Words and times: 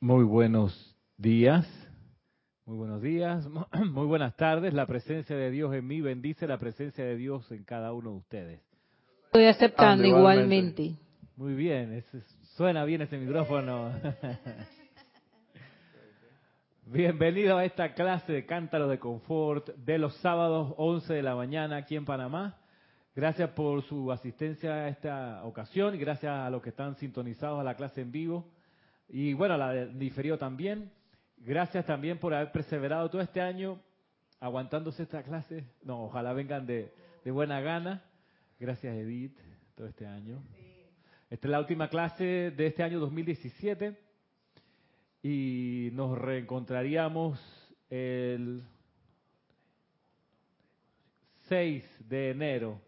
Muy 0.00 0.24
buenos 0.24 0.94
días, 1.16 1.66
muy 2.66 2.76
buenos 2.76 3.00
días, 3.00 3.48
muy 3.90 4.06
buenas 4.06 4.36
tardes. 4.36 4.74
La 4.74 4.84
presencia 4.86 5.34
de 5.34 5.50
Dios 5.50 5.74
en 5.74 5.86
mí 5.86 6.02
bendice 6.02 6.46
la 6.46 6.58
presencia 6.58 7.02
de 7.02 7.16
Dios 7.16 7.50
en 7.50 7.64
cada 7.64 7.94
uno 7.94 8.10
de 8.10 8.16
ustedes. 8.16 8.60
Estoy 9.24 9.46
aceptando 9.46 10.06
igualmente. 10.06 10.96
Muy 11.36 11.54
bien, 11.54 12.04
suena 12.56 12.84
bien 12.84 13.00
ese 13.00 13.16
micrófono. 13.16 13.90
Bienvenido 16.84 17.56
a 17.56 17.64
esta 17.64 17.94
clase 17.94 18.34
de 18.34 18.44
Cántaro 18.44 18.88
de 18.88 18.98
Confort 18.98 19.68
de 19.76 19.96
los 19.96 20.14
sábados 20.16 20.74
11 20.76 21.14
de 21.14 21.22
la 21.22 21.34
mañana 21.34 21.78
aquí 21.78 21.96
en 21.96 22.04
Panamá. 22.04 22.58
Gracias 23.14 23.48
por 23.50 23.82
su 23.84 24.12
asistencia 24.12 24.74
a 24.74 24.88
esta 24.88 25.42
ocasión 25.44 25.94
y 25.94 25.98
gracias 25.98 26.32
a 26.32 26.50
los 26.50 26.60
que 26.60 26.68
están 26.68 26.96
sintonizados 26.96 27.58
a 27.58 27.64
la 27.64 27.76
clase 27.76 28.02
en 28.02 28.12
vivo. 28.12 28.55
Y 29.08 29.34
bueno, 29.34 29.56
la 29.56 29.86
diferió 29.86 30.38
también. 30.38 30.90
Gracias 31.38 31.86
también 31.86 32.18
por 32.18 32.34
haber 32.34 32.52
perseverado 32.52 33.08
todo 33.10 33.22
este 33.22 33.40
año 33.40 33.80
aguantándose 34.40 35.02
esta 35.02 35.22
clase. 35.22 35.64
No, 35.82 36.04
ojalá 36.04 36.32
vengan 36.32 36.66
de, 36.66 36.92
buena 37.24 37.60
gana. 37.60 38.02
Gracias 38.58 38.96
Edith, 38.96 39.38
todo 39.74 39.86
este 39.86 40.06
año. 40.06 40.42
Esta 41.28 41.48
es 41.48 41.50
la 41.50 41.60
última 41.60 41.88
clase 41.88 42.52
de 42.52 42.66
este 42.66 42.82
año 42.82 43.00
2017 43.00 43.98
y 45.22 45.90
nos 45.92 46.16
reencontraríamos 46.16 47.40
el 47.90 48.62
6 51.48 52.08
de 52.08 52.30
enero 52.30 52.80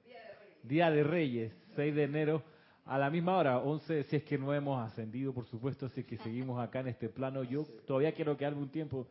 Día 0.62 0.91
de 0.91 1.02
Reyes, 1.02 1.52
6 1.77 1.94
de 1.94 2.02
enero, 2.02 2.42
a 2.89 2.97
la 2.97 3.11
misma 3.11 3.36
hora, 3.36 3.58
11, 3.58 4.05
si 4.05 4.17
es 4.17 4.22
que 4.25 4.39
no 4.39 4.55
hemos 4.55 4.81
ascendido, 4.81 5.34
por 5.34 5.44
supuesto, 5.44 5.91
si 5.91 6.00
es 6.00 6.06
que 6.06 6.17
seguimos 6.17 6.58
acá 6.58 6.81
en 6.81 6.89
este 6.89 7.11
plano. 7.11 7.42
Yo 7.45 7.64
todavía 7.86 8.12
quiero 8.12 8.34
quedarme 8.34 8.62
un 8.62 8.70
tiempo, 8.70 9.06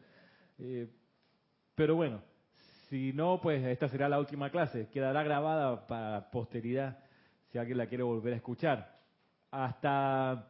eh, 0.57 0.87
pero 1.75 1.95
bueno, 1.95 2.19
si 2.89 3.13
no, 3.13 3.39
pues 3.39 3.63
esta 3.63 3.87
será 3.87 4.09
la 4.09 4.17
última 4.17 4.49
clase. 4.49 4.89
Quedará 4.91 5.21
grabada 5.21 5.85
para 5.85 6.31
posteridad, 6.31 6.97
si 7.51 7.59
alguien 7.59 7.77
la 7.77 7.85
quiere 7.85 8.03
volver 8.03 8.33
a 8.33 8.37
escuchar. 8.37 8.95
Hasta 9.51 10.47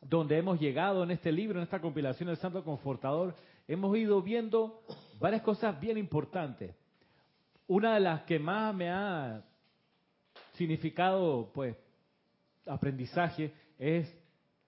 donde 0.00 0.38
hemos 0.38 0.58
llegado 0.58 1.04
en 1.04 1.10
este 1.10 1.30
libro, 1.30 1.58
en 1.58 1.64
esta 1.64 1.82
compilación 1.82 2.28
del 2.28 2.38
Santo 2.38 2.64
Confortador, 2.64 3.34
hemos 3.68 3.94
ido 3.94 4.22
viendo 4.22 4.82
varias 5.20 5.42
cosas 5.42 5.78
bien 5.78 5.98
importantes. 5.98 6.74
Una 7.66 7.92
de 7.92 8.00
las 8.00 8.22
que 8.22 8.38
más 8.38 8.74
me 8.74 8.88
ha 8.88 9.44
significado, 10.52 11.50
pues, 11.52 11.76
aprendizaje 12.66 13.52
es, 13.78 14.12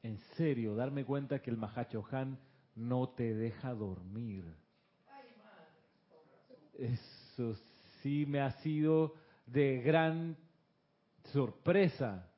en 0.03 0.19
serio, 0.37 0.75
darme 0.75 1.05
cuenta 1.05 1.41
que 1.41 1.51
el 1.51 1.57
Mahacho 1.57 2.05
Han 2.11 2.39
no 2.75 3.09
te 3.11 3.35
deja 3.35 3.75
dormir. 3.75 4.45
Eso 6.79 7.55
sí 8.03 8.27
me 8.27 8.41
ha 8.41 8.51
sido 8.63 9.15
de 9.47 9.81
gran 9.83 10.37
sorpresa. 11.33 12.29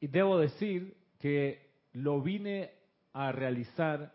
Y 0.00 0.06
debo 0.06 0.38
decir 0.38 0.96
que 1.18 1.68
lo 1.92 2.22
vine 2.22 2.70
a 3.12 3.32
realizar 3.32 4.14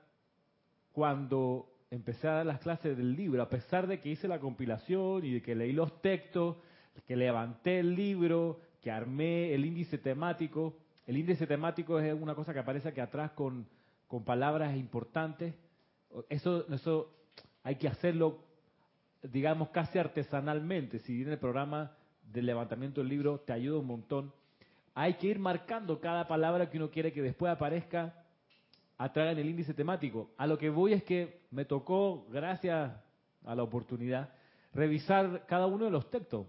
cuando 0.93 1.69
empecé 1.91 2.27
a 2.27 2.33
dar 2.33 2.45
las 2.45 2.59
clases 2.59 2.97
del 2.97 3.15
libro, 3.15 3.41
a 3.41 3.49
pesar 3.49 3.87
de 3.87 3.99
que 3.99 4.09
hice 4.09 4.27
la 4.27 4.39
compilación 4.39 5.25
y 5.25 5.33
de 5.33 5.41
que 5.41 5.55
leí 5.55 5.73
los 5.73 6.01
textos, 6.01 6.57
que 7.05 7.15
levanté 7.15 7.79
el 7.79 7.95
libro, 7.95 8.59
que 8.81 8.91
armé 8.91 9.53
el 9.53 9.65
índice 9.65 9.97
temático. 9.97 10.77
El 11.07 11.17
índice 11.17 11.47
temático 11.47 11.99
es 11.99 12.13
una 12.13 12.35
cosa 12.35 12.53
que 12.53 12.59
aparece 12.59 12.89
aquí 12.89 12.99
atrás 12.99 13.31
con, 13.31 13.67
con 14.07 14.23
palabras 14.23 14.75
importantes. 14.75 15.53
Eso, 16.29 16.65
eso 16.71 17.09
hay 17.63 17.75
que 17.75 17.87
hacerlo, 17.87 18.39
digamos, 19.21 19.69
casi 19.69 19.99
artesanalmente. 19.99 20.99
Si 20.99 21.15
viene 21.15 21.33
el 21.33 21.39
programa 21.39 21.95
del 22.31 22.45
levantamiento 22.45 23.01
del 23.01 23.09
libro, 23.09 23.39
te 23.39 23.53
ayuda 23.53 23.79
un 23.79 23.87
montón. 23.87 24.33
Hay 24.95 25.15
que 25.15 25.27
ir 25.27 25.39
marcando 25.39 25.99
cada 25.99 26.27
palabra 26.27 26.69
que 26.69 26.77
uno 26.77 26.91
quiere 26.91 27.11
que 27.11 27.21
después 27.21 27.51
aparezca 27.51 28.13
atrás 28.97 29.33
en 29.33 29.39
el 29.39 29.49
índice 29.49 29.73
temático. 29.73 30.29
A 30.37 30.45
lo 30.45 30.57
que 30.57 30.69
voy 30.69 30.93
es 30.93 31.03
que 31.03 31.41
me 31.51 31.65
tocó, 31.65 32.25
gracias 32.29 32.91
a 33.45 33.55
la 33.55 33.63
oportunidad, 33.63 34.29
revisar 34.73 35.45
cada 35.47 35.65
uno 35.65 35.85
de 35.85 35.91
los 35.91 36.09
textos. 36.09 36.47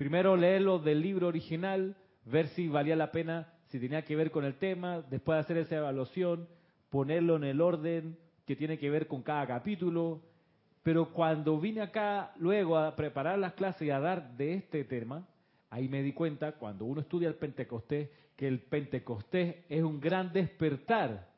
Primero 0.00 0.34
leerlo 0.34 0.78
del 0.78 1.02
libro 1.02 1.26
original, 1.26 1.94
ver 2.24 2.48
si 2.48 2.68
valía 2.68 2.96
la 2.96 3.12
pena, 3.12 3.52
si 3.66 3.78
tenía 3.78 4.00
que 4.00 4.16
ver 4.16 4.30
con 4.30 4.46
el 4.46 4.54
tema, 4.54 5.02
después 5.02 5.38
hacer 5.38 5.58
esa 5.58 5.76
evaluación, 5.76 6.48
ponerlo 6.88 7.36
en 7.36 7.44
el 7.44 7.60
orden 7.60 8.16
que 8.46 8.56
tiene 8.56 8.78
que 8.78 8.88
ver 8.88 9.06
con 9.06 9.20
cada 9.20 9.46
capítulo. 9.46 10.22
Pero 10.82 11.12
cuando 11.12 11.60
vine 11.60 11.82
acá 11.82 12.32
luego 12.38 12.78
a 12.78 12.96
preparar 12.96 13.38
las 13.38 13.52
clases 13.52 13.82
y 13.82 13.90
a 13.90 14.00
dar 14.00 14.38
de 14.38 14.54
este 14.54 14.84
tema, 14.84 15.28
ahí 15.68 15.86
me 15.86 16.02
di 16.02 16.14
cuenta, 16.14 16.52
cuando 16.52 16.86
uno 16.86 17.02
estudia 17.02 17.28
el 17.28 17.34
Pentecostés, 17.34 18.08
que 18.36 18.48
el 18.48 18.58
Pentecostés 18.58 19.66
es 19.68 19.82
un 19.82 20.00
gran 20.00 20.32
despertar 20.32 21.28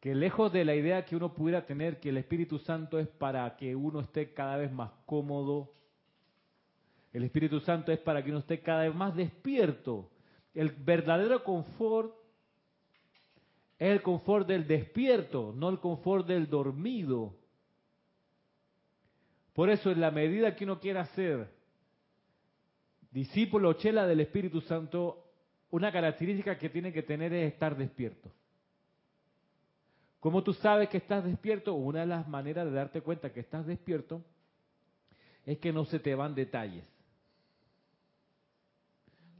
que 0.00 0.14
lejos 0.14 0.52
de 0.52 0.66
la 0.66 0.74
idea 0.74 1.06
que 1.06 1.16
uno 1.16 1.32
pudiera 1.32 1.64
tener 1.64 1.98
que 1.98 2.10
el 2.10 2.18
Espíritu 2.18 2.58
Santo 2.58 2.98
es 2.98 3.08
para 3.08 3.56
que 3.56 3.74
uno 3.74 4.00
esté 4.00 4.34
cada 4.34 4.58
vez 4.58 4.70
más 4.70 4.90
cómodo, 5.06 5.72
el 7.12 7.24
Espíritu 7.24 7.60
Santo 7.60 7.90
es 7.92 7.98
para 8.00 8.22
que 8.22 8.30
uno 8.30 8.40
esté 8.40 8.60
cada 8.60 8.82
vez 8.82 8.94
más 8.94 9.14
despierto. 9.16 10.10
El 10.54 10.70
verdadero 10.70 11.42
confort 11.42 12.14
es 13.78 13.90
el 13.92 14.02
confort 14.02 14.46
del 14.46 14.66
despierto, 14.66 15.52
no 15.54 15.68
el 15.68 15.78
confort 15.78 16.26
del 16.26 16.48
dormido. 16.48 17.34
Por 19.54 19.70
eso, 19.70 19.90
en 19.90 20.00
la 20.00 20.10
medida 20.10 20.54
que 20.54 20.64
uno 20.64 20.80
quiera 20.80 21.04
ser 21.06 21.50
discípulo 23.10 23.72
chela 23.74 24.06
del 24.06 24.20
Espíritu 24.20 24.60
Santo, 24.60 25.24
una 25.70 25.92
característica 25.92 26.58
que 26.58 26.68
tiene 26.68 26.92
que 26.92 27.02
tener 27.02 27.32
es 27.32 27.52
estar 27.52 27.76
despierto. 27.76 28.30
¿Cómo 30.20 30.42
tú 30.42 30.52
sabes 30.54 30.88
que 30.88 30.98
estás 30.98 31.24
despierto? 31.24 31.74
Una 31.74 32.00
de 32.00 32.06
las 32.06 32.28
maneras 32.28 32.66
de 32.66 32.72
darte 32.72 33.00
cuenta 33.00 33.32
que 33.32 33.40
estás 33.40 33.66
despierto 33.66 34.22
es 35.46 35.58
que 35.58 35.72
no 35.72 35.84
se 35.84 36.00
te 36.00 36.14
van 36.14 36.34
detalles. 36.34 36.84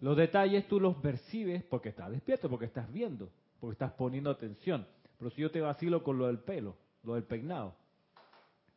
Los 0.01 0.17
detalles 0.17 0.67
tú 0.69 0.81
los 0.81 0.97
percibes 0.97 1.63
porque 1.65 1.89
estás 1.89 2.11
despierto, 2.11 2.49
porque 2.49 2.67
estás 2.67 2.93
viendo, 2.93 3.31
porque 3.61 3.73
estás 3.73 3.93
poniendo 3.93 4.31
atención. 4.31 4.87
Pero 5.19 5.31
si 5.31 5.43
yo 5.43 5.51
te 5.51 5.61
vacilo 5.61 6.03
con 6.05 6.19
lo 6.19 6.27
del 6.27 6.39
pelo, 6.39 6.77
lo 7.03 7.15
del 7.15 7.25
peinado, 7.25 7.75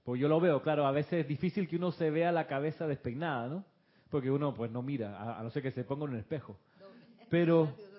pues 0.03 0.19
yo 0.19 0.27
lo 0.27 0.39
veo, 0.39 0.61
claro, 0.63 0.87
a 0.87 0.91
veces 0.91 1.13
es 1.13 1.27
difícil 1.27 1.67
que 1.67 1.75
uno 1.75 1.91
se 1.91 2.09
vea 2.09 2.31
la 2.31 2.47
cabeza 2.47 2.87
despeinada, 2.87 3.47
¿no? 3.47 3.65
Porque 4.09 4.31
uno 4.31 4.53
pues 4.53 4.71
no 4.71 4.81
mira, 4.81 5.37
a, 5.39 5.43
no 5.43 5.51
ser 5.51 5.61
que 5.61 5.71
se 5.71 5.83
ponga 5.83 6.05
en 6.05 6.13
el 6.13 6.19
espejo. 6.19 6.57
Pero 7.29 7.69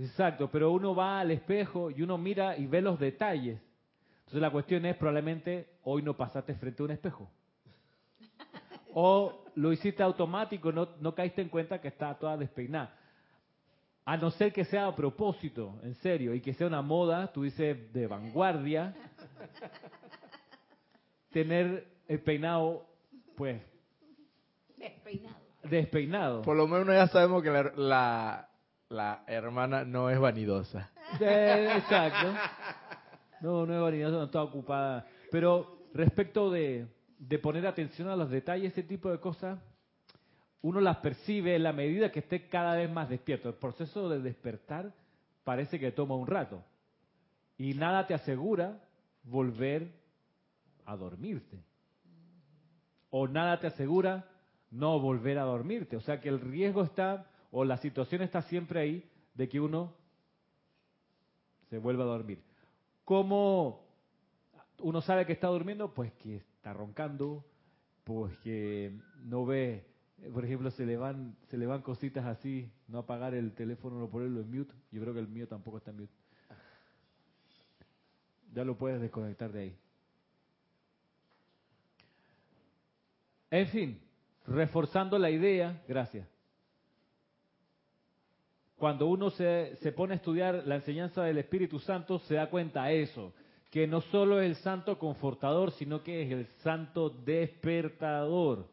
Exacto, 0.00 0.50
pero 0.50 0.72
uno 0.72 0.94
va 0.94 1.20
al 1.20 1.30
espejo 1.30 1.90
y 1.90 2.00
uno 2.00 2.16
mira 2.16 2.56
y 2.56 2.66
ve 2.66 2.80
los 2.80 2.98
detalles. 2.98 3.60
Entonces 4.20 4.40
la 4.40 4.50
cuestión 4.50 4.86
es 4.86 4.96
probablemente 4.96 5.68
hoy 5.84 6.02
no 6.02 6.16
pasaste 6.16 6.54
frente 6.54 6.82
a 6.82 6.86
un 6.86 6.90
espejo. 6.92 7.30
O 8.94 9.44
lo 9.54 9.72
hiciste 9.72 10.02
automático, 10.02 10.72
no, 10.72 10.88
no 11.00 11.14
caíste 11.14 11.42
en 11.42 11.48
cuenta 11.48 11.80
que 11.80 11.88
está 11.88 12.14
toda 12.18 12.36
despeinada. 12.36 12.94
A 14.04 14.16
no 14.16 14.30
ser 14.30 14.52
que 14.52 14.64
sea 14.64 14.86
a 14.86 14.96
propósito, 14.96 15.78
en 15.82 15.94
serio, 15.96 16.34
y 16.34 16.40
que 16.40 16.54
sea 16.54 16.66
una 16.66 16.82
moda, 16.82 17.32
tú 17.32 17.42
dices, 17.42 17.92
de 17.92 18.06
vanguardia, 18.06 18.94
tener 21.30 21.86
el 22.08 22.20
peinado, 22.20 22.86
pues... 23.36 23.62
Despeinado. 24.76 25.36
Despeinado. 25.62 26.42
Por 26.42 26.56
lo 26.56 26.66
menos 26.66 26.88
ya 26.88 27.06
sabemos 27.08 27.42
que 27.42 27.50
la 27.50 28.50
la 28.90 29.22
hermana 29.28 29.84
no 29.84 30.10
es 30.10 30.18
vanidosa. 30.18 30.90
exacto. 31.20 32.34
No, 33.40 33.64
no 33.64 33.74
es 33.74 33.80
vanidosa, 33.80 34.16
no 34.16 34.24
está 34.24 34.42
ocupada. 34.42 35.06
Pero 35.30 35.86
respecto 35.94 36.50
de, 36.50 36.88
de 37.20 37.38
poner 37.38 37.66
atención 37.66 38.08
a 38.08 38.16
los 38.16 38.30
detalles, 38.30 38.72
ese 38.72 38.82
tipo 38.82 39.10
de 39.10 39.20
cosas, 39.20 39.58
uno 40.62 40.80
las 40.80 40.96
percibe 40.98 41.54
en 41.54 41.62
la 41.62 41.72
medida 41.72 42.10
que 42.10 42.20
esté 42.20 42.48
cada 42.48 42.74
vez 42.76 42.90
más 42.90 43.08
despierto. 43.10 43.50
El 43.50 43.56
proceso 43.56 44.08
de 44.08 44.20
despertar 44.20 44.92
parece 45.44 45.78
que 45.78 45.92
toma 45.92 46.16
un 46.16 46.26
rato. 46.26 46.64
Y 47.58 47.74
nada 47.74 48.06
te 48.06 48.14
asegura 48.14 48.80
volver 49.22 49.92
a 50.86 50.96
dormirte. 50.96 51.62
O 53.10 53.28
nada 53.28 53.60
te 53.60 53.66
asegura 53.66 54.26
no 54.70 54.98
volver 54.98 55.38
a 55.38 55.42
dormirte. 55.42 55.96
O 55.96 56.00
sea 56.00 56.20
que 56.20 56.30
el 56.30 56.40
riesgo 56.40 56.82
está 56.82 57.26
o 57.50 57.64
la 57.64 57.76
situación 57.76 58.22
está 58.22 58.40
siempre 58.42 58.80
ahí 58.80 59.10
de 59.34 59.48
que 59.48 59.60
uno 59.60 59.92
se 61.68 61.76
vuelva 61.76 62.04
a 62.04 62.08
dormir. 62.08 62.42
¿Cómo 63.04 63.84
uno 64.78 65.02
sabe 65.02 65.26
que 65.26 65.34
está 65.34 65.48
durmiendo? 65.48 65.92
Pues 65.92 66.12
que 66.14 66.49
está 66.60 66.74
roncando, 66.74 67.42
pues 68.04 68.36
que 68.40 68.92
no 69.24 69.46
ve 69.46 69.86
por 70.34 70.44
ejemplo, 70.44 70.70
se 70.70 70.84
le 70.84 70.98
van 70.98 71.34
se 71.48 71.56
le 71.56 71.66
van 71.66 71.80
cositas 71.80 72.26
así, 72.26 72.70
no 72.88 72.98
apagar 72.98 73.34
el 73.34 73.54
teléfono, 73.54 73.98
no 73.98 74.10
ponerlo 74.10 74.42
en 74.42 74.50
mute. 74.50 74.74
Yo 74.92 75.00
creo 75.00 75.14
que 75.14 75.20
el 75.20 75.28
mío 75.28 75.48
tampoco 75.48 75.78
está 75.78 75.90
en 75.92 75.96
mute. 75.96 76.12
Ya 78.52 78.64
lo 78.64 78.76
puedes 78.76 79.00
desconectar 79.00 79.50
de 79.50 79.60
ahí. 79.60 79.76
En 83.50 83.66
fin, 83.68 84.00
reforzando 84.46 85.18
la 85.18 85.30
idea, 85.30 85.82
gracias. 85.88 86.28
Cuando 88.76 89.06
uno 89.06 89.30
se, 89.30 89.76
se 89.76 89.92
pone 89.92 90.12
a 90.12 90.16
estudiar 90.16 90.66
la 90.66 90.76
enseñanza 90.76 91.22
del 91.22 91.38
Espíritu 91.38 91.78
Santo, 91.78 92.18
se 92.18 92.34
da 92.34 92.50
cuenta 92.50 92.84
de 92.84 93.02
eso, 93.02 93.32
que 93.70 93.86
no 93.86 94.00
solo 94.00 94.40
es 94.40 94.48
el 94.48 94.56
santo 94.56 94.98
confortador, 94.98 95.70
sino 95.72 96.02
que 96.02 96.22
es 96.22 96.32
el 96.32 96.46
santo 96.62 97.08
despertador. 97.08 98.68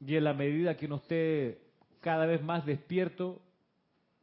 Y 0.00 0.16
en 0.16 0.24
la 0.24 0.34
medida 0.34 0.76
que 0.76 0.86
uno 0.86 0.96
esté 0.96 1.62
cada 2.00 2.26
vez 2.26 2.42
más 2.42 2.66
despierto, 2.66 3.40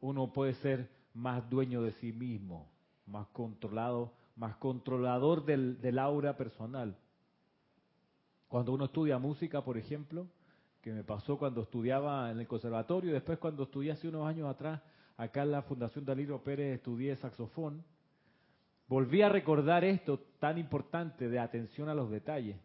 uno 0.00 0.32
puede 0.32 0.54
ser 0.54 0.88
más 1.12 1.48
dueño 1.50 1.82
de 1.82 1.92
sí 1.92 2.12
mismo, 2.12 2.70
más 3.06 3.26
controlado, 3.28 4.12
más 4.36 4.56
controlador 4.56 5.44
del, 5.44 5.80
del 5.80 5.98
aura 5.98 6.36
personal. 6.36 6.96
Cuando 8.46 8.72
uno 8.72 8.84
estudia 8.84 9.18
música, 9.18 9.64
por 9.64 9.76
ejemplo, 9.76 10.28
que 10.80 10.92
me 10.92 11.04
pasó 11.04 11.38
cuando 11.38 11.62
estudiaba 11.62 12.30
en 12.30 12.40
el 12.40 12.46
conservatorio, 12.46 13.12
después 13.12 13.38
cuando 13.38 13.64
estudié 13.64 13.92
hace 13.92 14.08
unos 14.08 14.26
años 14.26 14.48
atrás, 14.48 14.80
acá 15.16 15.42
en 15.42 15.52
la 15.52 15.62
Fundación 15.62 16.04
Dalilo 16.04 16.42
Pérez 16.42 16.76
estudié 16.76 17.16
saxofón, 17.16 17.84
volví 18.88 19.22
a 19.22 19.28
recordar 19.28 19.84
esto 19.84 20.18
tan 20.38 20.58
importante 20.58 21.28
de 21.28 21.38
atención 21.38 21.88
a 21.88 21.94
los 21.94 22.10
detalles. 22.10 22.56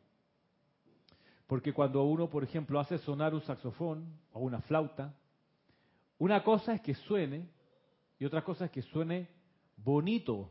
Porque 1.48 1.74
cuando 1.74 2.04
uno, 2.04 2.30
por 2.30 2.44
ejemplo, 2.44 2.80
hace 2.80 2.98
sonar 3.00 3.34
un 3.34 3.42
saxofón 3.42 4.18
o 4.34 4.40
una 4.40 4.62
flauta, 4.62 5.14
una 6.18 6.44
cosa 6.44 6.74
es 6.74 6.82
que 6.82 6.96
suene 6.96 7.48
y 8.18 8.26
otra 8.26 8.44
cosa 8.44 8.66
es 8.66 8.72
que 8.72 8.82
suene 8.82 9.30
bonito. 9.78 10.50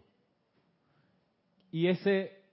Y 1.72 1.86
ese 1.86 2.44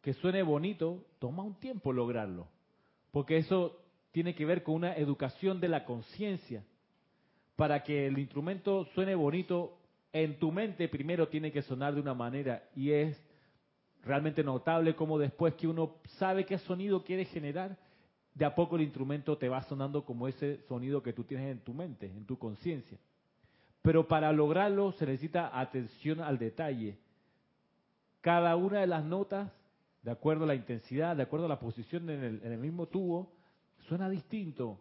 que 0.00 0.14
suene 0.14 0.42
bonito 0.42 1.04
toma 1.18 1.42
un 1.42 1.60
tiempo 1.60 1.92
lograrlo, 1.92 2.48
porque 3.10 3.36
eso 3.36 3.78
tiene 4.12 4.34
que 4.34 4.44
ver 4.44 4.62
con 4.62 4.74
una 4.74 4.96
educación 4.96 5.60
de 5.60 5.68
la 5.68 5.84
conciencia. 5.84 6.64
Para 7.56 7.82
que 7.82 8.06
el 8.06 8.18
instrumento 8.18 8.84
suene 8.94 9.14
bonito, 9.14 9.78
en 10.12 10.38
tu 10.38 10.52
mente 10.52 10.88
primero 10.88 11.28
tiene 11.28 11.52
que 11.52 11.62
sonar 11.62 11.94
de 11.94 12.00
una 12.00 12.14
manera 12.14 12.62
y 12.74 12.90
es 12.90 13.20
realmente 14.02 14.42
notable 14.42 14.94
como 14.94 15.18
después 15.18 15.54
que 15.54 15.66
uno 15.66 15.96
sabe 16.18 16.46
qué 16.46 16.58
sonido 16.58 17.04
quiere 17.04 17.24
generar, 17.24 17.76
de 18.34 18.44
a 18.44 18.54
poco 18.54 18.76
el 18.76 18.82
instrumento 18.82 19.36
te 19.36 19.48
va 19.48 19.62
sonando 19.62 20.04
como 20.04 20.28
ese 20.28 20.62
sonido 20.68 21.02
que 21.02 21.12
tú 21.12 21.24
tienes 21.24 21.50
en 21.50 21.60
tu 21.60 21.74
mente, 21.74 22.06
en 22.06 22.24
tu 22.24 22.38
conciencia. 22.38 22.96
Pero 23.82 24.06
para 24.06 24.32
lograrlo 24.32 24.92
se 24.92 25.06
necesita 25.06 25.58
atención 25.58 26.20
al 26.20 26.38
detalle. 26.38 26.98
Cada 28.20 28.54
una 28.56 28.80
de 28.80 28.86
las 28.86 29.04
notas, 29.04 29.50
de 30.02 30.10
acuerdo 30.10 30.44
a 30.44 30.48
la 30.48 30.54
intensidad, 30.54 31.16
de 31.16 31.24
acuerdo 31.24 31.46
a 31.46 31.48
la 31.48 31.58
posición 31.58 32.08
en 32.10 32.22
el, 32.22 32.40
en 32.44 32.52
el 32.52 32.58
mismo 32.58 32.86
tubo, 32.86 33.32
suena 33.88 34.08
distinto 34.08 34.78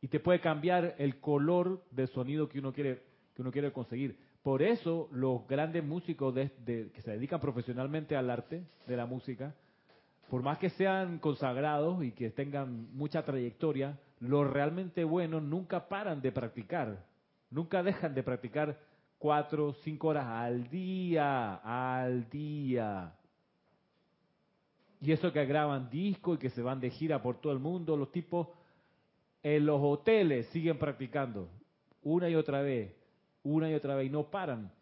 y 0.00 0.08
te 0.08 0.20
puede 0.20 0.40
cambiar 0.40 0.94
el 0.98 1.20
color 1.20 1.84
del 1.90 2.08
sonido 2.08 2.48
que 2.48 2.58
uno 2.58 2.72
quiere 2.72 3.02
que 3.34 3.42
uno 3.42 3.52
quiere 3.52 3.72
conseguir. 3.72 4.18
Por 4.42 4.62
eso 4.62 5.08
los 5.12 5.46
grandes 5.46 5.84
músicos 5.84 6.34
de, 6.34 6.50
de, 6.64 6.90
que 6.90 7.02
se 7.02 7.12
dedican 7.12 7.38
profesionalmente 7.38 8.16
al 8.16 8.30
arte 8.30 8.64
de 8.86 8.96
la 8.96 9.06
música, 9.06 9.54
por 10.28 10.42
más 10.42 10.58
que 10.58 10.70
sean 10.70 11.20
consagrados 11.20 12.02
y 12.02 12.10
que 12.10 12.30
tengan 12.30 12.88
mucha 12.94 13.24
trayectoria, 13.24 13.96
los 14.18 14.50
realmente 14.50 15.04
buenos 15.04 15.42
nunca 15.42 15.88
paran 15.88 16.20
de 16.20 16.32
practicar, 16.32 17.04
nunca 17.50 17.84
dejan 17.84 18.14
de 18.14 18.24
practicar 18.24 18.80
cuatro, 19.18 19.74
cinco 19.84 20.08
horas 20.08 20.26
al 20.26 20.68
día, 20.68 21.54
al 21.54 22.28
día. 22.28 23.12
Y 25.00 25.12
eso 25.12 25.32
que 25.32 25.44
graban 25.46 25.90
discos 25.90 26.36
y 26.36 26.40
que 26.40 26.50
se 26.50 26.62
van 26.62 26.80
de 26.80 26.90
gira 26.90 27.22
por 27.22 27.40
todo 27.40 27.52
el 27.52 27.58
mundo, 27.58 27.96
los 27.96 28.10
tipos 28.10 28.48
en 29.42 29.64
los 29.64 29.80
hoteles 29.80 30.46
siguen 30.48 30.78
practicando 30.78 31.48
una 32.02 32.28
y 32.28 32.34
otra 32.34 32.62
vez, 32.62 32.92
una 33.42 33.70
y 33.70 33.74
otra 33.74 33.94
vez, 33.94 34.06
y 34.06 34.10
no 34.10 34.30
paran. 34.30 34.72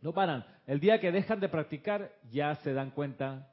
No 0.00 0.12
paran. 0.12 0.44
El 0.66 0.78
día 0.78 1.00
que 1.00 1.10
dejan 1.10 1.40
de 1.40 1.48
practicar 1.48 2.12
ya 2.30 2.54
se 2.56 2.72
dan 2.72 2.90
cuenta 2.90 3.50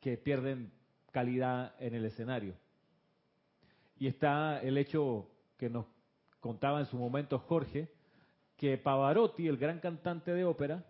que 0.00 0.16
pierden 0.16 0.70
calidad 1.10 1.74
en 1.80 1.94
el 1.94 2.04
escenario. 2.04 2.54
Y 3.98 4.06
está 4.06 4.60
el 4.60 4.78
hecho 4.78 5.28
que 5.56 5.68
nos 5.68 5.86
contaba 6.40 6.78
en 6.78 6.86
su 6.86 6.96
momento 6.96 7.38
Jorge, 7.40 7.88
que 8.56 8.78
Pavarotti, 8.78 9.48
el 9.48 9.56
gran 9.56 9.80
cantante 9.80 10.32
de 10.32 10.44
ópera, 10.44 10.84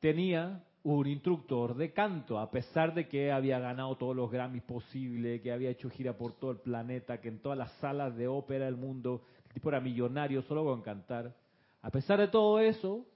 tenía 0.00 0.64
un 0.84 1.06
instructor 1.06 1.76
de 1.76 1.92
canto, 1.92 2.38
a 2.38 2.50
pesar 2.50 2.92
de 2.94 3.06
que 3.06 3.30
había 3.30 3.58
ganado 3.60 3.96
todos 3.96 4.16
los 4.16 4.30
Grammys 4.30 4.64
posibles, 4.64 5.40
que 5.40 5.52
había 5.52 5.70
hecho 5.70 5.88
gira 5.88 6.16
por 6.16 6.34
todo 6.34 6.50
el 6.50 6.58
planeta, 6.58 7.20
que 7.20 7.28
en 7.28 7.38
todas 7.38 7.56
las 7.56 7.70
salas 7.74 8.16
de 8.16 8.26
ópera 8.26 8.64
del 8.64 8.76
mundo, 8.76 9.24
el 9.46 9.52
tipo 9.52 9.68
era 9.68 9.80
millonario 9.80 10.42
solo 10.42 10.64
con 10.64 10.82
cantar. 10.82 11.34
A 11.82 11.90
pesar 11.90 12.18
de 12.18 12.28
todo 12.28 12.58
eso, 12.58 13.06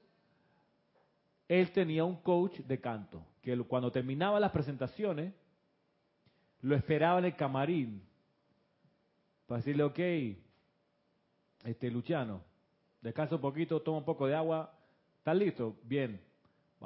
él 1.49 1.73
tenía 1.73 2.05
un 2.05 2.17
coach 2.17 2.59
de 2.61 2.81
canto, 2.81 3.25
que 3.43 3.57
cuando 3.65 3.91
terminaba 3.91 4.39
las 4.39 4.53
presentaciones, 4.53 5.33
lo 6.61 6.75
esperaba 6.77 7.19
en 7.19 7.27
el 7.27 7.37
camarín, 7.37 8.03
para 9.47 9.59
decirle, 9.59 9.83
ok, 9.85 9.99
este 11.65 11.91
Luciano, 11.91 12.43
descansa 13.01 13.37
un 13.37 13.41
poquito, 13.41 13.83
toma 13.83 13.99
un 13.99 14.05
poco 14.05 14.27
de 14.27 14.35
agua, 14.35 14.73
¿estás 15.19 15.37
listo? 15.37 15.77
Bien, 15.83 16.21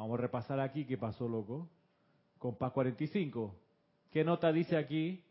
vamos 0.00 0.18
a 0.18 0.22
repasar 0.22 0.60
aquí 0.60 0.86
qué 0.86 0.96
pasó, 0.96 1.28
loco. 1.28 1.68
Compás 2.38 2.72
45, 2.72 3.54
¿qué 4.10 4.24
nota 4.24 4.50
dice 4.50 4.78
aquí? 4.78 5.22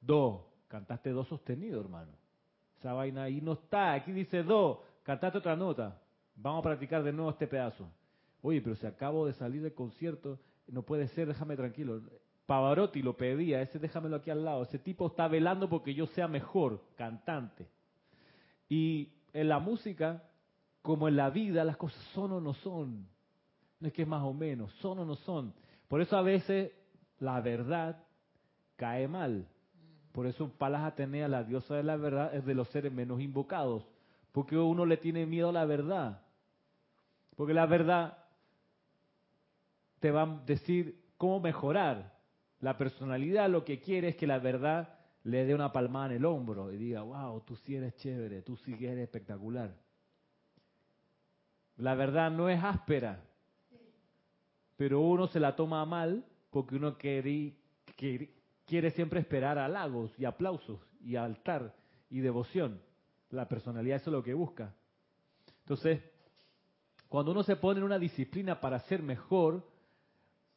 Do, 0.00 0.48
cantaste 0.66 1.10
do 1.10 1.24
sostenido, 1.24 1.80
hermano. 1.80 2.10
Esa 2.78 2.92
vaina 2.92 3.24
ahí 3.24 3.40
no 3.40 3.52
está, 3.52 3.92
aquí 3.92 4.10
dice 4.10 4.42
do, 4.42 4.82
cantaste 5.04 5.38
otra 5.38 5.54
nota. 5.54 6.02
Vamos 6.34 6.60
a 6.60 6.68
practicar 6.68 7.04
de 7.04 7.12
nuevo 7.12 7.30
este 7.30 7.46
pedazo. 7.46 7.88
Oye, 8.42 8.60
pero 8.60 8.74
si 8.74 8.86
acabo 8.86 9.24
de 9.24 9.34
salir 9.34 9.62
del 9.62 9.74
concierto, 9.74 10.40
no 10.66 10.82
puede 10.82 11.06
ser, 11.08 11.28
déjame 11.28 11.54
tranquilo. 11.54 12.02
Pavarotti 12.46 13.02
lo 13.02 13.16
pedía, 13.16 13.62
ese 13.62 13.78
déjamelo 13.78 14.16
aquí 14.16 14.30
al 14.30 14.44
lado. 14.44 14.64
Ese 14.64 14.80
tipo 14.80 15.06
está 15.06 15.28
velando 15.28 15.68
porque 15.68 15.94
yo 15.94 16.06
sea 16.08 16.26
mejor 16.26 16.82
cantante. 16.96 17.68
Y 18.68 19.12
en 19.32 19.48
la 19.48 19.60
música, 19.60 20.24
como 20.82 21.08
en 21.08 21.16
la 21.16 21.30
vida, 21.30 21.64
las 21.64 21.76
cosas 21.76 22.02
son 22.14 22.32
o 22.32 22.40
no 22.40 22.54
son. 22.54 23.06
No 23.80 23.88
es 23.88 23.92
que 23.92 24.02
es 24.02 24.08
más 24.08 24.22
o 24.22 24.32
menos, 24.32 24.72
son 24.74 24.98
o 24.98 25.04
no 25.04 25.16
son. 25.16 25.54
Por 25.88 26.00
eso 26.00 26.16
a 26.16 26.22
veces 26.22 26.72
la 27.18 27.40
verdad 27.40 28.04
cae 28.76 29.08
mal. 29.08 29.46
Por 30.12 30.26
eso 30.26 30.50
Palas 30.58 30.84
Atenea, 30.84 31.28
la 31.28 31.44
diosa 31.44 31.74
de 31.74 31.82
la 31.82 31.96
verdad, 31.96 32.34
es 32.34 32.44
de 32.44 32.54
los 32.54 32.68
seres 32.68 32.92
menos 32.92 33.20
invocados. 33.20 33.86
Porque 34.32 34.56
uno 34.56 34.86
le 34.86 34.96
tiene 34.96 35.26
miedo 35.26 35.50
a 35.50 35.52
la 35.52 35.64
verdad. 35.64 36.22
Porque 37.36 37.54
la 37.54 37.66
verdad 37.66 38.18
te 40.00 40.10
va 40.10 40.22
a 40.22 40.42
decir 40.46 41.00
cómo 41.16 41.40
mejorar. 41.40 42.18
La 42.60 42.76
personalidad 42.76 43.48
lo 43.48 43.64
que 43.64 43.80
quiere 43.80 44.08
es 44.08 44.16
que 44.16 44.26
la 44.26 44.38
verdad 44.38 44.98
le 45.24 45.44
dé 45.44 45.54
una 45.54 45.72
palmada 45.72 46.06
en 46.06 46.12
el 46.12 46.24
hombro 46.24 46.72
y 46.72 46.76
diga, 46.76 47.02
wow, 47.02 47.40
tú 47.40 47.56
sí 47.56 47.76
eres 47.76 47.96
chévere, 47.96 48.42
tú 48.42 48.56
sí 48.56 48.74
eres 48.80 49.04
espectacular. 49.04 49.74
La 51.80 51.94
verdad 51.94 52.30
no 52.30 52.50
es 52.50 52.62
áspera, 52.62 53.22
pero 54.76 55.00
uno 55.00 55.28
se 55.28 55.40
la 55.40 55.56
toma 55.56 55.84
mal 55.86 56.26
porque 56.50 56.76
uno 56.76 56.98
quiere, 56.98 57.54
quiere 58.66 58.90
siempre 58.90 59.20
esperar 59.20 59.58
halagos 59.58 60.12
y 60.18 60.26
aplausos 60.26 60.78
y 61.00 61.16
altar 61.16 61.74
y 62.10 62.20
devoción. 62.20 62.82
La 63.30 63.48
personalidad 63.48 63.96
es 63.96 64.06
lo 64.08 64.22
que 64.22 64.34
busca. 64.34 64.74
Entonces, 65.60 66.02
cuando 67.08 67.32
uno 67.32 67.42
se 67.44 67.56
pone 67.56 67.78
en 67.78 67.86
una 67.86 67.98
disciplina 67.98 68.60
para 68.60 68.80
ser 68.80 69.02
mejor, 69.02 69.66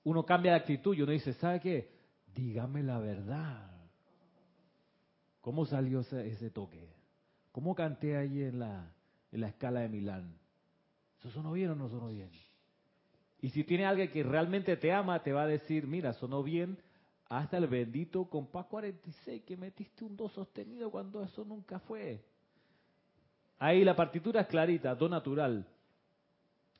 uno 0.03 0.25
cambia 0.25 0.51
de 0.51 0.57
actitud 0.57 0.93
y 0.93 1.03
uno 1.03 1.13
dice, 1.13 1.33
¿sabe 1.35 1.61
qué? 1.61 1.91
Dígame 2.35 2.83
la 2.83 2.99
verdad. 2.99 3.71
¿Cómo 5.39 5.65
salió 5.65 6.01
ese, 6.01 6.27
ese 6.27 6.49
toque? 6.49 6.89
¿Cómo 7.53 7.75
canté 7.75 8.17
ahí 8.17 8.43
en 8.43 8.59
la, 8.59 8.91
en 9.31 9.39
la 9.39 9.47
escala 9.47 9.79
de 9.79 9.89
Milán? 9.89 10.42
¿Eso 11.23 11.31
sonó 11.31 11.53
bien 11.53 11.69
o 11.69 11.75
no 11.75 11.87
sonó 11.87 12.09
bien? 12.09 12.29
Y 13.39 13.49
si 13.49 13.63
tiene 13.63 13.85
alguien 13.85 14.11
que 14.11 14.23
realmente 14.23 14.75
te 14.75 14.91
ama, 14.91 15.23
te 15.23 15.31
va 15.31 15.43
a 15.43 15.47
decir, 15.47 15.87
mira, 15.87 16.11
sonó 16.13 16.43
bien 16.43 16.77
hasta 17.29 17.57
el 17.57 17.67
bendito 17.67 18.25
compás 18.25 18.65
46 18.65 19.43
que 19.43 19.57
metiste 19.57 20.03
un 20.03 20.17
do 20.17 20.29
sostenido 20.29 20.91
cuando 20.91 21.23
eso 21.23 21.43
nunca 21.45 21.79
fue. 21.79 22.21
Ahí 23.57 23.83
la 23.83 23.95
partitura 23.95 24.41
es 24.41 24.47
clarita, 24.47 24.93
do 24.93 25.07
natural. 25.07 25.65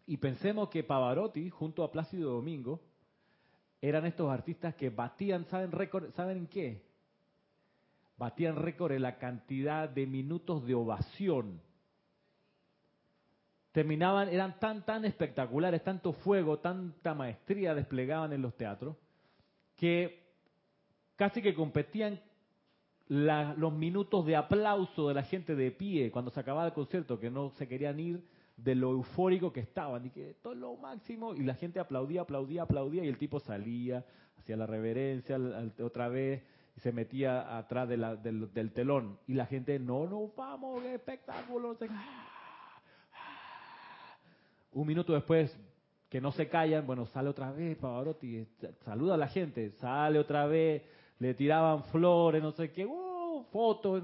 Y 0.06 0.18
pensemos 0.18 0.70
que 0.70 0.84
Pavarotti, 0.84 1.50
junto 1.50 1.84
a 1.84 1.92
Plácido 1.92 2.34
Domingo, 2.34 2.82
eran 3.82 4.06
estos 4.06 4.30
artistas 4.30 4.76
que 4.76 4.90
batían, 4.90 5.46
¿saben 5.46 5.72
récord, 5.72 6.12
¿saben 6.12 6.38
en 6.40 6.48
qué? 6.48 6.84
Batían 8.18 8.58
récord 8.58 8.92
en 8.92 9.02
la 9.02 9.18
cantidad 9.18 9.90
de 9.90 10.06
minutos 10.06 10.66
de 10.66 10.76
ovación. 10.76 11.62
Terminaban, 13.74 14.30
eran 14.30 14.60
tan, 14.60 14.86
tan 14.86 15.04
espectaculares, 15.04 15.84
tanto 15.84 16.14
fuego, 16.14 16.60
tanta 16.60 17.16
maestría 17.16 17.74
desplegaban 17.74 18.32
en 18.32 18.44
los 18.44 18.56
teatros, 18.56 18.96
que 19.76 20.24
casi 21.16 21.42
que 21.42 21.56
competían 21.56 22.22
los 23.08 23.74
minutos 23.74 24.28
de 24.28 24.36
aplauso 24.36 25.08
de 25.08 25.16
la 25.16 25.24
gente 25.24 25.56
de 25.56 25.72
pie 25.72 26.12
cuando 26.12 26.30
se 26.30 26.40
acababa 26.40 26.68
el 26.68 26.74
concierto, 26.74 27.20
que 27.20 27.32
no 27.32 27.50
se 27.50 27.68
querían 27.68 28.00
ir 28.00 28.24
de 28.58 28.76
lo 28.76 28.92
eufórico 28.92 29.52
que 29.52 29.62
estaban 29.62 30.06
y 30.06 30.12
que 30.12 30.36
todo 30.44 30.54
es 30.54 30.60
lo 30.60 30.76
máximo 30.76 31.34
y 31.34 31.42
la 31.42 31.56
gente 31.56 31.80
aplaudía, 31.80 32.22
aplaudía, 32.22 32.62
aplaudía 32.62 33.04
y 33.04 33.08
el 33.08 33.18
tipo 33.18 33.40
salía, 33.40 34.06
hacía 34.38 34.56
la 34.56 34.68
reverencia 34.68 35.40
otra 35.84 36.10
vez 36.10 36.44
y 36.78 36.80
se 36.80 36.92
metía 36.92 37.58
atrás 37.58 37.90
del, 37.90 38.52
del 38.54 38.72
telón 38.72 39.18
y 39.26 39.34
la 39.34 39.48
gente 39.48 39.80
no, 39.80 40.06
no, 40.08 40.32
vamos, 40.38 40.84
qué 40.84 40.94
espectáculo. 40.94 41.76
Un 44.74 44.88
minuto 44.88 45.14
después 45.14 45.56
que 46.10 46.22
no 46.22 46.32
se 46.32 46.48
callan, 46.48 46.86
bueno, 46.86 47.06
sale 47.08 47.30
otra 47.30 47.52
vez 47.52 47.78
Pavarotti, 47.78 48.46
saluda 48.86 49.16
a 49.16 49.18
la 49.18 49.28
gente, 49.28 49.72
sale 49.80 50.20
otra 50.20 50.46
vez, 50.46 50.84
le 51.20 51.34
tiraban 51.34 51.84
flores, 51.86 52.42
no 52.42 52.52
sé 52.52 52.72
qué, 52.72 52.88
fotos. 53.52 54.04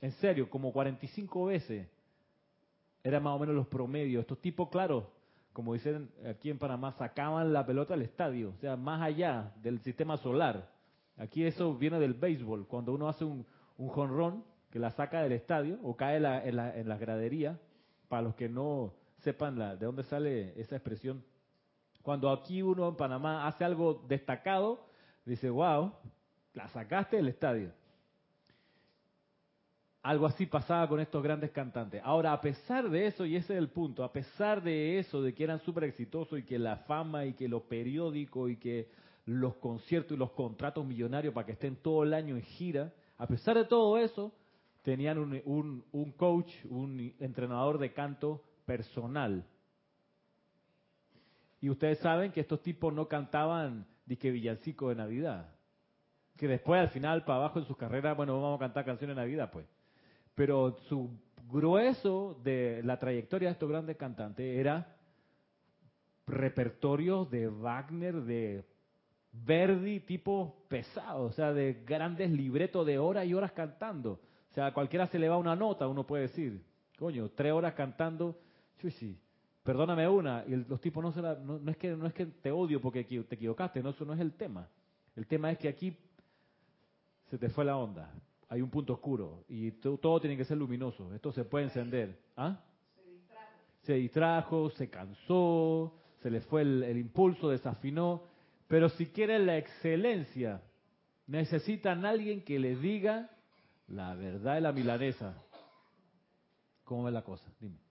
En 0.00 0.12
serio, 0.12 0.50
como 0.50 0.72
45 0.72 1.46
veces. 1.46 1.88
Eran 3.02 3.22
más 3.22 3.34
o 3.34 3.38
menos 3.38 3.54
los 3.54 3.66
promedios. 3.66 4.22
Estos 4.22 4.40
tipos, 4.40 4.68
claro, 4.70 5.10
como 5.52 5.74
dicen 5.74 6.10
aquí 6.28 6.50
en 6.50 6.58
Panamá, 6.58 6.92
sacaban 6.98 7.52
la 7.52 7.64
pelota 7.66 7.94
al 7.94 8.02
estadio, 8.02 8.50
o 8.50 8.60
sea, 8.60 8.76
más 8.76 9.02
allá 9.02 9.52
del 9.62 9.78
sistema 9.80 10.16
solar. 10.18 10.70
Aquí 11.16 11.44
eso 11.44 11.74
viene 11.76 11.98
del 12.00 12.14
béisbol. 12.14 12.66
Cuando 12.66 12.92
uno 12.92 13.08
hace 13.08 13.24
un, 13.24 13.46
un 13.78 13.88
jonrón 13.88 14.42
que 14.70 14.78
la 14.78 14.90
saca 14.92 15.22
del 15.22 15.32
estadio 15.32 15.78
o 15.82 15.96
cae 15.96 16.18
la- 16.18 16.44
en, 16.44 16.56
la, 16.56 16.76
en 16.78 16.88
las 16.88 16.98
graderías, 16.98 17.58
para 18.08 18.22
los 18.22 18.34
que 18.34 18.48
no 18.48 18.92
sepan 19.24 19.56
de 19.56 19.84
dónde 19.84 20.04
sale 20.04 20.58
esa 20.60 20.76
expresión. 20.76 21.24
Cuando 22.02 22.30
aquí 22.30 22.62
uno 22.62 22.88
en 22.88 22.96
Panamá 22.96 23.46
hace 23.46 23.64
algo 23.64 24.04
destacado, 24.06 24.86
dice, 25.24 25.48
wow, 25.50 25.92
la 26.52 26.68
sacaste 26.68 27.16
del 27.16 27.28
estadio. 27.28 27.72
Algo 30.02 30.26
así 30.26 30.44
pasaba 30.44 30.86
con 30.86 31.00
estos 31.00 31.22
grandes 31.22 31.50
cantantes. 31.50 32.02
Ahora, 32.04 32.34
a 32.34 32.40
pesar 32.42 32.90
de 32.90 33.06
eso, 33.06 33.24
y 33.24 33.36
ese 33.36 33.54
es 33.54 33.58
el 33.58 33.70
punto, 33.70 34.04
a 34.04 34.12
pesar 34.12 34.62
de 34.62 34.98
eso, 34.98 35.22
de 35.22 35.32
que 35.34 35.44
eran 35.44 35.60
súper 35.60 35.84
exitosos 35.84 36.38
y 36.38 36.42
que 36.42 36.58
la 36.58 36.76
fama 36.76 37.24
y 37.24 37.32
que 37.32 37.48
los 37.48 37.62
periódicos 37.62 38.50
y 38.50 38.56
que 38.58 38.90
los 39.24 39.54
conciertos 39.56 40.14
y 40.14 40.18
los 40.18 40.32
contratos 40.32 40.84
millonarios 40.84 41.32
para 41.32 41.46
que 41.46 41.52
estén 41.52 41.76
todo 41.76 42.02
el 42.02 42.12
año 42.12 42.36
en 42.36 42.42
gira, 42.42 42.92
a 43.16 43.26
pesar 43.26 43.56
de 43.56 43.64
todo 43.64 43.96
eso, 43.96 44.30
tenían 44.82 45.16
un- 45.18 45.82
un 45.90 46.12
coach, 46.12 46.52
un 46.68 47.14
entrenador 47.18 47.78
de 47.78 47.94
canto 47.94 48.42
personal. 48.64 49.46
Y 51.60 51.70
ustedes 51.70 51.98
saben 51.98 52.32
que 52.32 52.40
estos 52.40 52.62
tipos 52.62 52.92
no 52.92 53.08
cantaban 53.08 53.86
disque 54.06 54.30
villancico 54.30 54.90
de 54.90 54.96
Navidad. 54.96 55.50
Que 56.36 56.48
después, 56.48 56.80
al 56.80 56.90
final, 56.90 57.24
para 57.24 57.38
abajo 57.38 57.58
en 57.58 57.64
sus 57.64 57.76
carreras, 57.76 58.16
bueno, 58.16 58.40
vamos 58.40 58.56
a 58.56 58.64
cantar 58.64 58.84
canciones 58.84 59.16
de 59.16 59.22
Navidad, 59.22 59.50
pues. 59.52 59.66
Pero 60.34 60.76
su 60.88 61.10
grueso 61.48 62.40
de 62.42 62.82
la 62.84 62.98
trayectoria 62.98 63.48
de 63.48 63.52
estos 63.52 63.68
grandes 63.68 63.96
cantantes 63.96 64.58
era 64.58 64.96
repertorios 66.26 67.30
de 67.30 67.48
Wagner, 67.48 68.22
de 68.22 68.64
Verdi, 69.32 70.00
tipo 70.00 70.64
pesado, 70.68 71.24
o 71.24 71.32
sea, 71.32 71.52
de 71.52 71.82
grandes 71.86 72.30
libretos 72.30 72.86
de 72.86 72.98
horas 72.98 73.26
y 73.26 73.34
horas 73.34 73.52
cantando. 73.52 74.20
O 74.50 74.54
sea, 74.54 74.66
a 74.66 74.74
cualquiera 74.74 75.06
se 75.08 75.18
le 75.18 75.28
va 75.28 75.36
una 75.36 75.56
nota, 75.56 75.88
uno 75.88 76.06
puede 76.06 76.24
decir, 76.24 76.64
coño, 76.98 77.30
tres 77.30 77.52
horas 77.52 77.74
cantando, 77.74 78.38
sí, 78.80 79.18
perdóname 79.62 80.06
una, 80.08 80.44
y 80.46 80.56
los 80.56 80.80
tipos 80.80 81.02
no 81.02 81.12
se 81.12 81.22
la, 81.22 81.34
no, 81.36 81.58
no 81.58 81.70
es 81.70 81.76
que 81.76 81.96
no 81.96 82.06
es 82.06 82.12
que 82.12 82.26
te 82.26 82.50
odio 82.50 82.80
porque 82.80 83.04
te 83.04 83.34
equivocaste, 83.34 83.82
no, 83.82 83.90
eso 83.90 84.04
no 84.04 84.12
es 84.12 84.20
el 84.20 84.32
tema. 84.34 84.68
El 85.16 85.26
tema 85.26 85.50
es 85.50 85.58
que 85.58 85.68
aquí 85.68 85.96
se 87.30 87.38
te 87.38 87.48
fue 87.48 87.64
la 87.64 87.76
onda, 87.76 88.12
hay 88.48 88.60
un 88.60 88.70
punto 88.70 88.92
oscuro 88.94 89.44
y 89.48 89.70
to- 89.72 89.96
todo 89.98 90.20
tiene 90.20 90.36
que 90.36 90.44
ser 90.44 90.58
luminoso, 90.58 91.14
esto 91.14 91.32
se 91.32 91.44
puede 91.44 91.64
encender. 91.66 92.18
¿Ah? 92.36 92.60
Se 93.82 93.94
distrajo, 93.94 94.70
se 94.70 94.88
cansó, 94.88 95.94
se 96.22 96.30
le 96.30 96.40
fue 96.40 96.62
el, 96.62 96.96
impulso, 96.96 97.50
desafinó, 97.50 98.22
pero 98.66 98.88
si 98.90 99.06
quieren 99.06 99.46
la 99.46 99.58
excelencia, 99.58 100.62
necesitan 101.26 102.04
alguien 102.06 102.42
que 102.44 102.58
les 102.58 102.80
diga 102.80 103.30
la 103.88 104.14
verdad 104.14 104.54
de 104.54 104.60
la 104.62 104.72
milanesa. 104.72 105.34
¿Cómo 106.84 107.08
es 107.08 107.14
la 107.14 107.22
cosa? 107.22 107.44
Dime. 107.60 107.83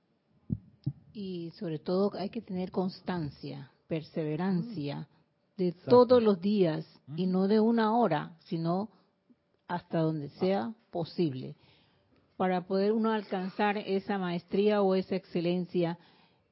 Y 1.13 1.51
sobre 1.59 1.79
todo 1.79 2.11
hay 2.15 2.29
que 2.29 2.41
tener 2.41 2.71
constancia, 2.71 3.71
perseverancia, 3.87 5.07
de 5.57 5.67
Exacto. 5.67 5.91
todos 5.91 6.23
los 6.23 6.41
días 6.41 6.85
y 7.15 7.27
Mm. 7.27 7.31
no 7.31 7.47
de 7.47 7.59
una 7.59 7.95
hora, 7.95 8.35
sino 8.45 8.89
hasta 9.67 9.99
donde 9.99 10.29
sea 10.29 10.73
posible, 10.91 11.55
para 12.37 12.65
poder 12.65 12.91
uno 12.91 13.11
alcanzar 13.11 13.77
esa 13.77 14.17
maestría 14.17 14.81
o 14.81 14.95
esa 14.95 15.15
excelencia. 15.15 15.97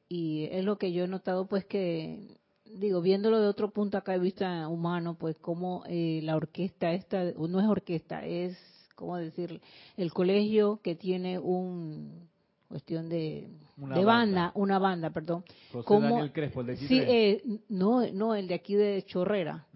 Y 0.07 0.45
es 0.51 0.63
lo 0.63 0.77
que 0.77 0.91
yo 0.91 1.05
he 1.05 1.07
notado, 1.07 1.47
pues 1.47 1.65
que, 1.65 2.37
digo, 2.65 3.01
viéndolo 3.01 3.39
de 3.39 3.47
otro 3.47 3.71
punto 3.71 3.97
acá 3.97 4.11
de 4.13 4.19
vista 4.19 4.67
humano, 4.67 5.15
pues 5.17 5.39
como 5.39 5.83
eh, 5.87 6.19
la 6.23 6.35
orquesta 6.35 6.91
esta, 6.93 7.23
no 7.23 7.59
es 7.59 7.67
orquesta, 7.67 8.25
es, 8.25 8.57
¿cómo 8.95 9.17
decir? 9.17 9.61
El 9.97 10.13
colegio 10.13 10.79
que 10.83 10.95
tiene 10.95 11.39
un 11.39 12.29
cuestión 12.71 13.07
de, 13.09 13.47
Una 13.77 13.95
de 13.95 14.03
banda. 14.05 14.41
banda, 14.45 14.51
una 14.55 14.79
banda, 14.79 15.09
perdón. 15.11 15.43
José 15.71 15.85
¿Cómo- 15.85 16.09
Daniel 16.15 16.31
Crespo, 16.31 16.61
el 16.61 16.67
de 16.67 16.77
Sí, 16.77 16.99
eh, 16.99 17.43
no, 17.69 18.07
no, 18.11 18.33
el 18.33 18.47
de 18.47 18.55
aquí 18.55 18.73
de 18.75 19.03
Chorrera. 19.05 19.67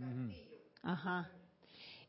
Ajá. 0.81 1.29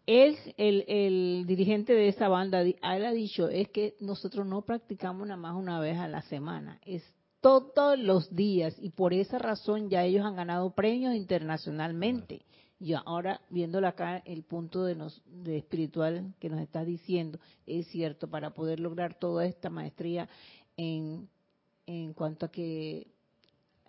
Él, 0.07 0.37
el, 0.57 0.85
el 0.87 1.45
dirigente 1.47 1.93
de 1.93 2.09
esa 2.09 2.29
banda, 2.29 2.63
él 2.63 2.77
ha 2.83 3.11
dicho, 3.13 3.49
es 3.49 3.69
que 3.71 3.97
nosotros 4.01 4.47
no 4.47 4.63
practicamos 4.63 5.27
nada 5.27 5.37
más 5.41 5.55
una 5.57 5.81
vez 5.81 5.99
a 5.99 6.07
la 6.07 6.23
semana, 6.23 6.81
es 6.87 7.03
todos 7.41 7.99
los 7.99 8.35
días 8.35 8.75
y 8.81 8.91
por 8.91 9.13
esa 9.13 9.39
razón 9.39 9.89
ya 9.91 10.05
ellos 10.05 10.25
han 10.25 10.37
ganado 10.37 10.71
premios 10.75 11.15
internacionalmente. 11.15 12.43
Y 12.79 12.93
ahora, 12.93 13.41
viéndolo 13.49 13.89
acá, 13.89 14.19
el 14.27 14.43
punto 14.43 14.85
de, 14.85 14.95
nos, 14.95 15.23
de 15.27 15.57
espiritual 15.57 16.35
que 16.39 16.51
nos 16.51 16.61
está 16.61 16.85
diciendo, 16.85 17.39
es 17.67 17.87
cierto, 17.89 18.29
para 18.29 18.51
poder 18.53 18.81
lograr 18.81 19.19
toda 19.19 19.47
esta 19.47 19.71
maestría 19.71 20.29
en, 20.77 21.29
en 21.87 22.13
cuanto 22.13 22.47
a 22.47 22.51
que 22.51 23.07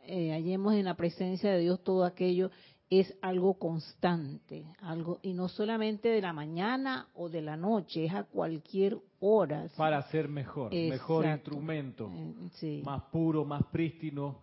eh, 0.04 0.32
hallemos 0.32 0.74
en 0.76 0.86
la 0.86 0.96
presencia 0.96 1.52
de 1.52 1.60
Dios 1.60 1.84
todo 1.84 2.06
aquello 2.06 2.50
es 2.90 3.14
algo 3.22 3.56
constante, 3.56 4.66
algo 4.80 5.20
y 5.22 5.34
no 5.34 5.50
solamente 5.50 6.08
de 6.08 6.22
la 6.22 6.32
mañana 6.32 7.10
o 7.16 7.28
de 7.28 7.42
la 7.42 7.58
noche, 7.58 8.06
es 8.06 8.14
a 8.14 8.24
cualquier 8.24 8.98
hora. 9.20 9.68
Para 9.76 10.02
ser 10.04 10.30
mejor, 10.30 10.72
mejor 10.74 11.26
instrumento, 11.26 12.10
Eh, 12.16 12.34
sí. 12.54 12.82
más 12.86 13.04
puro, 13.12 13.44
más 13.44 13.64
prístino, 13.74 14.40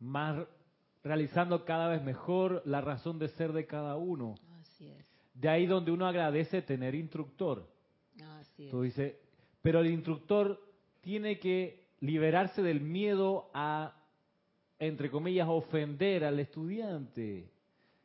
más 0.00 0.44
realizando 1.04 1.64
cada 1.64 1.86
vez 1.86 2.02
mejor 2.02 2.60
la 2.64 2.80
razón 2.80 3.20
de 3.20 3.28
ser 3.28 3.52
de 3.52 3.66
cada 3.66 3.96
uno. 3.96 4.34
Así 4.60 4.88
es, 4.88 5.06
De 5.34 5.48
ahí 5.48 5.66
donde 5.66 5.92
uno 5.92 6.06
agradece 6.08 6.62
tener 6.62 6.96
instructor. 6.96 7.68
así 8.40 8.64
es. 8.64 8.70
Tú 8.72 8.82
dices, 8.82 9.14
pero 9.62 9.78
el 9.78 9.92
instructor 9.92 10.58
tiene 11.06 11.38
que 11.38 11.86
liberarse 12.00 12.62
del 12.62 12.80
miedo 12.80 13.48
a, 13.54 13.94
entre 14.80 15.08
comillas, 15.08 15.46
ofender 15.48 16.24
al 16.24 16.40
estudiante. 16.40 17.48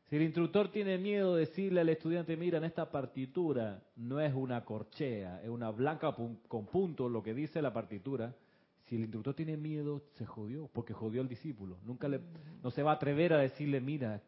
Si 0.05 0.17
el 0.17 0.21
instructor 0.21 0.71
tiene 0.71 0.99
miedo 0.99 1.33
de 1.33 1.47
decirle 1.47 1.81
al 1.81 1.89
estudiante, 1.89 2.37
mira, 2.37 2.59
en 2.59 2.63
esta 2.63 2.91
partitura 2.91 3.81
no 3.95 4.21
es 4.21 4.31
una 4.35 4.63
corchea, 4.63 5.41
es 5.41 5.49
una 5.49 5.71
blanca 5.71 6.15
con 6.47 6.67
puntos, 6.67 7.11
lo 7.11 7.23
que 7.23 7.33
dice 7.33 7.59
la 7.59 7.73
partitura. 7.73 8.35
Si 8.83 8.97
el 8.97 9.01
instructor 9.01 9.33
tiene 9.33 9.57
miedo, 9.57 10.03
se 10.19 10.27
jodió, 10.27 10.67
porque 10.71 10.93
jodió 10.93 11.21
al 11.21 11.27
discípulo. 11.27 11.79
Nunca 11.83 12.07
le, 12.07 12.21
no 12.61 12.69
se 12.69 12.83
va 12.83 12.91
a 12.91 12.95
atrever 12.95 13.33
a 13.33 13.39
decirle, 13.39 13.81
mira, 13.81 14.21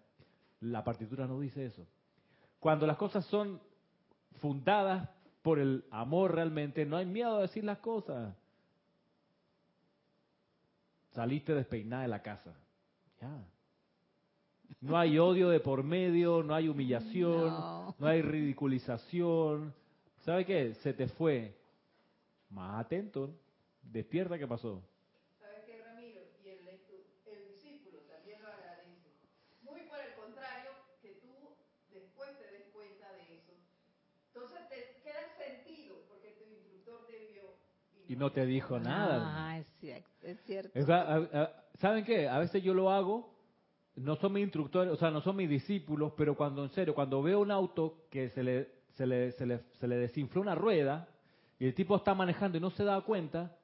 la 0.62 0.84
partitura 0.84 1.28
no 1.28 1.40
dice 1.40 1.64
eso. 1.64 1.86
Cuando 2.60 2.88
las 2.88 2.98
cosas 2.98 3.24
son 3.26 3.62
fundadas 4.42 5.08
por 5.44 5.60
el 5.60 5.86
amor 5.92 6.34
realmente, 6.34 6.88
no 6.88 6.98
hay 6.98 7.06
miedo 7.06 7.38
a 7.38 7.42
decir 7.42 7.64
las 7.64 7.78
cosas. 7.78 8.36
Saliste 11.14 11.54
despeinada 11.54 12.04
de 12.04 12.08
la 12.10 12.22
casa. 12.22 12.54
Ya. 13.22 13.46
No 14.82 14.98
hay 14.98 15.18
odio 15.20 15.50
de 15.50 15.60
por 15.60 15.84
medio, 15.84 16.44
no 16.44 16.54
hay 16.56 16.68
humillación, 16.68 17.48
No. 17.50 17.96
no, 17.98 18.08
hay 18.08 18.22
ridiculización. 18.22 19.74
¿Sabe 20.26 20.46
qué? 20.46 20.74
Se 20.76 20.94
te 20.94 21.08
fue. 21.08 21.54
Más 22.50 22.84
atento. 22.86 23.30
Despierta, 23.82 24.38
¿qué 24.38 24.48
pasó? 24.48 24.82
¿Sabes 25.40 25.64
qué, 25.66 25.82
Ramiro? 25.84 26.22
Y 26.44 26.50
el, 26.50 26.68
estu- 26.68 27.06
el 27.26 27.48
discípulo 27.54 28.00
también 28.10 28.42
lo 28.42 28.48
agradece. 28.48 29.12
Muy 29.62 29.82
por 29.82 30.00
el 30.00 30.14
contrario, 30.16 30.72
Entonces 34.28 34.68
te 34.70 35.02
queda 35.04 35.22
sentido 35.38 35.96
porque 36.10 36.32
tu 36.32 36.44
instructor 36.50 37.06
te 37.08 37.18
vio. 37.32 37.44
Y 38.08 38.16
no 38.16 38.32
te 38.32 38.46
dijo 38.46 38.80
nada. 38.80 39.22
Ah, 39.50 39.58
es 39.60 39.68
cierto. 39.80 40.10
Es 40.22 40.40
cierto. 40.46 40.72
Es 40.78 40.90
va- 40.90 41.02
a- 41.02 41.42
a- 41.44 41.52
¿Saben 41.80 42.04
qué? 42.06 42.28
A 42.30 42.38
veces 42.40 42.62
yo 42.64 42.74
lo 42.74 42.92
hago, 42.92 43.34
no 43.96 44.16
son 44.18 44.34
mis 44.34 44.44
instructores, 44.44 44.92
o 44.92 44.96
sea, 44.96 45.10
no 45.12 45.22
son 45.22 45.36
mis 45.36 45.50
discípulos, 45.50 46.14
pero 46.18 46.36
cuando 46.36 46.64
en 46.64 46.70
serio, 46.72 46.94
cuando 46.96 47.22
veo 47.24 47.40
un 47.40 47.52
auto 47.52 48.06
que 48.10 48.30
se 48.30 48.44
le, 48.44 48.70
se 48.96 49.06
le, 49.08 49.32
se 49.34 49.46
le, 49.46 49.60
se 49.80 49.88
le 49.88 49.96
desinfló 49.98 50.42
una 50.42 50.56
rueda 50.56 51.08
y 51.60 51.66
el 51.66 51.74
tipo 51.74 51.96
está 51.96 52.14
manejando 52.14 52.58
y 52.58 52.62
no 52.62 52.70
se 52.72 52.84
da 52.84 53.02
cuenta, 53.02 53.56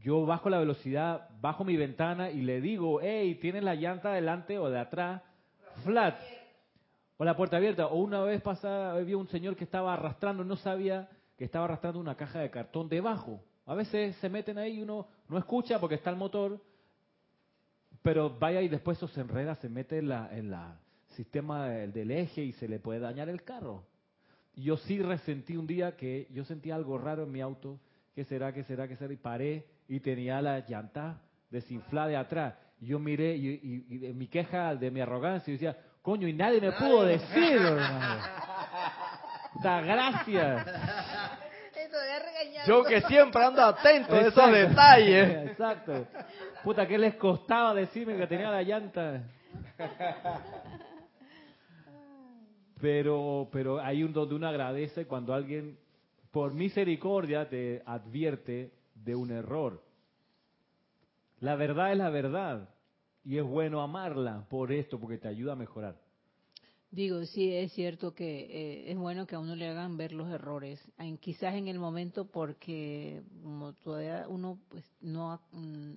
yo 0.00 0.24
bajo 0.26 0.50
la 0.50 0.58
velocidad, 0.58 1.28
bajo 1.40 1.64
mi 1.64 1.76
ventana 1.76 2.30
y 2.30 2.42
le 2.42 2.60
digo, 2.60 3.00
hey, 3.00 3.36
tienes 3.40 3.62
la 3.62 3.74
llanta 3.76 4.10
adelante 4.10 4.58
o 4.58 4.68
de 4.70 4.78
atrás, 4.80 5.22
flat, 5.84 6.18
o 7.18 7.24
la 7.24 7.36
puerta 7.36 7.56
abierta. 7.58 7.86
O 7.86 7.96
una 8.00 8.22
vez 8.22 8.40
pasada 8.42 8.92
había 8.94 9.16
un 9.16 9.28
señor 9.28 9.54
que 9.54 9.64
estaba 9.64 9.92
arrastrando, 9.94 10.42
no 10.44 10.56
sabía 10.56 11.08
que 11.38 11.44
estaba 11.44 11.66
arrastrando 11.66 12.00
una 12.00 12.16
caja 12.16 12.40
de 12.40 12.50
cartón 12.50 12.88
debajo. 12.88 13.40
A 13.66 13.74
veces 13.74 14.16
se 14.16 14.28
meten 14.28 14.58
ahí 14.58 14.78
y 14.78 14.82
uno 14.82 15.06
no 15.28 15.38
escucha 15.38 15.78
porque 15.78 15.94
está 15.94 16.10
el 16.10 16.16
motor, 16.16 16.60
pero 18.02 18.30
vaya 18.38 18.60
y 18.62 18.68
después 18.68 18.98
eso 18.98 19.08
se 19.08 19.20
enreda, 19.20 19.54
se 19.56 19.68
mete 19.68 19.98
en 19.98 20.08
la, 20.08 20.28
en 20.36 20.50
la 20.50 20.78
sistema 21.10 21.68
del, 21.68 21.92
del 21.92 22.10
eje 22.10 22.42
y 22.42 22.52
se 22.52 22.66
le 22.68 22.80
puede 22.80 23.00
dañar 23.00 23.28
el 23.28 23.42
carro. 23.44 23.84
Yo 24.54 24.76
sí 24.76 25.00
resentí 25.00 25.56
un 25.56 25.66
día 25.66 25.96
que 25.96 26.26
yo 26.32 26.44
sentí 26.44 26.70
algo 26.70 26.98
raro 26.98 27.22
en 27.22 27.30
mi 27.32 27.40
auto, 27.40 27.78
¿qué 28.14 28.24
será, 28.24 28.52
qué 28.52 28.64
será, 28.64 28.88
qué 28.88 28.96
será? 28.96 29.12
Y 29.12 29.16
paré 29.16 29.66
y 29.88 30.00
tenía 30.00 30.42
la 30.42 30.60
llanta 30.66 31.20
desinflada 31.50 32.08
de 32.08 32.16
atrás. 32.16 32.54
Y 32.80 32.86
yo 32.86 32.98
miré 32.98 33.36
y, 33.36 33.48
y- 33.98 34.12
mi 34.12 34.26
queja, 34.26 34.74
de 34.74 34.90
mi 34.90 35.00
arrogancia, 35.00 35.50
y 35.50 35.54
decía, 35.54 35.76
coño, 36.02 36.26
y 36.26 36.32
nadie 36.32 36.60
me 36.60 36.72
pudo 36.72 37.04
decir, 37.04 37.52
hermano. 37.58 38.22
Da 39.62 39.80
gracias. 39.82 40.66
Yo 42.66 42.84
que 42.84 43.00
siempre 43.02 43.44
ando 43.44 43.62
atento 43.62 44.14
a 44.14 44.20
esos 44.20 44.52
detalles. 44.52 45.50
Exacto. 45.50 46.06
Puta, 46.62 46.86
¿qué 46.86 46.98
les 46.98 47.14
costaba 47.16 47.74
decirme 47.74 48.16
que 48.16 48.26
tenía 48.26 48.50
la 48.50 48.62
llanta? 48.62 49.22
Pero, 52.80 53.48
pero 53.52 53.80
hay 53.80 54.02
un 54.02 54.12
donde 54.12 54.34
uno 54.34 54.48
agradece 54.48 55.06
cuando 55.06 55.32
alguien, 55.32 55.78
por 56.32 56.52
misericordia, 56.52 57.48
te 57.48 57.80
advierte 57.86 58.72
de 58.94 59.14
un 59.14 59.30
error. 59.30 59.80
La 61.38 61.54
verdad 61.54 61.92
es 61.92 61.98
la 61.98 62.10
verdad. 62.10 62.68
Y 63.24 63.38
es 63.38 63.44
bueno 63.44 63.82
amarla 63.82 64.44
por 64.48 64.72
esto, 64.72 64.98
porque 64.98 65.18
te 65.18 65.28
ayuda 65.28 65.52
a 65.52 65.56
mejorar. 65.56 65.94
Digo, 66.92 67.24
sí, 67.24 67.50
es 67.50 67.72
cierto 67.72 68.14
que 68.14 68.40
eh, 68.50 68.90
es 68.92 68.98
bueno 68.98 69.26
que 69.26 69.34
a 69.34 69.38
uno 69.38 69.56
le 69.56 69.66
hagan 69.66 69.96
ver 69.96 70.12
los 70.12 70.28
errores, 70.28 70.78
quizás 71.20 71.54
en 71.54 71.66
el 71.68 71.78
momento 71.78 72.26
porque 72.26 73.22
como 73.42 73.72
todavía 73.72 74.26
uno 74.28 74.58
pues 74.68 74.84
no 75.00 75.32
ha, 75.32 75.40
mm, 75.52 75.94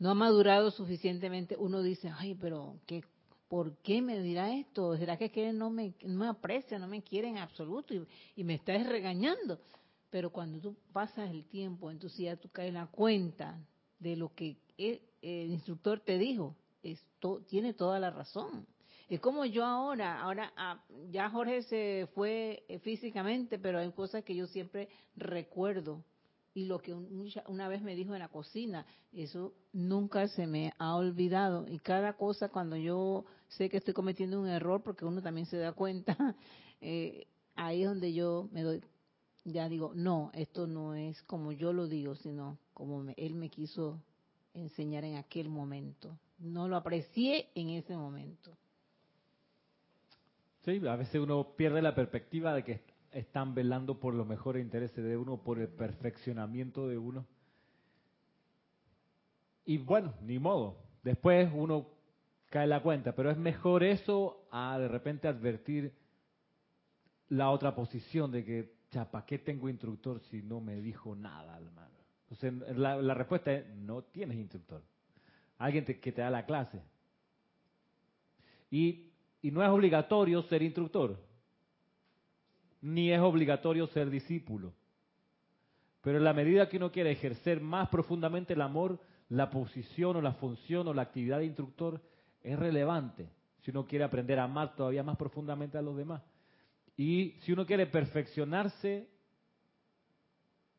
no 0.00 0.10
ha 0.10 0.14
madurado 0.14 0.72
suficientemente, 0.72 1.56
uno 1.56 1.82
dice, 1.82 2.10
ay, 2.18 2.34
pero 2.34 2.80
¿qué, 2.84 3.04
¿por 3.46 3.76
qué 3.76 4.02
me 4.02 4.20
dirá 4.20 4.52
esto? 4.52 4.96
¿Será 4.96 5.16
que, 5.16 5.52
no, 5.52 5.70
me, 5.70 5.94
aprecia, 6.28 6.80
no 6.80 6.88
me 6.88 7.02
quiere 7.02 7.28
en 7.28 7.38
absoluto 7.38 7.94
y, 8.34 8.42
me 8.42 8.54
está 8.54 8.76
regañando? 8.76 9.60
Pero 10.10 10.30
cuando 10.30 10.58
tú 10.58 10.74
pasas 10.92 11.30
el 11.30 11.44
tiempo, 11.44 11.92
entonces 11.92 12.18
ya 12.18 12.36
tú 12.36 12.48
caes 12.48 12.70
en 12.70 12.74
la 12.74 12.88
cuenta 12.88 13.56
de 14.00 14.16
lo 14.16 14.34
que 14.34 14.56
el, 14.78 15.00
el 15.22 15.52
instructor 15.52 16.00
te 16.00 16.18
dijo, 16.18 16.56
esto 16.82 17.40
tiene 17.48 17.72
toda 17.72 18.00
la 18.00 18.10
razón. 18.10 18.66
Es 19.08 19.20
como 19.20 19.44
yo 19.44 19.64
ahora, 19.64 20.20
ahora 20.20 20.52
ah, 20.56 20.82
ya 21.10 21.28
Jorge 21.30 21.62
se 21.64 22.08
fue 22.14 22.64
eh, 22.68 22.78
físicamente, 22.80 23.58
pero 23.58 23.78
hay 23.78 23.90
cosas 23.92 24.24
que 24.24 24.34
yo 24.34 24.46
siempre 24.46 24.88
recuerdo. 25.16 26.02
Y 26.54 26.66
lo 26.66 26.78
que 26.78 26.94
una 26.94 27.66
vez 27.68 27.82
me 27.82 27.96
dijo 27.96 28.14
en 28.14 28.20
la 28.20 28.28
cocina, 28.28 28.86
eso 29.12 29.52
nunca 29.72 30.28
se 30.28 30.46
me 30.46 30.72
ha 30.78 30.94
olvidado. 30.94 31.66
Y 31.68 31.78
cada 31.80 32.12
cosa 32.16 32.48
cuando 32.48 32.76
yo 32.76 33.24
sé 33.48 33.68
que 33.68 33.78
estoy 33.78 33.92
cometiendo 33.92 34.40
un 34.40 34.46
error, 34.48 34.80
porque 34.82 35.04
uno 35.04 35.20
también 35.20 35.46
se 35.46 35.56
da 35.56 35.72
cuenta, 35.72 36.16
eh, 36.80 37.26
ahí 37.56 37.82
es 37.82 37.88
donde 37.88 38.12
yo 38.14 38.48
me 38.52 38.62
doy, 38.62 38.80
ya 39.44 39.68
digo, 39.68 39.92
no, 39.96 40.30
esto 40.32 40.68
no 40.68 40.94
es 40.94 41.20
como 41.24 41.50
yo 41.50 41.72
lo 41.72 41.88
digo, 41.88 42.14
sino 42.14 42.56
como 42.72 43.02
me- 43.02 43.14
él 43.16 43.34
me 43.34 43.50
quiso 43.50 44.00
enseñar 44.54 45.04
en 45.04 45.16
aquel 45.16 45.48
momento. 45.48 46.16
No 46.38 46.68
lo 46.68 46.76
aprecié 46.76 47.48
en 47.56 47.70
ese 47.70 47.96
momento. 47.96 48.56
Sí, 50.64 50.80
a 50.86 50.96
veces 50.96 51.20
uno 51.20 51.54
pierde 51.56 51.82
la 51.82 51.94
perspectiva 51.94 52.54
de 52.54 52.64
que 52.64 52.80
están 53.12 53.54
velando 53.54 54.00
por 54.00 54.14
los 54.14 54.26
mejores 54.26 54.62
intereses 54.62 55.04
de 55.04 55.16
uno, 55.16 55.42
por 55.42 55.58
el 55.58 55.68
perfeccionamiento 55.68 56.88
de 56.88 56.96
uno. 56.96 57.26
Y 59.66 59.78
bueno, 59.78 60.14
ni 60.22 60.38
modo. 60.38 60.78
Después 61.02 61.50
uno 61.54 61.88
cae 62.46 62.66
la 62.66 62.82
cuenta, 62.82 63.14
pero 63.14 63.30
es 63.30 63.36
mejor 63.36 63.84
eso 63.84 64.46
a 64.50 64.78
de 64.78 64.88
repente 64.88 65.28
advertir 65.28 65.94
la 67.28 67.50
otra 67.50 67.74
posición 67.74 68.32
de 68.32 68.44
que, 68.44 68.74
¿para 69.10 69.26
qué 69.26 69.38
tengo 69.38 69.68
instructor 69.68 70.20
si 70.30 70.42
no 70.42 70.60
me 70.60 70.80
dijo 70.80 71.14
nada, 71.14 71.58
hermano? 71.58 71.94
Entonces, 72.30 72.76
la, 72.76 73.14
respuesta 73.14 73.52
es, 73.52 73.68
no 73.76 74.02
tienes 74.02 74.38
instructor. 74.38 74.82
Alguien 75.58 75.84
que 75.84 76.12
te 76.12 76.22
da 76.22 76.30
la 76.30 76.46
clase. 76.46 76.82
Y, 78.70 79.13
y 79.44 79.50
no 79.50 79.62
es 79.62 79.68
obligatorio 79.68 80.40
ser 80.44 80.62
instructor, 80.62 81.18
ni 82.80 83.12
es 83.12 83.20
obligatorio 83.20 83.86
ser 83.88 84.08
discípulo. 84.08 84.72
Pero 86.00 86.16
en 86.16 86.24
la 86.24 86.32
medida 86.32 86.66
que 86.66 86.78
uno 86.78 86.90
quiere 86.90 87.10
ejercer 87.10 87.60
más 87.60 87.90
profundamente 87.90 88.54
el 88.54 88.62
amor, 88.62 88.98
la 89.28 89.50
posición 89.50 90.16
o 90.16 90.22
la 90.22 90.32
función 90.32 90.88
o 90.88 90.94
la 90.94 91.02
actividad 91.02 91.40
de 91.40 91.44
instructor 91.44 92.00
es 92.40 92.58
relevante. 92.58 93.28
Si 93.60 93.70
uno 93.70 93.84
quiere 93.84 94.06
aprender 94.06 94.38
a 94.38 94.44
amar 94.44 94.74
todavía 94.76 95.02
más 95.02 95.18
profundamente 95.18 95.76
a 95.76 95.82
los 95.82 95.94
demás. 95.94 96.22
Y 96.96 97.32
si 97.42 97.52
uno 97.52 97.66
quiere 97.66 97.86
perfeccionarse, 97.86 99.10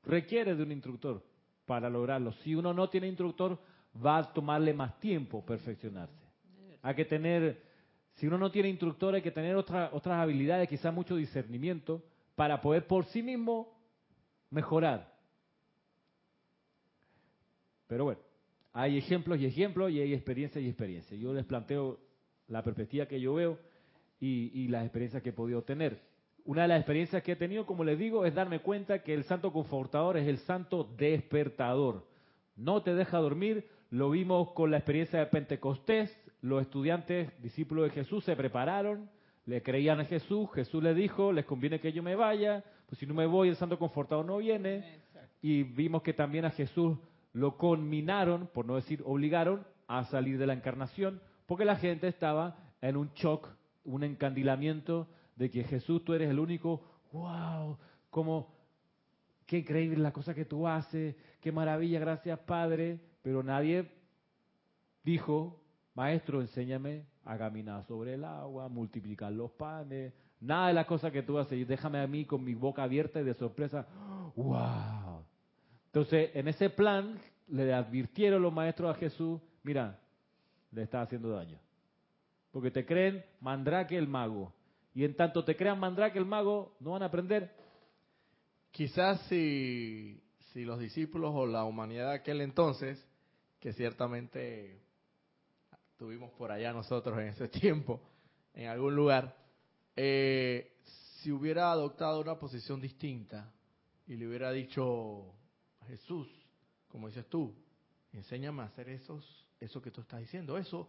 requiere 0.06 0.56
de 0.56 0.64
un 0.64 0.72
instructor 0.72 1.24
para 1.68 1.88
lograrlo. 1.88 2.32
Si 2.44 2.56
uno 2.56 2.74
no 2.74 2.90
tiene 2.90 3.10
instructor, 3.10 3.60
va 4.04 4.18
a 4.18 4.34
tomarle 4.34 4.74
más 4.74 5.00
tiempo 5.00 5.46
perfeccionarse. 5.46 6.26
Hay 6.82 6.96
que 6.96 7.06
tener, 7.06 7.75
si 8.16 8.28
uno 8.28 8.38
no 8.38 8.52
tiene 8.52 8.70
instructor, 8.70 9.16
hay 9.16 9.22
que 9.22 9.32
tener 9.32 9.56
otra- 9.56 9.90
otras 9.94 10.16
habilidades, 10.18 10.70
quizás 10.70 10.94
mucho 10.94 11.16
discernimiento, 11.16 12.04
para 12.36 12.62
poder 12.62 12.88
por 12.88 13.06
sí 13.06 13.22
mismo 13.22 13.74
mejorar. 14.50 15.14
Pero 17.88 18.06
bueno, 18.06 18.22
hay 18.74 18.98
ejemplos 18.98 19.40
y 19.40 19.46
ejemplos 19.46 19.92
y 19.92 20.00
hay 20.00 20.14
experiencias 20.14 20.64
y 20.64 20.68
experiencias. 20.68 21.20
Yo 21.20 21.34
les 21.34 21.46
planteo 21.46 22.00
la 22.48 22.64
perspectiva 22.64 23.06
que 23.06 23.20
yo 23.22 23.36
veo 23.36 23.60
y, 24.20 24.52
y 24.54 24.68
las 24.68 24.84
experiencias 24.84 25.22
que 25.22 25.30
he 25.30 25.34
podido 25.34 25.64
tener. 25.64 26.02
Una 26.46 26.64
de 26.64 26.68
las 26.70 26.80
experiencias 26.80 27.24
que 27.24 27.34
he 27.34 27.36
tenido, 27.36 27.66
como 27.66 27.84
les 27.84 27.98
digo, 27.98 28.26
es 28.26 28.34
darme 28.34 28.60
cuenta 28.60 29.02
que 29.02 29.14
el 29.14 29.24
santo 29.24 29.52
confortador 29.52 30.18
es 30.18 30.28
el 30.28 30.38
santo 30.40 30.84
despertador. 30.98 32.06
No 32.56 32.84
te 32.84 32.94
deja 32.94 33.18
dormir. 33.18 33.68
Lo 33.90 34.10
vimos 34.12 34.52
con 34.52 34.72
la 34.72 34.78
experiencia 34.78 35.20
de 35.20 35.26
Pentecostés. 35.28 36.16
Los 36.46 36.62
estudiantes, 36.62 37.32
discípulos 37.42 37.86
de 37.86 37.90
Jesús, 37.90 38.24
se 38.24 38.36
prepararon, 38.36 39.10
le 39.48 39.64
creían 39.64 40.00
a 40.00 40.06
Jesús. 40.06 40.48
Jesús 40.54 40.84
le 40.84 40.94
dijo, 40.94 41.34
les 41.34 41.44
conviene 41.44 41.80
que 41.80 41.92
yo 41.92 42.04
me 42.04 42.16
vaya, 42.16 42.64
pues 42.86 43.00
si 43.00 43.08
no 43.08 43.16
me 43.16 43.26
voy, 43.26 43.50
el 43.50 43.56
santo 43.56 43.80
confortador 43.80 44.28
no 44.28 44.38
viene. 44.38 45.02
Y 45.42 45.64
vimos 45.64 46.04
que 46.04 46.14
también 46.14 46.46
a 46.46 46.52
Jesús 46.52 47.00
lo 47.34 47.58
conminaron, 47.58 48.46
por 48.54 48.68
no 48.68 48.76
decir 48.76 49.02
obligaron, 49.06 49.66
a 49.88 50.06
salir 50.06 50.38
de 50.38 50.46
la 50.46 50.54
encarnación, 50.54 51.20
porque 51.48 51.66
la 51.66 51.78
gente 51.78 52.08
estaba 52.08 52.56
en 52.80 52.96
un 52.96 53.12
shock, 53.16 53.50
un 53.84 54.04
encandilamiento 54.04 55.08
de 55.36 55.50
que 55.50 55.64
Jesús, 55.64 56.06
tú 56.06 56.14
eres 56.14 56.30
el 56.30 56.38
único, 56.38 56.84
wow, 57.12 57.76
como, 58.12 58.54
qué 59.48 59.58
increíble 59.58 59.98
la 59.98 60.14
cosa 60.14 60.36
que 60.36 60.46
tú 60.46 60.68
haces, 60.68 61.16
qué 61.42 61.52
maravilla, 61.52 62.00
gracias 62.00 62.38
Padre, 62.38 63.00
pero 63.24 63.42
nadie 63.42 63.90
dijo, 65.04 65.65
maestro, 65.96 66.42
enséñame 66.42 67.06
a 67.24 67.38
caminar 67.38 67.84
sobre 67.86 68.14
el 68.14 68.24
agua, 68.24 68.70
multiplicar 68.70 69.32
los 69.32 69.52
panes, 69.52 70.14
nada 70.40 70.68
de 70.68 70.74
las 70.74 70.86
cosas 70.86 71.12
que 71.12 71.24
tú 71.24 71.40
haces, 71.40 71.68
déjame 71.68 72.00
a 72.00 72.08
mí 72.08 72.26
con 72.26 72.44
mi 72.44 72.54
boca 72.54 72.84
abierta 72.84 73.20
y 73.20 73.24
de 73.24 73.34
sorpresa, 73.34 73.88
wow. 74.36 75.24
Entonces, 75.88 76.32
en 76.36 76.48
ese 76.48 76.70
plan, 76.70 77.18
le 77.48 77.74
advirtieron 77.74 78.42
los 78.42 78.54
maestros 78.54 78.96
a 78.96 79.00
Jesús, 79.00 79.40
mira, 79.64 80.00
le 80.72 80.84
está 80.84 81.02
haciendo 81.02 81.30
daño. 81.30 81.58
Porque 82.52 82.72
te 82.72 82.86
creen 82.86 83.24
Mandrake 83.42 83.98
el 83.98 84.08
mago. 84.08 84.54
Y 84.94 85.04
en 85.04 85.16
tanto 85.16 85.44
te 85.44 85.56
crean 85.56 85.80
Mandrake 85.80 86.18
el 86.18 86.26
mago, 86.26 86.76
no 86.80 86.92
van 86.92 87.04
a 87.04 87.08
aprender. 87.08 87.54
Quizás 88.72 89.22
si, 89.28 90.22
si 90.52 90.64
los 90.66 90.80
discípulos 90.80 91.32
o 91.34 91.46
la 91.46 91.64
humanidad 91.64 92.10
de 92.10 92.16
aquel 92.16 92.42
entonces, 92.42 93.06
que 93.60 93.74
ciertamente 93.74 94.85
tuvimos 95.98 96.32
por 96.34 96.52
allá 96.52 96.74
nosotros 96.74 97.18
en 97.20 97.28
ese 97.28 97.48
tiempo, 97.50 98.02
en 98.54 98.68
algún 98.68 98.96
lugar, 98.96 99.36
eh, 99.96 100.76
si 101.22 101.32
hubiera 101.32 101.72
adoptado 101.72 102.22
una 102.22 102.38
posición 102.38 102.80
distinta 102.80 103.52
y 104.08 104.16
le 104.16 104.28
hubiera 104.28 104.52
dicho 104.52 105.34
Jesús, 105.88 106.28
como 106.88 107.08
dices 107.08 107.28
tú, 107.28 107.56
enséñame 108.14 108.62
a 108.62 108.66
hacer 108.66 108.90
esos, 108.90 109.48
eso 109.60 109.82
que 109.82 109.92
tú 109.92 110.02
estás 110.02 110.20
diciendo, 110.20 110.58
eso, 110.58 110.88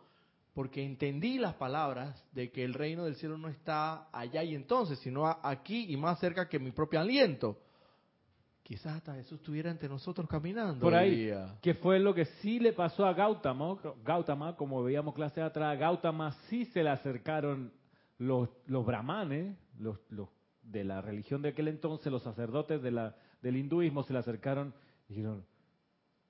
porque 0.52 0.84
entendí 0.84 1.38
las 1.38 1.54
palabras 1.54 2.24
de 2.32 2.50
que 2.50 2.64
el 2.64 2.74
reino 2.74 3.04
del 3.04 3.16
cielo 3.16 3.36
no 3.36 3.48
está 3.48 4.08
allá 4.10 4.42
y 4.42 4.54
entonces, 4.54 4.98
sino 5.00 5.26
aquí 5.26 5.92
y 5.92 5.96
más 5.96 6.18
cerca 6.18 6.48
que 6.48 6.58
mi 6.58 6.72
propio 6.72 7.00
aliento. 7.00 7.60
Quizás 8.66 8.96
hasta 8.96 9.14
Jesús 9.14 9.38
estuviera 9.38 9.70
entre 9.70 9.88
nosotros 9.88 10.28
caminando. 10.28 10.80
Por 10.80 10.92
ahí, 10.92 11.10
diría. 11.10 11.56
que 11.62 11.74
fue 11.74 12.00
lo 12.00 12.12
que 12.12 12.24
sí 12.24 12.58
le 12.58 12.72
pasó 12.72 13.06
a 13.06 13.14
Gautama, 13.14 13.78
Gautama, 14.04 14.56
como 14.56 14.82
veíamos 14.82 15.14
clase 15.14 15.40
atrás, 15.40 15.78
Gautama 15.78 16.32
sí 16.48 16.64
se 16.64 16.82
le 16.82 16.90
acercaron 16.90 17.72
los, 18.18 18.48
los 18.66 18.84
brahmanes, 18.84 19.56
los, 19.78 20.00
los 20.10 20.28
de 20.62 20.82
la 20.82 21.00
religión 21.00 21.42
de 21.42 21.50
aquel 21.50 21.68
entonces, 21.68 22.10
los 22.10 22.24
sacerdotes 22.24 22.82
de 22.82 22.90
la, 22.90 23.14
del 23.40 23.56
hinduismo 23.56 24.02
se 24.02 24.12
le 24.12 24.18
acercaron 24.18 24.74
y 25.08 25.12
dijeron, 25.12 25.46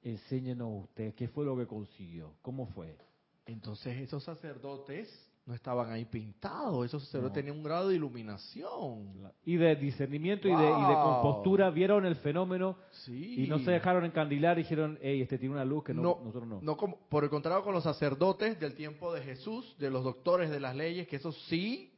enséñenos 0.03 0.85
usted, 0.85 1.14
¿qué 1.14 1.29
fue 1.29 1.46
lo 1.46 1.57
que 1.57 1.66
consiguió? 1.66 2.35
¿Cómo 2.42 2.66
fue? 2.66 2.99
Entonces 3.46 3.96
esos 3.96 4.22
sacerdotes 4.22 5.09
no 5.47 5.55
estaban 5.55 5.93
ahí 5.93 6.05
pintados, 6.05 6.85
esos 6.85 7.05
sacerdotes 7.05 7.31
No. 7.31 7.35
tenían 7.35 7.57
un 7.57 7.63
grado 7.63 7.89
de 7.89 7.95
iluminación. 7.95 9.31
Y 9.45 9.57
de 9.57 9.77
discernimiento 9.77 10.49
y, 10.49 10.51
de, 10.51 10.57
y 10.57 10.87
de 10.89 10.95
compostura 10.95 11.71
vieron 11.71 12.05
el 12.05 12.17
fenómeno 12.17 12.77
Sí. 12.91 13.45
y 13.45 13.49
no 13.49 13.61
se 13.61 13.71
dejaron 13.71 14.05
encandilar 14.05 14.59
y 14.59 14.63
dijeron, 14.63 14.99
hey, 15.01 15.23
este 15.23 15.39
tiene 15.39 15.55
una 15.55 15.65
luz 15.65 15.85
que 15.85 15.95
no, 15.95 16.03
No, 16.03 16.19
nosotros 16.25 16.49
no. 16.49 16.59
No 16.63 16.77
como- 16.77 16.99
por 17.09 17.23
el 17.23 17.31
contrario 17.31 17.63
con 17.63 17.73
los 17.75 17.85
sacerdotes 17.85 18.59
del 18.59 18.75
tiempo 18.75 19.13
de 19.13 19.23
Jesús, 19.23 19.77
de 19.79 19.89
los 19.91 20.03
doctores 20.03 20.51
de 20.51 20.59
las 20.59 20.75
leyes, 20.75 21.07
que 21.07 21.17
esos 21.17 21.37
sí 21.47 21.93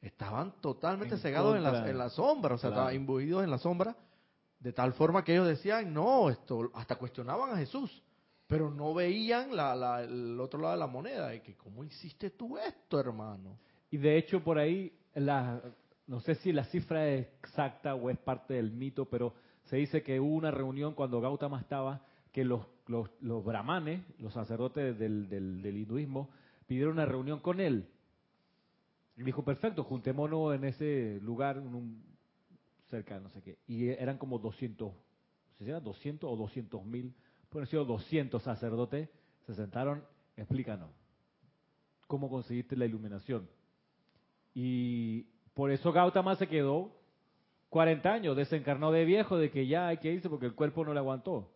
estaban 0.00 0.60
totalmente 0.60 1.14
En 1.14 1.20
cegados 1.20 1.56
en 1.56 1.62
la, 1.62 1.88
en 1.88 1.98
la 1.98 2.08
sombra, 2.10 2.54
o 2.56 2.58
sea, 2.58 2.70
Claro. 2.70 2.82
estaban 2.82 2.94
imbuidos 3.00 3.44
en 3.44 3.50
la 3.50 3.58
sombra, 3.58 3.96
de 4.58 4.72
tal 4.72 4.92
forma 4.94 5.22
que 5.22 5.34
ellos 5.34 5.46
decían, 5.46 5.94
no, 5.94 6.30
esto, 6.30 6.68
hasta 6.74 6.96
cuestionaban 6.96 7.50
a 7.52 7.56
Jesús, 7.58 8.02
pero 8.48 8.70
no 8.70 8.94
veían 8.94 9.54
la, 9.54 9.76
la- 9.76 10.02
el 10.02 10.40
otro 10.40 10.58
lado 10.58 10.72
de 10.72 10.80
la 10.80 10.86
moneda, 10.86 11.28
de 11.28 11.42
que, 11.42 11.54
¿cómo 11.54 11.84
hiciste 11.84 12.30
tú 12.30 12.58
esto, 12.58 12.98
hermano? 12.98 13.58
Y 13.90 13.98
de 13.98 14.16
hecho 14.16 14.42
por 14.42 14.58
ahí, 14.58 14.90
la, 15.14 15.60
no 16.06 16.20
sé 16.20 16.34
si 16.36 16.52
la 16.52 16.64
cifra 16.64 17.06
es 17.08 17.26
exacta 17.40 17.94
o 17.94 18.08
es 18.10 18.18
parte 18.18 18.54
del 18.54 18.72
mito, 18.72 19.04
pero 19.04 19.34
se 19.64 19.76
dice 19.76 20.02
que 20.02 20.18
hubo 20.18 20.34
una 20.34 20.50
reunión 20.50 20.94
cuando 20.94 21.20
Gautama 21.20 21.60
estaba, 21.60 22.00
que 22.32 22.42
los, 22.42 22.66
los, 22.86 23.10
los 23.20 23.44
brahmanes, 23.44 24.02
los 24.18 24.32
sacerdotes 24.32 24.98
del, 24.98 25.28
del, 25.28 25.76
hinduismo, 25.76 26.30
pidieron 26.66 26.94
una 26.94 27.04
reunión 27.04 27.40
con 27.40 27.60
él. 27.60 27.86
Y 29.18 29.24
dijo, 29.24 29.44
perfecto, 29.44 29.84
juntémonos 29.84 30.54
en 30.54 30.64
ese 30.64 31.18
lugar, 31.22 31.58
en 31.58 31.74
un, 31.74 32.02
cerca, 32.88 33.20
no 33.20 33.28
sé 33.30 33.42
qué. 33.42 33.58
Y 33.66 33.88
eran 33.88 34.16
como 34.16 34.38
200, 34.38 34.88
no 34.90 35.58
sé 35.58 35.64
si 35.64 35.70
eran 35.70 35.84
200 35.84 36.30
o 36.30 36.36
200 36.36 36.84
mil, 36.86 37.14
pueden 37.48 37.62
haber 37.62 37.68
sido 37.68 37.84
200 37.84 38.42
sacerdotes, 38.42 39.08
se 39.46 39.54
sentaron, 39.54 40.04
explícanos, 40.36 40.90
¿cómo 42.06 42.28
conseguiste 42.28 42.76
la 42.76 42.86
iluminación? 42.86 43.48
Y 44.54 45.22
por 45.54 45.70
eso 45.70 45.92
Gautama 45.92 46.36
se 46.36 46.48
quedó 46.48 46.92
40 47.70 48.10
años, 48.10 48.36
desencarnó 48.36 48.92
de 48.92 49.04
viejo, 49.04 49.36
de 49.36 49.50
que 49.50 49.66
ya 49.66 49.88
hay 49.88 49.98
que 49.98 50.12
irse 50.12 50.28
porque 50.28 50.46
el 50.46 50.54
cuerpo 50.54 50.84
no 50.84 50.92
le 50.92 51.00
aguantó. 51.00 51.50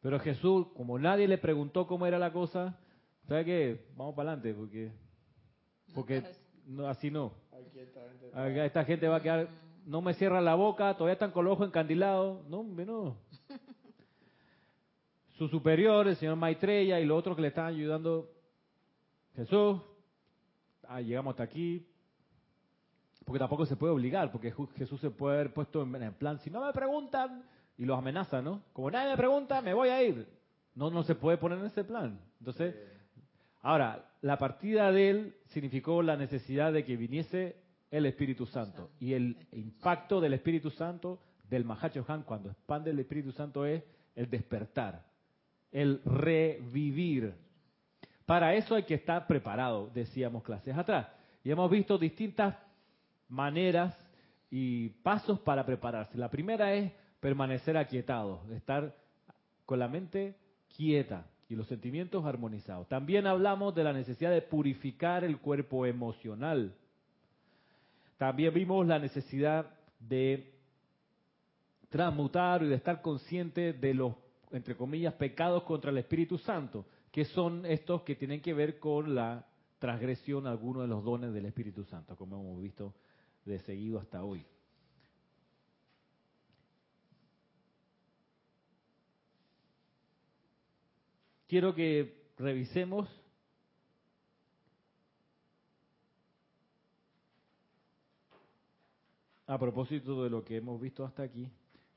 Pero 0.00 0.20
Jesús, 0.20 0.66
como 0.76 0.98
nadie 0.98 1.26
le 1.26 1.38
preguntó 1.38 1.86
cómo 1.86 2.06
era 2.06 2.18
la 2.18 2.32
cosa, 2.32 2.78
¿sabe 3.26 3.44
qué? 3.44 3.86
Vamos 3.96 4.14
para 4.14 4.32
adelante, 4.32 4.54
porque, 4.54 4.92
porque 5.94 6.22
no, 6.66 6.88
así 6.88 7.10
no. 7.10 7.32
Esta 8.64 8.84
gente 8.84 9.08
va 9.08 9.16
a 9.16 9.22
quedar, 9.22 9.48
no 9.86 10.02
me 10.02 10.14
cierran 10.14 10.44
la 10.44 10.54
boca, 10.54 10.94
todavía 10.94 11.14
están 11.14 11.30
con 11.30 11.44
los 11.44 11.54
ojos 11.54 11.68
encandilados. 11.68 12.46
No, 12.48 12.60
hombre, 12.60 12.84
no. 12.84 13.16
Su 15.38 15.48
superior, 15.48 16.08
el 16.08 16.16
señor 16.16 16.36
Maitreya 16.36 17.00
y 17.00 17.04
los 17.04 17.18
otros 17.18 17.36
que 17.36 17.42
le 17.42 17.48
estaban 17.48 17.74
ayudando, 17.74 18.30
Jesús, 19.34 19.80
ah, 20.88 21.00
llegamos 21.00 21.32
hasta 21.32 21.42
aquí, 21.42 21.86
porque 23.24 23.38
tampoco 23.38 23.66
se 23.66 23.76
puede 23.76 23.92
obligar, 23.92 24.30
porque 24.30 24.52
Jesús 24.76 25.00
se 25.00 25.10
puede 25.10 25.36
haber 25.36 25.52
puesto 25.52 25.82
en, 25.82 25.94
en 26.02 26.14
plan, 26.14 26.38
si 26.40 26.50
no 26.50 26.64
me 26.64 26.72
preguntan, 26.72 27.44
y 27.76 27.84
los 27.84 27.98
amenaza, 27.98 28.40
¿no? 28.42 28.62
Como 28.72 28.90
nadie 28.90 29.10
me 29.10 29.16
pregunta, 29.16 29.60
me 29.60 29.74
voy 29.74 29.88
a 29.88 30.02
ir. 30.02 30.26
No, 30.74 30.90
no 30.90 31.02
se 31.02 31.14
puede 31.14 31.38
poner 31.38 31.58
en 31.58 31.66
ese 31.66 31.84
plan. 31.84 32.20
Entonces, 32.38 32.74
ahora, 33.62 34.10
la 34.22 34.38
partida 34.38 34.90
de 34.92 35.10
él 35.10 35.36
significó 35.46 36.02
la 36.02 36.16
necesidad 36.16 36.72
de 36.72 36.84
que 36.84 36.96
viniese 36.96 37.56
el 37.90 38.06
Espíritu 38.06 38.46
Santo. 38.46 38.90
Y 39.00 39.14
el 39.14 39.36
impacto 39.52 40.20
del 40.20 40.34
Espíritu 40.34 40.70
Santo, 40.70 41.20
del 41.48 41.64
Mahacho 41.64 42.04
Han, 42.08 42.22
cuando 42.22 42.50
expande 42.50 42.90
el 42.90 42.98
Espíritu 42.98 43.32
Santo, 43.32 43.66
es 43.66 43.82
el 44.14 44.30
despertar, 44.30 45.04
el 45.74 46.00
revivir. 46.04 47.34
Para 48.24 48.54
eso 48.54 48.74
hay 48.74 48.84
que 48.84 48.94
estar 48.94 49.26
preparado, 49.26 49.90
decíamos 49.92 50.42
clases 50.42 50.74
atrás. 50.78 51.08
Y 51.42 51.50
hemos 51.50 51.70
visto 51.70 51.98
distintas 51.98 52.56
maneras 53.28 53.94
y 54.50 54.88
pasos 55.02 55.40
para 55.40 55.66
prepararse. 55.66 56.16
La 56.16 56.30
primera 56.30 56.72
es 56.72 56.92
permanecer 57.20 57.76
aquietados, 57.76 58.48
estar 58.52 58.94
con 59.66 59.78
la 59.80 59.88
mente 59.88 60.36
quieta 60.76 61.26
y 61.48 61.56
los 61.56 61.66
sentimientos 61.66 62.24
armonizados. 62.24 62.88
También 62.88 63.26
hablamos 63.26 63.74
de 63.74 63.84
la 63.84 63.92
necesidad 63.92 64.30
de 64.30 64.42
purificar 64.42 65.24
el 65.24 65.38
cuerpo 65.38 65.86
emocional. 65.86 66.72
También 68.16 68.54
vimos 68.54 68.86
la 68.86 69.00
necesidad 69.00 69.66
de 69.98 70.54
transmutar 71.88 72.62
y 72.62 72.66
de 72.66 72.76
estar 72.76 73.02
consciente 73.02 73.72
de 73.72 73.94
los, 73.94 74.14
entre 74.50 74.76
comillas, 74.76 75.14
pecados 75.14 75.62
contra 75.64 75.90
el 75.90 75.98
Espíritu 75.98 76.38
Santo, 76.38 76.86
que 77.10 77.24
son 77.24 77.64
estos 77.66 78.02
que 78.02 78.16
tienen 78.16 78.40
que 78.40 78.54
ver 78.54 78.78
con 78.78 79.14
la 79.14 79.46
transgresión 79.78 80.46
a 80.46 80.50
alguno 80.50 80.82
de 80.82 80.88
los 80.88 81.04
dones 81.04 81.32
del 81.32 81.46
Espíritu 81.46 81.84
Santo, 81.84 82.16
como 82.16 82.40
hemos 82.40 82.60
visto 82.60 82.94
de 83.44 83.58
seguido 83.60 83.98
hasta 83.98 84.24
hoy. 84.24 84.44
Quiero 91.46 91.74
que 91.74 92.32
revisemos 92.38 93.08
a 99.46 99.58
propósito 99.58 100.24
de 100.24 100.30
lo 100.30 100.44
que 100.44 100.56
hemos 100.56 100.80
visto 100.80 101.04
hasta 101.04 101.22
aquí, 101.22 101.48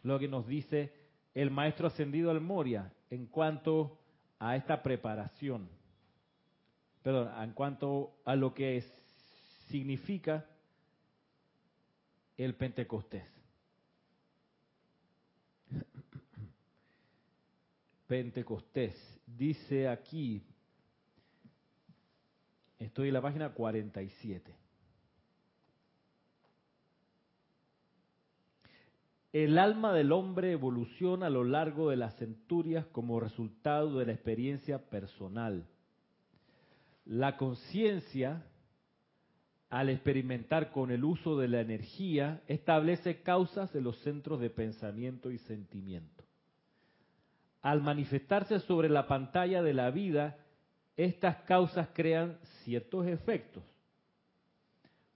lo 0.04 0.20
que 0.20 0.28
nos 0.28 0.46
dice 0.46 1.07
el 1.41 1.52
maestro 1.52 1.86
ascendido 1.86 2.32
al 2.32 2.41
Moria 2.41 2.91
en 3.12 3.28
cuanto 3.28 4.00
a 4.39 4.56
esta 4.56 4.82
preparación, 4.82 5.69
perdón, 7.04 7.30
en 7.39 7.52
cuanto 7.54 8.15
a 8.26 8.36
lo 8.36 8.56
que 8.56 8.84
significa 9.67 10.47
el 12.38 12.56
Pentecostés. 12.56 13.23
Pentecostés, 18.08 18.95
dice 19.28 19.89
aquí, 19.89 20.41
estoy 22.80 23.10
en 23.10 23.13
la 23.13 23.21
página 23.21 23.54
47. 23.54 24.56
El 29.34 29.58
alma 29.58 29.94
del 29.94 30.12
hombre 30.12 30.52
evoluciona 30.52 31.28
a 31.28 31.30
lo 31.30 31.44
largo 31.44 31.90
de 31.90 31.98
las 31.98 32.16
centurias 32.16 32.86
como 32.88 33.20
resultado 33.20 34.00
de 34.00 34.06
la 34.06 34.13
experiencia 34.13 34.90
personal. 34.90 35.68
La 37.06 37.38
conciencia, 37.38 38.46
al 39.70 39.90
experimentar 39.90 40.72
con 40.72 40.92
el 40.92 41.04
uso 41.04 41.38
de 41.38 41.50
la 41.50 41.60
energía, 41.60 42.42
establece 42.48 43.22
causas 43.22 43.76
en 43.76 43.84
los 43.84 43.98
centros 44.00 44.40
de 44.40 44.50
pensamiento 44.50 45.30
y 45.30 45.38
sentimiento. 45.40 46.24
Al 47.62 47.82
manifestarse 47.82 48.60
sobre 48.62 48.88
la 48.90 49.08
pantalla 49.08 49.62
de 49.62 49.74
la 49.74 49.92
vida, 49.92 50.38
estas 50.96 51.38
causas 51.44 51.90
crean 51.94 52.40
ciertos 52.63 53.06
efectos. 53.08 53.63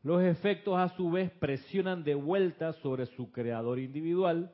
Los 0.04 0.24
efectos 0.24 0.78
a 0.78 0.90
su 0.96 1.12
vez 1.12 1.30
presionan 1.32 2.04
de 2.04 2.16
vuelta 2.16 2.74
sobre 2.74 3.06
su 3.06 3.32
creador 3.32 3.78
individual. 3.80 4.52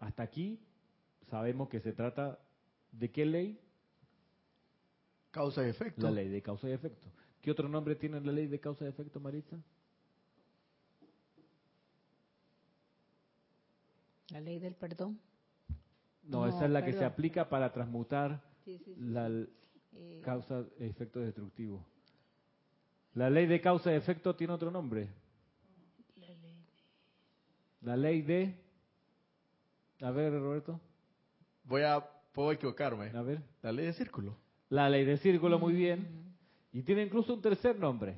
Hasta 0.00 0.24
aquí 0.24 0.58
sabemos 1.30 1.68
que 1.68 1.80
se 1.80 1.92
trata 1.92 2.38
de 2.92 3.10
qué 3.10 3.24
ley? 3.24 3.60
Causa 5.30 5.64
y 5.66 5.70
efecto. 5.70 6.02
La 6.02 6.10
ley 6.10 6.28
de 6.28 6.42
causa 6.42 6.68
y 6.68 6.72
efecto. 6.72 7.08
¿Qué 7.42 7.50
otro 7.50 7.68
nombre 7.68 7.94
tiene 7.94 8.20
la 8.20 8.32
ley 8.32 8.48
de 8.48 8.58
causa 8.58 8.84
y 8.84 8.88
efecto, 8.88 9.20
Maritza? 9.20 9.56
La 14.30 14.40
ley 14.40 14.58
del 14.58 14.74
perdón. 14.74 15.20
No, 16.24 16.40
No, 16.40 16.48
esa 16.48 16.64
es 16.64 16.70
la 16.72 16.84
que 16.84 16.92
se 16.92 17.04
aplica 17.04 17.48
para 17.48 17.72
transmutar 17.72 18.42
Sí, 18.64 18.78
sí, 18.78 18.94
sí. 18.94 19.00
la 19.00 19.30
Eh, 19.98 20.20
causa 20.24 20.64
efecto 20.78 21.20
destructivo. 21.20 21.84
La 23.14 23.30
ley 23.30 23.46
de 23.46 23.60
causa 23.60 23.92
y 23.92 23.96
efecto 23.96 24.36
tiene 24.36 24.52
otro 24.52 24.70
nombre. 24.70 25.08
La 27.80 27.96
ley 27.96 28.22
de... 28.22 28.54
A 30.02 30.10
ver, 30.10 30.32
Roberto. 30.32 30.80
Voy 31.64 31.82
a, 31.82 32.04
puedo 32.32 32.52
equivocarme. 32.52 33.10
A 33.10 33.22
ver. 33.22 33.40
La 33.62 33.72
ley 33.72 33.86
de 33.86 33.92
círculo. 33.92 34.36
La 34.68 34.90
ley 34.90 35.04
de 35.04 35.16
círculo, 35.18 35.58
muy 35.58 35.72
bien. 35.72 36.34
Y 36.72 36.82
tiene 36.82 37.02
incluso 37.04 37.32
un 37.32 37.40
tercer 37.40 37.78
nombre. 37.78 38.16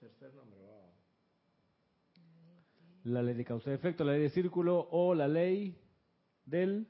Tercer 0.00 0.34
nombre, 0.34 0.58
wow. 0.58 0.90
La 3.04 3.22
ley 3.22 3.34
de 3.34 3.44
causa 3.44 3.70
y 3.70 3.74
efecto, 3.74 4.02
la 4.04 4.12
ley 4.12 4.22
de 4.22 4.30
círculo 4.30 4.88
o 4.90 5.14
la 5.14 5.28
ley 5.28 5.76
del 6.44 6.88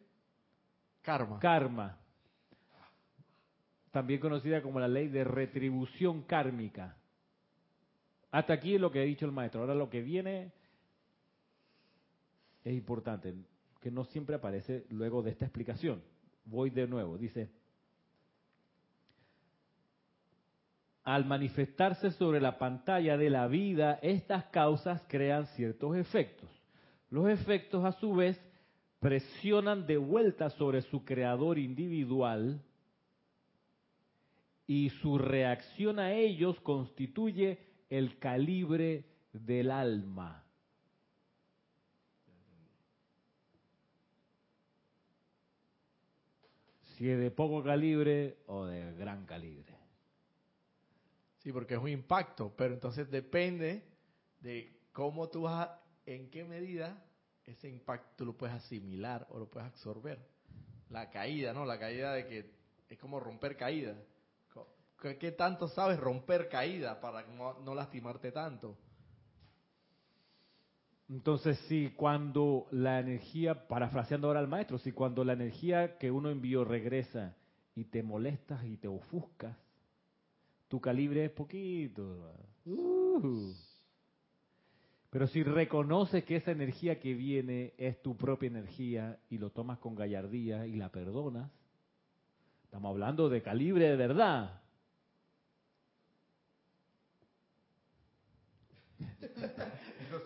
Karma. 1.02 1.38
karma. 1.40 1.98
También 3.90 4.20
conocida 4.20 4.62
como 4.62 4.80
la 4.80 4.88
ley 4.88 5.08
de 5.08 5.24
retribución 5.24 6.22
kármica. 6.22 6.96
Hasta 8.30 8.52
aquí 8.52 8.74
es 8.74 8.80
lo 8.80 8.90
que 8.90 9.00
ha 9.00 9.04
dicho 9.04 9.24
el 9.24 9.32
maestro. 9.32 9.62
Ahora 9.62 9.74
lo 9.74 9.88
que 9.88 10.02
viene 10.02 10.52
es 12.64 12.74
importante, 12.74 13.34
que 13.80 13.90
no 13.90 14.04
siempre 14.04 14.36
aparece 14.36 14.84
luego 14.90 15.22
de 15.22 15.30
esta 15.30 15.46
explicación. 15.46 16.02
Voy 16.44 16.70
de 16.70 16.86
nuevo. 16.86 17.16
Dice, 17.16 17.50
al 21.04 21.24
manifestarse 21.24 22.10
sobre 22.10 22.40
la 22.40 22.58
pantalla 22.58 23.16
de 23.16 23.30
la 23.30 23.46
vida, 23.46 23.98
estas 24.02 24.44
causas 24.46 25.02
crean 25.08 25.46
ciertos 25.46 25.96
efectos. 25.96 26.50
Los 27.08 27.30
efectos, 27.30 27.82
a 27.84 27.92
su 27.92 28.14
vez, 28.14 28.38
presionan 29.00 29.86
de 29.86 29.96
vuelta 29.96 30.50
sobre 30.50 30.82
su 30.82 31.06
creador 31.06 31.58
individual 31.58 32.62
y 34.68 34.90
su 34.90 35.16
reacción 35.18 35.98
a 35.98 36.12
ellos 36.12 36.60
constituye 36.60 37.58
el 37.88 38.18
calibre 38.18 39.06
del 39.32 39.70
alma. 39.70 40.44
Si 46.82 47.08
es 47.08 47.18
de 47.18 47.30
poco 47.30 47.62
calibre 47.64 48.38
o 48.46 48.66
de 48.66 48.92
gran 48.94 49.24
calibre. 49.24 49.74
Sí, 51.38 51.50
porque 51.50 51.74
es 51.74 51.80
un 51.80 51.88
impacto, 51.88 52.52
pero 52.54 52.74
entonces 52.74 53.10
depende 53.10 53.84
de 54.40 54.80
cómo 54.92 55.30
tú 55.30 55.42
vas, 55.42 55.68
a- 55.68 55.82
en 56.04 56.28
qué 56.30 56.44
medida 56.44 57.02
ese 57.46 57.68
impacto 57.70 58.26
lo 58.26 58.36
puedes 58.36 58.54
asimilar 58.54 59.26
o 59.30 59.38
lo 59.38 59.48
puedes 59.48 59.66
absorber. 59.68 60.18
La 60.90 61.08
caída, 61.08 61.54
¿no? 61.54 61.64
La 61.64 61.78
caída 61.78 62.12
de 62.12 62.26
que 62.26 62.50
es 62.90 62.98
como 62.98 63.18
romper 63.18 63.56
caída. 63.56 63.96
Co- 64.98 65.08
¿Qué, 65.08 65.18
qué 65.18 65.32
tanto 65.32 65.68
sabes 65.68 65.98
romper 65.98 66.48
caída 66.48 67.00
para 67.00 67.22
no, 67.26 67.58
no 67.60 67.74
lastimarte 67.74 68.32
tanto? 68.32 68.76
Entonces, 71.08 71.58
si 71.68 71.90
cuando 71.96 72.66
la 72.70 73.00
energía, 73.00 73.66
parafraseando 73.66 74.26
ahora 74.26 74.40
al 74.40 74.48
maestro, 74.48 74.78
si 74.78 74.92
cuando 74.92 75.24
la 75.24 75.32
energía 75.32 75.96
que 75.96 76.10
uno 76.10 76.30
envió 76.30 76.64
regresa 76.64 77.34
y 77.74 77.84
te 77.84 78.02
molestas 78.02 78.62
y 78.64 78.76
te 78.76 78.88
ofuscas, 78.88 79.56
tu 80.68 80.80
calibre 80.80 81.24
es 81.24 81.30
poquito. 81.30 82.34
Uh. 82.66 83.54
Pero 85.08 85.26
si 85.28 85.42
reconoces 85.42 86.24
que 86.24 86.36
esa 86.36 86.50
energía 86.50 87.00
que 87.00 87.14
viene 87.14 87.72
es 87.78 88.02
tu 88.02 88.14
propia 88.14 88.48
energía 88.48 89.18
y 89.30 89.38
lo 89.38 89.48
tomas 89.50 89.78
con 89.78 89.94
gallardía 89.94 90.66
y 90.66 90.76
la 90.76 90.90
perdonas, 90.90 91.50
estamos 92.64 92.90
hablando 92.90 93.30
de 93.30 93.40
calibre 93.40 93.88
de 93.88 93.96
verdad. 93.96 94.60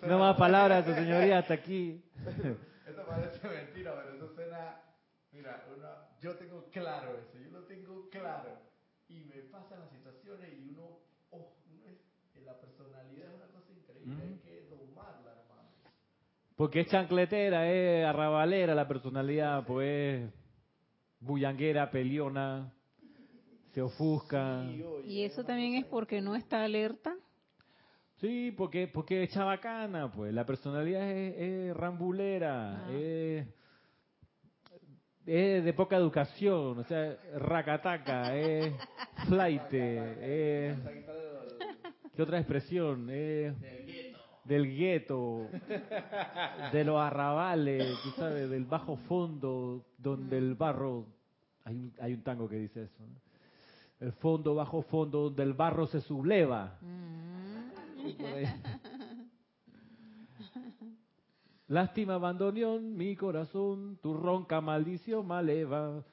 No 0.03 0.19
más 0.19 0.37
palabras, 0.37 0.85
tu 0.85 0.93
señoría, 0.95 1.39
hasta 1.39 1.55
aquí. 1.55 2.03
Eso 2.27 3.07
parece 3.07 3.49
mentira, 3.49 3.95
pero 3.95 4.17
eso 4.17 4.35
suena... 4.35 4.81
Mira, 5.33 5.65
uno, 5.75 5.89
yo 6.21 6.37
tengo 6.37 6.65
claro 6.71 7.17
eso, 7.19 7.39
yo 7.39 7.51
lo 7.51 7.65
tengo 7.65 8.09
claro. 8.11 8.59
Y 9.09 9.21
me 9.25 9.37
pasan 9.51 9.81
las 9.81 9.91
situaciones 9.91 10.53
y 10.53 10.71
uno... 10.71 10.99
Oh, 11.31 11.53
uno 11.73 11.87
es, 11.87 12.45
la 12.45 12.59
personalidad 12.61 13.29
es 13.29 13.35
una 13.35 13.47
cosa 13.47 13.73
increíble, 13.73 14.23
hay 14.23 14.39
que 14.39 14.67
domarla, 14.69 15.31
hermano. 15.31 15.69
Porque 16.57 16.81
es 16.81 16.89
chancletera, 16.89 17.71
es 17.71 18.05
arrabalera 18.05 18.75
la 18.75 18.89
personalidad, 18.89 19.65
pues 19.65 20.23
es 20.23 20.31
bullanguera, 21.21 21.91
peliona, 21.91 22.73
se 23.73 23.81
ofusca. 23.81 24.65
Sí, 24.67 24.83
oye, 24.83 25.09
Y 25.09 25.25
eso 25.25 25.45
también 25.45 25.75
es 25.75 25.87
porque 25.87 26.21
no 26.21 26.35
está 26.35 26.65
alerta. 26.65 27.17
Sí, 28.23 28.55
porque 28.57 28.87
porque 28.87 29.25
es 29.25 29.31
chabacana, 29.31 30.11
pues 30.13 30.33
la 30.33 30.47
personalidad 30.47 31.11
es, 31.11 31.35
es 31.37 31.77
rambulera, 31.77 32.85
Ah. 32.87 32.93
es, 32.93 33.49
es 35.27 35.65
de 35.65 35.73
poca 35.73 35.97
educación, 35.97 36.79
o 36.79 36.85
sea, 36.85 37.17
racataca, 37.35 38.37
es 38.37 38.73
flight, 39.29 39.73
es... 39.73 40.79
¿Qué 42.15 42.23
otra 42.23 42.39
expresión? 42.39 43.11
Es 43.11 43.55
del 44.45 44.73
gueto, 44.77 45.49
de 46.73 46.85
los 46.85 47.01
arrabales, 47.01 47.93
tú 48.05 48.11
sabes, 48.11 48.49
del 48.49 48.67
bajo 48.67 48.99
fondo, 49.09 49.85
donde 49.99 50.39
el 50.39 50.55
barro, 50.55 51.07
hay 51.65 51.75
un, 51.75 51.93
hay 52.01 52.15
un 52.15 52.23
tango 52.23 52.49
que 52.49 52.57
dice 52.57 52.85
eso, 52.85 53.01
¿no? 53.01 53.21
el 54.07 54.13
fondo, 54.15 54.55
bajo 54.55 54.83
fondo, 54.83 55.25
donde 55.25 55.43
el 55.43 55.55
barro 55.55 55.89
se 55.89 56.01
subleva. 56.01 56.79
Por 58.19 58.27
ahí. 58.27 58.47
Lástima, 61.69 62.15
abandonación, 62.15 62.97
mi 62.97 63.17
corazón, 63.17 63.99
tu 64.03 64.13
ronca 64.13 64.61
maldición 64.61 65.27
maleva, 65.27 66.05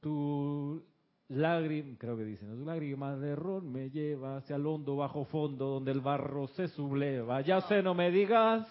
tu 0.00 0.82
lágrima, 1.28 1.96
creo 1.98 2.16
que 2.16 2.24
dicen, 2.24 2.58
tu 2.58 2.64
lágrima 2.64 3.16
de 3.16 3.36
ron 3.36 3.70
me 3.70 3.90
lleva 3.90 4.38
hacia 4.38 4.56
el 4.56 4.66
hondo 4.66 4.96
bajo 4.96 5.24
fondo 5.26 5.66
donde 5.66 5.92
el 5.92 6.00
barro 6.00 6.48
se 6.48 6.66
subleva. 6.68 7.42
Ya 7.42 7.60
sé, 7.60 7.80
no 7.80 7.94
me 7.94 8.10
digas, 8.10 8.66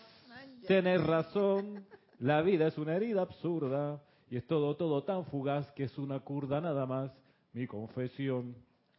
tienes 0.68 1.02
razón, 1.06 1.86
la 2.20 2.42
vida 2.42 2.68
es 2.68 2.78
una 2.78 2.96
herida 2.96 3.22
absurda 3.22 4.02
y 4.30 4.36
es 4.36 4.46
todo, 4.48 4.76
todo 4.76 5.04
tan 5.04 5.26
fugaz 5.28 5.72
que 5.72 5.84
es 5.84 5.98
una 5.98 6.20
curda 6.20 6.60
nada 6.60 6.86
más, 6.86 7.12
mi 7.54 7.68
confesión. 7.68 8.54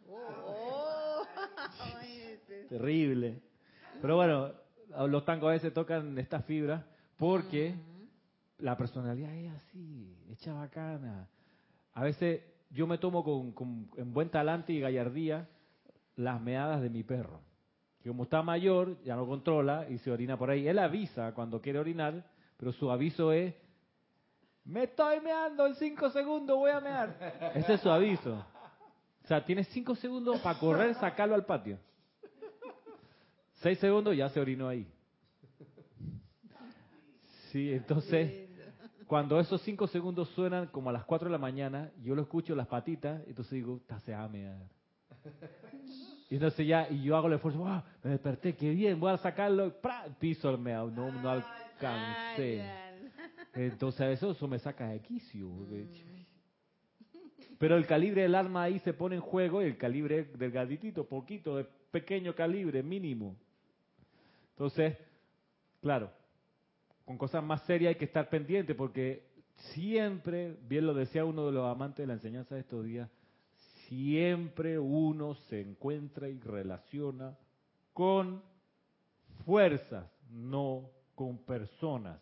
Terrible. 2.71 3.48
Pero 4.01 4.17
bueno, 4.17 4.53
los 5.09 5.25
tangos 5.25 5.49
a 5.49 5.53
veces 5.53 5.73
tocan 5.73 6.17
estas 6.19 6.45
fibras 6.45 6.85
porque 7.17 7.75
la 8.59 8.77
personalidad 8.77 9.33
es 9.35 9.53
así, 9.53 10.17
es 10.31 10.39
chabacana. 10.41 11.29
A 11.95 12.03
veces 12.03 12.43
yo 12.71 12.87
me 12.87 12.99
tomo 12.99 13.25
con, 13.25 13.53
con- 13.53 13.91
en 13.97 14.13
buen 14.13 14.29
talante 14.31 14.73
y 14.73 14.81
gallardía 14.81 15.49
las 16.17 16.41
meadas 16.41 16.81
de 16.81 16.91
mi 16.91 17.03
perro. 17.03 17.41
Que 18.03 18.09
como 18.11 18.23
está 18.25 18.43
mayor, 18.43 19.01
ya 19.03 19.17
no 19.17 19.27
controla 19.27 19.87
y 19.89 19.99
se 19.99 20.11
orina 20.11 20.37
por 20.39 20.51
ahí. 20.51 20.69
Él 20.69 20.79
avisa 20.79 21.33
cuando 21.35 21.61
quiere 21.61 21.79
orinar, 21.81 22.25
pero 22.57 22.73
su 22.73 22.91
aviso 22.91 23.33
es, 23.33 23.55
me 24.65 24.85
estoy 24.85 25.21
meando 25.21 25.67
en 25.67 25.75
cinco 25.75 26.11
segundos, 26.11 26.57
voy 26.57 26.71
a 26.71 26.81
mear. 26.81 27.53
Ese 27.55 27.75
es 27.75 27.81
su 27.81 27.91
aviso. 27.91 28.45
O 29.25 29.27
sea, 29.27 29.45
tienes 29.45 29.67
cinco 29.69 29.95
segundos 29.97 30.41
para 30.41 30.59
correr, 30.59 30.95
sacarlo 30.95 31.35
al 31.35 31.45
patio. 31.45 31.79
Seis 33.61 33.79
segundos 33.79 34.17
ya 34.17 34.29
se 34.29 34.41
orinó 34.41 34.69
ahí. 34.69 34.87
Sí, 37.51 37.73
entonces, 37.73 38.49
cuando 39.07 39.41
esos 39.41 39.61
cinco 39.63 39.87
segundos 39.87 40.29
suenan 40.31 40.67
como 40.67 40.91
a 40.91 40.93
las 40.93 41.05
cuatro 41.05 41.29
de 41.29 41.33
la 41.33 41.39
mañana, 41.39 41.91
yo 42.03 42.15
lo 42.15 42.23
escucho 42.23 42.55
las 42.55 42.67
patitas, 42.67 43.23
entonces 43.27 43.53
digo, 43.53 43.81
"Ta, 43.87 43.99
se 44.01 44.13
va 44.13 44.25
a 44.25 44.29
mear". 44.29 44.59
Y 46.31 46.35
entonces 46.35 46.67
ya, 46.67 46.89
y 46.91 47.03
yo 47.03 47.17
hago 47.17 47.27
el 47.29 47.35
esfuerzo, 47.35 47.67
"Ah, 47.67 47.85
me 48.05 48.11
desperté, 48.11 48.55
qué 48.55 48.71
bien, 48.71 49.01
voy 49.01 49.11
a 49.13 49.17
sacarlo, 49.17 49.73
¡pra! 49.81 50.05
piso 50.21 50.51
el 50.51 50.59
meao, 50.59 50.91
no, 50.91 51.11
no 51.11 51.31
alcancé. 51.31 52.63
Entonces 53.55 54.19
eso, 54.19 54.33
eso 54.33 54.47
me 54.47 54.59
saca 54.59 54.89
de 54.89 55.01
quicio. 55.01 55.49
porque- 55.49 55.89
Pero 57.59 57.77
el 57.77 57.87
calibre 57.87 58.23
del 58.23 58.35
arma 58.35 58.65
ahí 58.65 58.79
se 58.81 58.93
pone 58.93 59.17
en 59.17 59.23
juego, 59.23 59.63
y 59.63 59.67
el 59.67 59.77
calibre 59.79 60.25
del 60.25 60.51
gatitito, 60.53 61.09
poquito, 61.09 61.57
de 61.57 61.65
pequeño 61.91 62.35
calibre, 62.35 62.83
mínimo. 62.83 63.35
Entonces, 64.59 64.99
claro, 65.81 66.11
con 67.05 67.17
cosas 67.17 67.45
más 67.45 67.63
serias 67.63 67.91
hay 67.91 67.95
que 67.95 68.07
estar 68.07 68.29
pendiente 68.29 68.75
porque 68.75 69.23
siempre, 69.73 70.59
bien 70.67 70.85
lo 70.85 70.95
decía 70.95 71.25
uno 71.25 71.47
de 71.47 71.53
los 71.53 71.65
amantes 71.65 72.03
de 72.03 72.09
la 72.09 72.15
enseñanza 72.15 72.57
de 72.57 72.63
estos 72.63 72.85
días, 72.85 73.09
siempre 73.87 74.77
uno 74.77 75.37
se 75.49 75.61
encuentra 75.61 76.29
y 76.29 76.41
relaciona 76.41 77.39
con 77.93 78.43
fuerzas, 79.45 80.11
no 80.29 80.91
con 81.15 81.39
personas. 81.39 82.21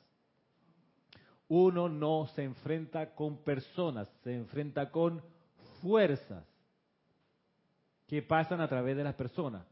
Uno 1.49 1.89
no 1.89 2.27
se 2.35 2.43
enfrenta 2.43 3.15
con 3.15 3.39
personas, 3.39 4.11
se 4.23 4.35
enfrenta 4.35 4.91
con 4.91 5.23
fuerzas. 5.81 6.45
que 8.07 8.21
pasan 8.21 8.61
a 8.61 8.69
través 8.69 8.95
de 8.95 9.05
las 9.05 9.15
personas. 9.15 9.67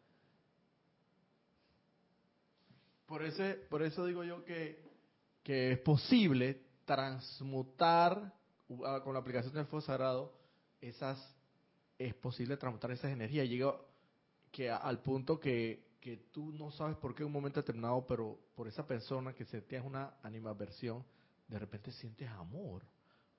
Por, 3.06 3.22
ese, 3.22 3.54
por 3.54 3.82
eso 3.82 4.06
digo 4.06 4.24
yo 4.24 4.44
que, 4.44 4.82
que 5.42 5.72
es 5.72 5.78
posible 5.78 6.62
transmutar 6.84 8.32
uh, 8.68 9.00
con 9.02 9.14
la 9.14 9.20
aplicación 9.20 9.54
del 9.54 9.66
fuego 9.66 9.84
sagrado 9.84 10.32
esas 10.80 11.18
es 11.98 12.14
posible 12.14 12.56
transmutar 12.56 12.90
esas 12.90 13.12
energías. 13.12 13.48
Llega 13.48 13.74
que 14.50 14.70
al 14.70 15.00
punto 15.00 15.38
que, 15.38 15.96
que 16.00 16.16
tú 16.32 16.52
no 16.52 16.70
sabes 16.70 16.96
por 16.96 17.14
qué 17.14 17.22
en 17.22 17.26
un 17.26 17.32
momento 17.32 17.60
determinado 17.60 18.06
pero 18.06 18.38
por 18.54 18.68
esa 18.68 18.86
persona 18.86 19.32
que 19.32 19.44
sentías 19.44 19.84
una 19.84 20.14
animadversión 20.22 21.04
de 21.48 21.58
repente 21.58 21.92
sientes 21.92 22.28
amor. 22.30 22.82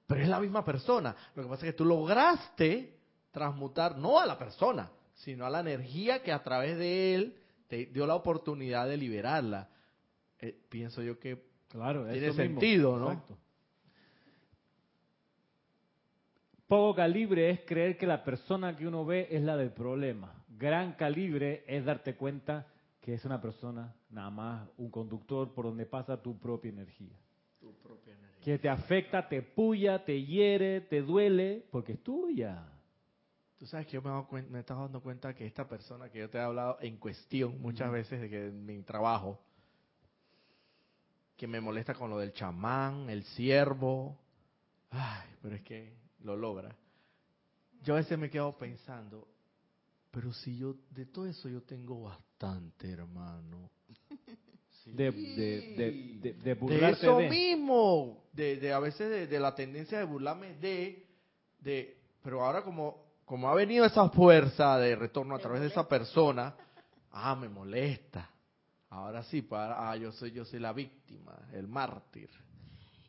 Pero 0.08 0.21
es 0.21 0.30
la 0.30 0.39
misma 0.39 0.63
persona. 0.63 1.15
Lo 1.34 1.43
que 1.43 1.49
pasa 1.49 1.65
es 1.65 1.73
que 1.73 1.78
tú 1.78 1.86
lograste 1.86 2.99
transmutar 3.32 3.97
no 3.97 4.19
a 4.19 4.25
la 4.25 4.38
persona 4.38 4.91
sino 5.15 5.45
a 5.45 5.49
la 5.49 5.62
energía 5.62 6.21
que 6.21 6.32
a 6.32 6.43
través 6.43 6.78
de 6.78 7.15
él 7.15 7.38
te 7.67 7.88
dio 7.88 8.06
la 8.06 8.15
oportunidad 8.15 8.88
de 8.88 8.97
liberarla 8.97 9.69
Eh, 10.39 10.54
pienso 10.69 11.01
yo 11.01 11.17
que 11.19 11.54
Claro, 11.69 12.04
Tiene 12.04 12.28
eso 12.28 12.41
mismo. 12.41 12.60
sentido, 12.62 12.99
¿no? 12.99 13.12
Exacto. 13.12 13.38
Poco 16.67 16.95
calibre 16.95 17.49
es 17.51 17.62
creer 17.62 17.97
que 17.97 18.08
la 18.08 18.23
persona 18.23 18.75
que 18.75 18.88
uno 18.88 19.06
ve 19.06 19.28
es 19.30 19.41
la 19.43 19.56
del 19.56 19.71
problema. 19.71 20.34
Gran 20.49 20.93
calibre 20.93 21.63
es 21.67 21.86
darte 21.86 22.15
cuenta 22.15 22.67
que 23.01 23.13
es 23.13 23.23
una 23.25 23.39
persona, 23.39 23.93
nada 24.10 24.30
más 24.32 24.69
un 24.78 24.89
conductor 24.89 25.54
por 25.54 25.65
donde 25.65 25.86
pasa 25.86 26.21
tu 26.21 26.39
propia 26.39 26.69
energía. 26.69 27.15
Que 28.41 28.58
te 28.58 28.69
afecta, 28.69 29.28
te 29.28 29.41
puya, 29.41 30.04
te 30.04 30.23
hiere, 30.23 30.82
te 30.82 31.01
duele, 31.01 31.65
porque 31.71 31.93
es 31.93 32.04
tuya. 32.04 32.63
Tú 33.58 33.65
sabes 33.65 33.88
que 33.88 33.94
yo 33.94 34.02
me, 34.02 34.39
he 34.39 34.41
me 34.44 34.60
estado 34.60 34.82
dando 34.82 35.02
cuenta 35.02 35.34
que 35.34 35.46
esta 35.46 35.68
persona 35.68 36.10
que 36.10 36.20
yo 36.20 36.30
te 36.30 36.38
he 36.38 36.41
hablado 36.41 36.78
en 36.82 36.98
cuestión 36.98 37.62
muchas 37.62 37.91
veces 37.91 38.20
de 38.20 38.30
que 38.30 38.48
en 38.48 38.65
mi 38.65 38.82
trabajo, 38.84 39.39
que 41.38 41.48
me 41.48 41.62
molesta 41.62 41.94
con 41.94 42.10
lo 42.10 42.18
del 42.18 42.34
chamán, 42.34 43.10
el 43.10 43.24
siervo, 43.24 44.18
ay, 44.91 45.30
pero 45.41 45.56
es 45.56 45.62
que 45.62 45.94
lo 46.24 46.36
logra. 46.36 46.76
Yo 47.82 47.94
a 47.94 47.98
veces 47.98 48.18
me 48.18 48.28
he 48.28 48.30
quedado 48.30 48.58
pensando, 48.58 49.28
pero 50.12 50.34
si 50.34 50.58
yo, 50.58 50.76
de 50.91 51.06
todo 51.06 51.28
eso 51.28 51.48
yo 51.48 51.62
tengo 51.62 52.04
bastante, 52.04 52.91
hermano. 52.91 53.70
Sí. 54.84 54.91
De, 54.91 55.12
de, 55.12 55.12
de, 55.12 55.91
de, 56.22 56.34
de 56.34 56.34
De 56.34 56.54
burlarte 56.54 57.08
eso 57.08 57.20
mismo, 57.22 58.24
de, 58.32 58.58
de 58.58 58.72
a 58.72 58.78
veces 58.78 59.10
de, 59.10 59.26
de 59.26 59.39
la 59.39 59.56
tendencia 59.56 59.98
de 59.98 60.04
burlarme 60.04 60.54
de, 60.58 61.08
de, 61.60 61.98
pero 62.22 62.46
ahora 62.46 62.62
como, 62.62 63.05
como 63.26 63.50
ha 63.50 63.56
venido 63.56 63.86
esa 63.86 64.10
fuerza 64.10 64.78
de 64.78 64.96
retorno 64.96 65.36
a 65.36 65.40
través 65.40 65.62
de 65.62 65.68
esa 65.68 65.88
persona, 65.88 66.56
ah, 67.12 67.36
me 67.36 67.50
molesta. 67.50 68.30
Ahora 68.90 69.24
sí, 69.24 69.42
para, 69.42 69.90
ah, 69.90 69.98
yo 69.98 70.12
soy, 70.12 70.32
yo 70.32 70.46
soy 70.46 70.60
la 70.60 70.72
víctima, 70.72 71.38
el 71.52 71.68
mártir. 71.68 72.30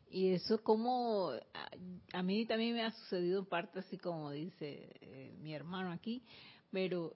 Y 0.09 0.33
eso 0.33 0.63
como 0.63 1.31
a, 1.31 2.19
a 2.19 2.23
mí 2.23 2.47
también 2.47 2.75
me 2.75 2.83
ha 2.83 2.91
sucedido 2.91 3.41
en 3.41 3.47
parte 3.47 3.81
así 3.81 3.99
como 3.99 4.31
dice 4.31 4.89
eh, 5.01 5.37
mi 5.41 5.53
hermano 5.53 5.93
aquí, 5.93 6.25
pero 6.71 7.15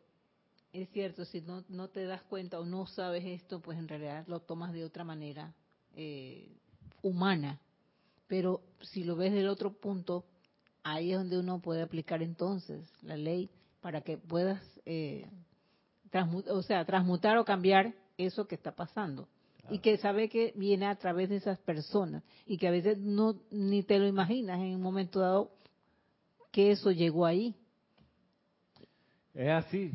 es 0.72 0.88
cierto, 0.90 1.24
si 1.24 1.40
no, 1.40 1.64
no 1.68 1.88
te 1.88 2.04
das 2.04 2.22
cuenta 2.22 2.60
o 2.60 2.64
no 2.64 2.86
sabes 2.86 3.24
esto, 3.24 3.60
pues 3.60 3.78
en 3.78 3.88
realidad 3.88 4.24
lo 4.28 4.40
tomas 4.40 4.72
de 4.72 4.84
otra 4.84 5.04
manera 5.04 5.54
eh, 5.94 6.56
humana. 7.02 7.60
Pero 8.26 8.62
si 8.80 9.02
lo 9.02 9.16
ves 9.16 9.32
del 9.32 9.48
otro 9.48 9.72
punto, 9.72 10.24
ahí 10.82 11.12
es 11.12 11.18
donde 11.18 11.38
uno 11.38 11.60
puede 11.60 11.82
aplicar 11.82 12.22
entonces 12.22 12.88
la 13.02 13.16
ley 13.16 13.48
para 13.80 14.00
que 14.02 14.18
puedas, 14.18 14.62
eh, 14.84 15.26
o 16.48 16.62
sea, 16.62 16.84
transmutar 16.84 17.38
o 17.38 17.44
cambiar 17.44 17.94
eso 18.18 18.46
que 18.46 18.54
está 18.54 18.72
pasando. 18.72 19.28
Y 19.68 19.78
que 19.78 19.98
sabe 19.98 20.28
que 20.28 20.52
viene 20.56 20.86
a 20.86 20.96
través 20.96 21.28
de 21.28 21.36
esas 21.36 21.58
personas 21.60 22.24
y 22.44 22.56
que 22.58 22.66
a 22.66 22.72
veces 22.72 22.98
no 22.98 23.36
ni 23.50 23.82
te 23.84 23.98
lo 24.00 24.08
imaginas 24.08 24.58
en 24.58 24.74
un 24.74 24.80
momento 24.82 25.20
dado 25.20 25.50
que 26.50 26.72
eso 26.72 26.90
llegó 26.90 27.24
ahí. 27.24 27.54
Es 29.34 29.48
así. 29.50 29.92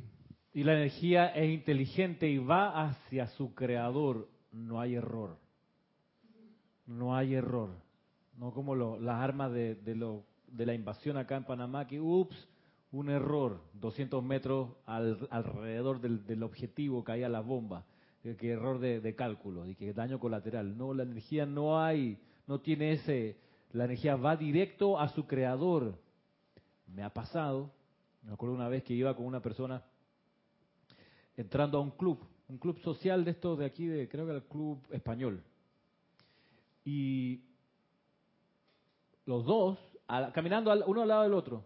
Y 0.54 0.64
la 0.64 0.74
energía 0.74 1.28
es 1.28 1.50
inteligente 1.54 2.30
y 2.30 2.38
va 2.38 2.88
hacia 2.88 3.28
su 3.30 3.54
creador. 3.54 4.30
No 4.54 4.80
hay 4.80 4.96
error. 4.96 5.38
No 6.86 7.16
hay 7.16 7.34
error. 7.36 7.72
No 8.38 8.54
como 8.54 8.76
lo- 8.76 8.98
las 9.00 9.22
armas 9.22 9.52
de, 9.52 9.76
de, 9.76 9.96
lo, 9.96 10.24
de 10.48 10.66
la 10.66 10.74
invasión 10.74 11.18
acá 11.18 11.38
en 11.38 11.44
Panamá, 11.46 11.88
que, 11.88 12.00
ups, 12.00 12.36
un 12.92 13.10
error, 13.10 13.62
200 13.74 14.24
metros 14.24 14.70
al- 14.86 15.28
alrededor 15.32 16.00
del, 16.00 16.26
del 16.26 16.44
objetivo 16.44 17.04
caía 17.04 17.30
la 17.30 17.42
bomba. 17.42 17.86
Que, 18.24 18.36
que 18.36 18.52
error 18.52 18.80
de, 18.80 19.02
de 19.02 19.16
cálculo 19.16 19.68
y 19.68 19.76
que 19.76 19.94
daño 19.94 20.20
colateral. 20.20 20.76
No, 20.78 20.94
la 20.94 21.04
energía 21.04 21.46
no 21.46 21.80
hay, 21.80 22.18
no 22.48 22.60
tiene 22.60 22.94
ese. 22.94 23.38
La 23.72 23.86
energía 23.86 24.16
va 24.16 24.36
directo 24.36 25.00
a 25.00 25.10
su 25.10 25.28
creador. 25.28 26.00
Me 26.88 27.04
ha 27.04 27.14
pasado, 27.14 27.72
me 28.24 28.34
acuerdo 28.34 28.56
una 28.56 28.68
vez 28.68 28.84
que 28.84 28.94
iba 28.96 29.16
con 29.16 29.26
una 29.28 29.42
persona 29.42 29.84
entrando 31.38 31.78
a 31.78 31.82
un 31.82 31.92
club, 31.92 32.18
un 32.48 32.58
club 32.58 32.80
social 32.80 33.24
de 33.26 33.32
estos 33.32 33.60
de 33.60 33.66
aquí, 33.66 33.86
de 33.86 34.08
creo 34.08 34.26
que 34.26 34.32
el 34.34 34.44
club 34.44 34.80
español. 34.92 35.44
Y 36.84 37.42
los 39.26 39.44
dos, 39.46 39.78
al- 40.08 40.32
caminando 40.34 40.72
al- 40.72 40.84
uno 40.88 41.02
al 41.02 41.08
lado 41.08 41.24
del 41.24 41.34
otro, 41.34 41.64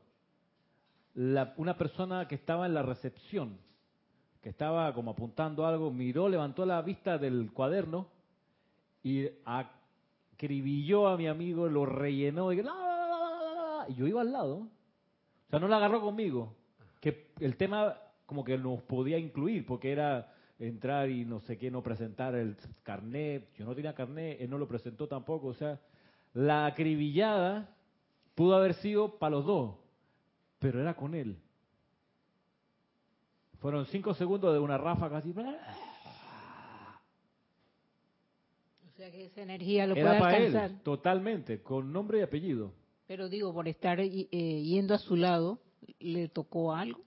una 1.57 1.77
persona 1.77 2.27
que 2.27 2.35
estaba 2.35 2.65
en 2.65 2.73
la 2.73 2.83
recepción, 2.83 3.57
que 4.41 4.49
estaba 4.49 4.93
como 4.93 5.11
apuntando 5.11 5.65
algo, 5.65 5.91
miró, 5.91 6.29
levantó 6.29 6.65
la 6.65 6.81
vista 6.81 7.17
del 7.17 7.51
cuaderno 7.51 8.07
y 9.03 9.27
acribilló 9.45 11.07
a 11.07 11.17
mi 11.17 11.27
amigo, 11.27 11.67
lo 11.67 11.85
rellenó 11.85 12.53
y, 12.53 12.59
y 12.59 13.93
yo 13.95 14.07
iba 14.07 14.21
al 14.21 14.31
lado. 14.31 14.55
O 14.57 15.49
sea, 15.49 15.59
no 15.59 15.67
la 15.67 15.77
agarró 15.77 15.99
conmigo. 16.01 16.55
Que 17.01 17.31
el 17.39 17.57
tema 17.57 17.95
como 18.25 18.43
que 18.43 18.57
nos 18.57 18.81
podía 18.83 19.17
incluir, 19.17 19.65
porque 19.65 19.91
era 19.91 20.31
entrar 20.59 21.09
y 21.09 21.25
no 21.25 21.39
sé 21.41 21.57
qué, 21.57 21.71
no 21.71 21.81
presentar 21.81 22.35
el 22.35 22.55
carnet. 22.83 23.49
Yo 23.57 23.65
no 23.65 23.73
tenía 23.75 23.95
carnet, 23.95 24.39
él 24.39 24.49
no 24.49 24.57
lo 24.57 24.67
presentó 24.67 25.07
tampoco. 25.07 25.47
O 25.47 25.53
sea, 25.53 25.79
la 26.33 26.67
acribillada 26.67 27.75
pudo 28.39 28.55
haber 28.55 28.73
sido 28.75 29.17
para 29.19 29.31
los 29.31 29.45
dos, 29.45 29.75
pero 30.59 30.79
era 30.79 30.93
con 30.95 31.13
él. 31.13 31.37
Fueron 33.59 33.85
cinco 33.87 34.13
segundos 34.13 34.53
de 34.53 34.59
una 34.59 34.77
ráfaga 34.77 35.17
así. 35.17 35.31
O 35.31 35.33
sea 38.95 39.11
que 39.11 39.25
esa 39.25 39.41
energía 39.41 39.85
lo 39.87 39.95
Era 39.95 40.11
puede 40.11 40.19
para 40.21 40.37
alcanzar. 40.37 40.71
él, 40.71 40.79
totalmente, 40.83 41.61
con 41.61 41.91
nombre 41.91 42.19
y 42.19 42.21
apellido. 42.21 42.71
Pero 43.07 43.27
digo, 43.27 43.53
por 43.53 43.67
estar 43.67 43.99
eh, 43.99 44.07
yendo 44.63 44.93
a 44.93 44.99
su 44.99 45.17
lado, 45.17 45.59
¿le 45.99 46.29
tocó 46.29 46.73
algo? 46.73 47.01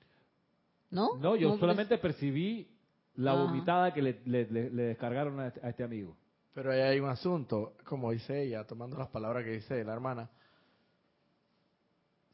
¿No? 0.91 1.17
No, 1.17 1.35
yo 1.37 1.49
pues, 1.49 1.61
solamente 1.61 1.97
percibí 1.97 2.69
la 3.15 3.33
Ajá. 3.33 3.43
vomitada 3.45 3.95
que 3.95 4.03
le, 4.03 4.21
le- 4.27 4.51
le- 4.51 4.69
le 4.71 4.83
descargaron 4.83 5.41
a 5.41 5.47
este- 5.49 5.67
a 5.67 5.71
este 5.71 5.83
amigo. 5.83 6.15
Pero 6.53 6.73
ahí 6.73 6.81
hay 6.81 7.01
un 7.01 7.09
asunto, 7.09 7.73
como 7.87 8.11
dice 8.11 8.43
ella, 8.43 8.67
tomando 8.67 8.99
las 8.99 9.09
palabras 9.09 9.45
que 9.45 9.53
dice 9.53 9.83
la 9.85 9.95
hermana. 9.95 10.29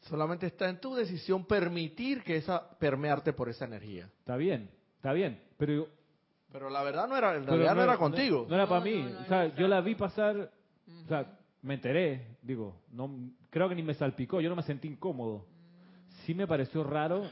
Solamente 0.09 0.47
está 0.47 0.69
en 0.69 0.81
tu 0.81 0.95
decisión 0.95 1.45
permitir 1.45 2.23
que 2.23 2.37
esa 2.37 2.71
permearte 2.79 3.33
por 3.33 3.49
esa 3.49 3.65
energía. 3.67 4.07
Está 4.19 4.37
bien, 4.37 4.71
está 4.97 5.13
bien, 5.13 5.41
pero, 5.57 5.73
yo- 5.73 5.89
Pero 6.53 6.71
la 6.71 6.83
verdad 6.83 7.07
no 7.09 7.17
era, 7.17 7.35
en 7.37 7.43
pero 7.45 7.53
realidad 7.57 7.75
no, 7.77 7.83
era 7.83 7.97
contigo. 7.99 8.47
No, 8.49 8.55
era 8.55 8.67
para 8.67 8.81
no, 8.81 8.87
mí. 8.87 9.03
no, 9.03 9.21
o 9.21 9.25
sea, 9.25 9.55
yo 9.55 9.69
la 9.69 9.81
vi 9.81 9.95
pasar, 9.95 10.51
o 11.05 11.09
sea, 11.09 11.39
me 11.63 11.75
enteré, 11.75 12.37
digo, 12.43 12.75
no 12.93 13.11
creo 13.51 13.69
que 13.69 13.75
ni 13.75 13.83
me 13.83 13.95
salpicó, 13.95 14.41
yo 14.41 14.49
no 14.49 14.57
me 14.57 14.63
sentí 14.63 14.89
incómodo. 14.89 15.45
Sí 16.25 16.35
me 16.35 16.47
pareció 16.47 16.85
raro 16.85 17.23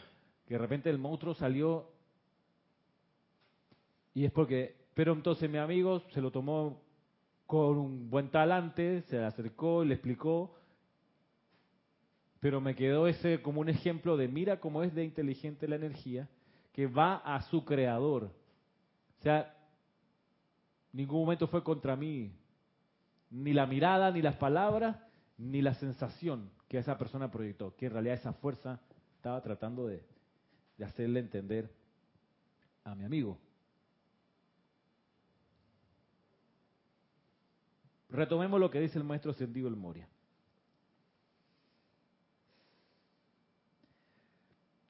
que 0.46 0.54
de 0.54 0.58
repente 0.58 0.90
el 0.90 0.98
monstruo 0.98 1.34
salió 1.34 1.90
y 4.14 4.24
es 4.24 4.32
porque, 4.32 4.76
pero 4.94 5.12
entonces 5.12 5.48
mi 5.50 5.58
amigo 5.58 6.00
se 6.12 6.20
lo 6.20 6.30
tomó 6.30 6.80
con 7.46 7.76
un 7.78 8.10
buen 8.10 8.30
talante, 8.30 9.02
se 9.02 9.16
le 9.18 9.24
acercó 9.24 9.84
y 9.84 9.88
le 9.88 9.94
explicó, 9.94 10.54
pero 12.46 12.60
me 12.60 12.76
quedó 12.76 13.08
ese 13.08 13.42
como 13.42 13.60
un 13.60 13.68
ejemplo 13.68 14.16
de 14.16 14.28
mira 14.28 14.60
cómo 14.60 14.84
es 14.84 14.94
de 14.94 15.02
inteligente 15.02 15.66
la 15.66 15.74
energía 15.74 16.28
que 16.72 16.86
va 16.86 17.16
a 17.16 17.42
su 17.42 17.64
creador. 17.64 18.30
O 19.18 19.22
sea, 19.24 19.52
ningún 20.92 21.22
momento 21.22 21.48
fue 21.48 21.64
contra 21.64 21.96
mí, 21.96 22.30
ni 23.32 23.52
la 23.52 23.66
mirada, 23.66 24.12
ni 24.12 24.22
las 24.22 24.36
palabras, 24.36 24.96
ni 25.36 25.60
la 25.60 25.74
sensación 25.74 26.48
que 26.68 26.78
esa 26.78 26.96
persona 26.96 27.32
proyectó, 27.32 27.74
que 27.74 27.86
en 27.86 27.94
realidad 27.94 28.14
esa 28.14 28.32
fuerza 28.34 28.78
estaba 29.16 29.42
tratando 29.42 29.88
de, 29.88 30.04
hacerle 30.84 31.18
entender 31.18 31.68
a 32.84 32.94
mi 32.94 33.02
amigo. 33.02 33.40
Retomemos 38.08 38.60
lo 38.60 38.70
que 38.70 38.78
dice 38.78 38.98
el 38.98 39.04
maestro 39.04 39.32
Sendido 39.32 39.66
el 39.66 39.74
Moria. 39.74 40.08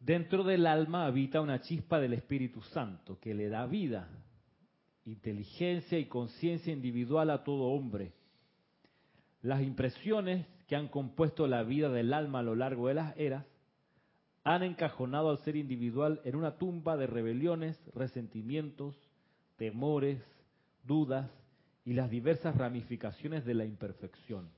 Dentro 0.06 0.44
del 0.44 0.68
alma 0.68 1.04
habita 1.04 1.40
una 1.40 1.60
chispa 1.62 1.98
del 1.98 2.12
Espíritu 2.12 2.62
Santo 2.62 3.18
que 3.18 3.34
le 3.34 3.48
da 3.48 3.66
vida, 3.66 4.08
inteligencia 5.04 5.98
y 5.98 6.04
conciencia 6.04 6.72
individual 6.72 7.28
a 7.28 7.42
todo 7.42 7.64
hombre. 7.64 8.12
Las 9.42 9.62
impresiones 9.62 10.46
que 10.68 10.76
han 10.76 10.86
compuesto 10.86 11.48
la 11.48 11.64
vida 11.64 11.88
del 11.88 12.12
alma 12.12 12.38
a 12.38 12.44
lo 12.44 12.54
largo 12.54 12.86
de 12.86 12.94
las 12.94 13.18
eras 13.18 13.46
han 14.44 14.62
encajonado 14.62 15.28
al 15.28 15.38
ser 15.38 15.56
individual 15.56 16.20
en 16.22 16.36
una 16.36 16.56
tumba 16.56 16.96
de 16.96 17.08
rebeliones, 17.08 17.76
resentimientos, 17.92 18.94
temores, 19.56 20.22
dudas 20.84 21.28
y 21.84 21.94
las 21.94 22.10
diversas 22.10 22.56
ramificaciones 22.56 23.44
de 23.44 23.54
la 23.54 23.64
imperfección. 23.64 24.50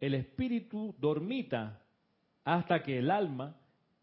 El 0.00 0.14
espíritu 0.14 0.96
dormita 0.98 1.80
hasta 2.42 2.82
que 2.82 2.98
el 2.98 3.12
alma, 3.12 3.54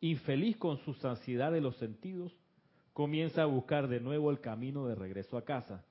infeliz 0.08 0.58
con 0.58 0.80
su 0.80 0.94
saciedad 0.96 1.54
de 1.54 1.62
los 1.62 1.78
sentidos, 1.78 2.36
comienza 2.92 3.44
a 3.44 3.46
buscar 3.46 3.88
de 3.88 4.02
nuevo 4.02 4.32
el 4.32 4.42
camino 4.42 4.86
de 4.86 4.96
regreso 4.96 5.38
a 5.38 5.46
casa. 5.46 5.86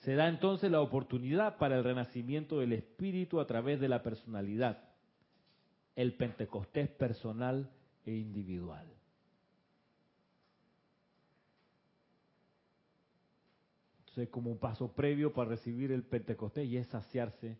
Se 0.00 0.14
da 0.14 0.28
entonces 0.28 0.70
la 0.70 0.82
oportunidad 0.82 1.56
para 1.56 1.78
el 1.78 1.84
renacimiento 1.84 2.58
del 2.58 2.74
espíritu 2.74 3.40
a 3.40 3.46
través 3.46 3.80
de 3.80 3.88
la 3.88 4.02
personalidad, 4.02 4.84
el 5.96 6.14
Pentecostés 6.14 6.90
personal 6.90 7.70
e 8.04 8.12
individual. 8.12 8.86
Entonces, 14.00 14.28
como 14.28 14.50
un 14.50 14.58
paso 14.58 14.92
previo 14.92 15.32
para 15.32 15.50
recibir 15.50 15.90
el 15.90 16.02
Pentecostés 16.02 16.68
y 16.68 16.76
es 16.76 16.86
saciarse, 16.88 17.56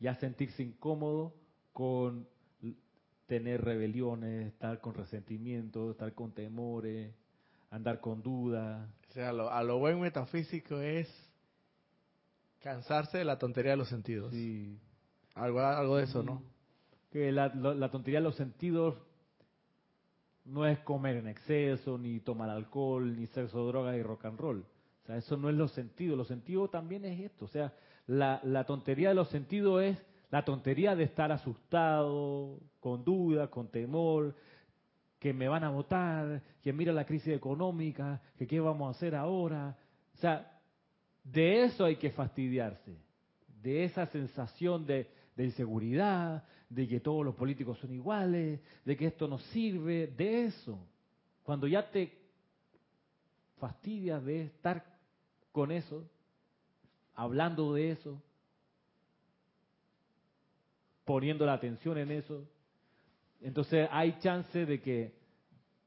ya 0.00 0.16
sentirse 0.16 0.64
incómodo 0.64 1.34
con 1.72 2.26
tener 3.26 3.64
rebeliones, 3.64 4.48
estar 4.48 4.80
con 4.80 4.94
resentimiento, 4.94 5.90
estar 5.92 6.12
con 6.14 6.32
temores, 6.32 7.12
andar 7.70 8.00
con 8.00 8.22
dudas. 8.22 8.88
O 9.10 9.12
sea, 9.12 9.30
a 9.30 9.32
lo, 9.32 9.50
a 9.50 9.62
lo 9.62 9.78
buen 9.78 10.00
metafísico 10.00 10.80
es 10.80 11.08
cansarse 12.60 13.18
de 13.18 13.24
la 13.24 13.38
tontería 13.38 13.72
de 13.72 13.76
los 13.78 13.88
sentidos. 13.88 14.32
Sí. 14.32 14.78
Algo, 15.34 15.60
algo 15.60 15.96
de 15.96 16.04
eso, 16.04 16.22
¿no? 16.22 16.42
Que 17.10 17.30
la, 17.32 17.48
lo- 17.48 17.74
la 17.74 17.90
tontería 17.90 18.20
de 18.20 18.24
los 18.24 18.36
sentidos 18.36 18.96
no 20.44 20.66
es 20.66 20.78
comer 20.80 21.16
en 21.16 21.28
exceso, 21.28 21.96
ni 21.98 22.20
tomar 22.20 22.50
alcohol, 22.50 23.16
ni 23.16 23.26
sexo, 23.28 23.66
droga 23.66 23.96
y 23.96 24.02
rock 24.02 24.26
and 24.26 24.38
roll. 24.38 24.58
O 25.02 25.06
sea, 25.06 25.16
eso 25.16 25.36
no 25.36 25.48
es 25.48 25.54
los 25.56 25.72
sentidos. 25.72 26.16
Los 26.16 26.28
sentidos 26.28 26.70
también 26.70 27.04
es 27.04 27.20
esto. 27.20 27.44
O 27.46 27.48
sea, 27.48 27.72
la, 28.06 28.40
la 28.44 28.64
tontería 28.64 29.08
de 29.10 29.14
los 29.14 29.28
sentidos 29.28 29.82
es 29.82 29.98
la 30.34 30.44
tontería 30.44 30.96
de 30.96 31.04
estar 31.04 31.30
asustado, 31.30 32.58
con 32.80 33.04
duda, 33.04 33.46
con 33.46 33.68
temor, 33.68 34.34
que 35.20 35.32
me 35.32 35.46
van 35.46 35.62
a 35.62 35.70
votar, 35.70 36.42
que 36.60 36.72
mira 36.72 36.92
la 36.92 37.06
crisis 37.06 37.34
económica, 37.34 38.20
que 38.36 38.44
qué 38.44 38.58
vamos 38.58 38.88
a 38.88 38.96
hacer 38.96 39.14
ahora. 39.14 39.78
O 40.12 40.16
sea, 40.16 40.60
de 41.22 41.62
eso 41.62 41.84
hay 41.84 41.94
que 41.94 42.10
fastidiarse, 42.10 42.96
de 43.62 43.84
esa 43.84 44.06
sensación 44.06 44.84
de, 44.84 45.08
de 45.36 45.44
inseguridad, 45.44 46.42
de 46.68 46.88
que 46.88 46.98
todos 46.98 47.24
los 47.24 47.36
políticos 47.36 47.78
son 47.78 47.94
iguales, 47.94 48.58
de 48.84 48.96
que 48.96 49.06
esto 49.06 49.28
no 49.28 49.38
sirve, 49.38 50.08
de 50.08 50.46
eso. 50.46 50.84
Cuando 51.44 51.68
ya 51.68 51.88
te 51.92 52.12
fastidias 53.58 54.24
de 54.24 54.46
estar 54.46 54.84
con 55.52 55.70
eso, 55.70 56.10
hablando 57.14 57.72
de 57.74 57.92
eso, 57.92 58.20
poniendo 61.04 61.44
la 61.46 61.54
atención 61.54 61.98
en 61.98 62.10
eso, 62.10 62.46
entonces 63.40 63.88
hay 63.90 64.18
chance 64.20 64.64
de 64.66 64.80
que 64.80 65.14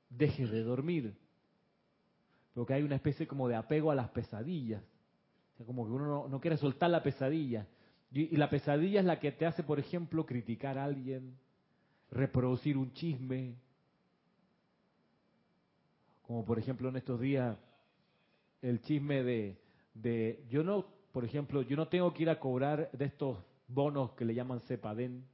dejes 0.10 0.50
de 0.52 0.64
dormir, 0.64 1.14
porque 2.54 2.74
hay 2.74 2.84
una 2.84 2.96
especie 2.96 3.28
como 3.28 3.48
de 3.48 3.56
apego 3.56 3.92
a 3.92 3.96
las 3.96 4.10
pesadillas, 4.10 4.84
sea, 5.58 5.66
como 5.66 5.86
que 5.86 5.92
uno 5.92 6.06
no, 6.06 6.28
no 6.28 6.40
quiere 6.40 6.58
soltar 6.58 6.90
la 6.90 7.04
pesadilla, 7.04 7.68
y, 8.12 8.34
y 8.34 8.38
la 8.38 8.50
pesadilla 8.50 9.00
es 9.00 9.06
la 9.06 9.20
que 9.20 9.32
te 9.32 9.46
hace, 9.46 9.64
por 9.64 9.80
ejemplo, 9.80 10.26
criticar 10.26 10.78
a 10.78 10.86
alguien, 10.86 11.36
reproducir 12.12 12.78
un 12.78 12.94
chisme, 12.94 13.56
como 16.22 16.46
por 16.46 16.60
ejemplo 16.60 16.90
en 16.90 16.98
estos 16.98 17.20
días 17.20 17.58
el 18.62 18.82
chisme 18.82 19.24
de, 19.24 19.58
de 19.94 20.44
yo 20.50 20.64
no, 20.64 20.86
por 21.12 21.26
ejemplo, 21.26 21.62
yo 21.62 21.76
no 21.78 21.88
tengo 21.88 22.14
que 22.14 22.24
ir 22.24 22.30
a 22.30 22.40
cobrar 22.40 22.92
de 22.92 23.06
estos 23.06 23.38
bonos 23.68 24.12
que 24.12 24.26
le 24.26 24.34
llaman 24.34 24.62
cepaden. 24.62 25.26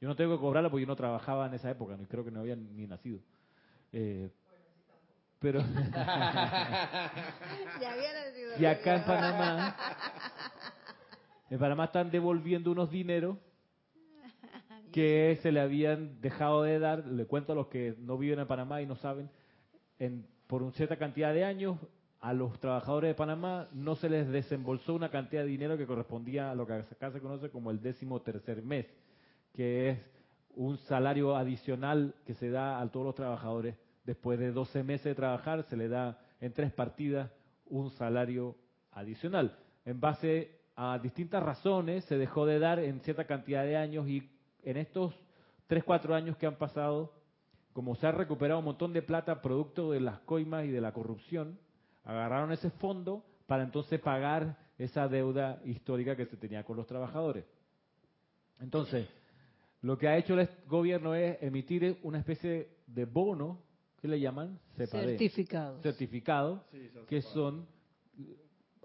Yo 0.00 0.08
no 0.08 0.16
tengo 0.16 0.36
que 0.36 0.40
cobrarlo 0.40 0.70
porque 0.70 0.82
yo 0.82 0.86
no 0.86 0.96
trabajaba 0.96 1.46
en 1.46 1.54
esa 1.54 1.70
época, 1.70 1.96
ni 1.96 2.06
creo 2.06 2.24
que 2.24 2.30
no 2.30 2.40
había 2.40 2.56
ni 2.56 2.86
nacido. 2.86 3.20
Eh, 3.92 4.30
pero 5.40 5.60
Ya 7.80 7.92
había 7.92 8.12
nacido 8.12 8.58
y 8.58 8.64
acá 8.64 8.96
en 8.96 9.04
Panamá, 9.04 9.76
en 11.50 11.58
Panamá 11.58 11.84
están 11.84 12.10
devolviendo 12.10 12.72
unos 12.72 12.90
dineros 12.90 13.38
que 14.92 15.38
se 15.42 15.52
le 15.52 15.60
habían 15.60 16.20
dejado 16.20 16.62
de 16.62 16.78
dar, 16.78 17.06
le 17.06 17.26
cuento 17.26 17.52
a 17.52 17.54
los 17.54 17.68
que 17.68 17.94
no 17.98 18.18
viven 18.18 18.40
en 18.40 18.46
Panamá 18.46 18.82
y 18.82 18.86
no 18.86 18.96
saben, 18.96 19.30
en, 19.98 20.26
por 20.46 20.62
una 20.62 20.72
cierta 20.72 20.96
cantidad 20.96 21.32
de 21.32 21.44
años 21.44 21.78
a 22.20 22.32
los 22.32 22.58
trabajadores 22.58 23.10
de 23.10 23.14
Panamá 23.14 23.68
no 23.72 23.94
se 23.94 24.08
les 24.08 24.28
desembolsó 24.28 24.94
una 24.94 25.10
cantidad 25.10 25.42
de 25.42 25.48
dinero 25.48 25.78
que 25.78 25.86
correspondía 25.86 26.50
a 26.50 26.54
lo 26.54 26.66
que 26.66 26.72
acá 26.72 27.10
se 27.12 27.20
conoce 27.20 27.50
como 27.50 27.70
el 27.70 27.80
décimo 27.80 28.20
tercer 28.22 28.62
mes, 28.62 28.86
que 29.54 29.90
es 29.90 29.98
un 30.56 30.78
salario 30.78 31.36
adicional 31.36 32.14
que 32.26 32.34
se 32.34 32.50
da 32.50 32.80
a 32.80 32.90
todos 32.90 33.06
los 33.06 33.14
trabajadores. 33.14 33.76
Después 34.04 34.38
de 34.38 34.50
12 34.50 34.82
meses 34.82 35.04
de 35.04 35.14
trabajar 35.14 35.62
se 35.64 35.76
le 35.76 35.88
da 35.88 36.18
en 36.40 36.52
tres 36.52 36.72
partidas 36.72 37.30
un 37.66 37.90
salario 37.90 38.56
adicional. 38.92 39.56
En 39.84 40.00
base 40.00 40.58
a 40.74 40.98
distintas 40.98 41.42
razones 41.42 42.04
se 42.06 42.18
dejó 42.18 42.46
de 42.46 42.58
dar 42.58 42.78
en 42.80 43.00
cierta 43.00 43.26
cantidad 43.26 43.64
de 43.64 43.76
años 43.76 44.08
y 44.08 44.28
en 44.62 44.76
estos 44.76 45.14
3, 45.68 45.84
4 45.84 46.14
años 46.14 46.36
que 46.36 46.46
han 46.46 46.56
pasado, 46.56 47.12
como 47.72 47.94
se 47.94 48.06
ha 48.06 48.12
recuperado 48.12 48.58
un 48.58 48.64
montón 48.64 48.92
de 48.92 49.02
plata 49.02 49.40
producto 49.42 49.92
de 49.92 50.00
las 50.00 50.18
coimas 50.20 50.64
y 50.64 50.68
de 50.68 50.80
la 50.80 50.92
corrupción, 50.92 51.58
agarraron 52.04 52.52
ese 52.52 52.70
fondo 52.70 53.24
para 53.46 53.62
entonces 53.64 54.00
pagar 54.00 54.56
esa 54.78 55.08
deuda 55.08 55.60
histórica 55.64 56.16
que 56.16 56.26
se 56.26 56.36
tenía 56.36 56.62
con 56.64 56.76
los 56.76 56.86
trabajadores. 56.86 57.44
Entonces, 58.60 59.08
lo 59.82 59.96
que 59.98 60.08
ha 60.08 60.16
hecho 60.16 60.38
el 60.38 60.48
gobierno 60.66 61.14
es 61.14 61.40
emitir 61.42 61.98
una 62.02 62.18
especie 62.18 62.68
de 62.86 63.04
bono, 63.04 63.62
¿qué 64.00 64.08
le 64.08 64.20
llaman? 64.20 64.58
CEPADE. 64.76 65.06
Certificados. 65.18 65.82
Certificados, 65.82 66.60
que 67.06 67.22
son 67.22 67.66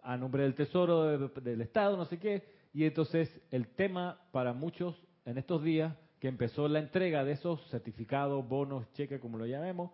a 0.01 0.17
nombre 0.17 0.43
del 0.43 0.53
Tesoro 0.53 1.03
de- 1.29 1.41
del 1.41 1.61
Estado, 1.61 1.95
no 1.97 2.05
sé 2.05 2.19
qué, 2.19 2.43
y 2.73 2.83
entonces 2.83 3.29
el 3.51 3.67
tema 3.69 4.19
para 4.31 4.53
muchos 4.53 4.95
en 5.25 5.37
estos 5.37 5.63
días 5.63 5.95
que 6.19 6.27
empezó 6.27 6.67
la 6.67 6.79
entrega 6.79 7.23
de 7.23 7.33
esos 7.33 7.65
certificados, 7.69 8.47
bonos, 8.47 8.91
cheques, 8.93 9.19
como 9.21 9.37
lo 9.37 9.45
llamemos, 9.45 9.91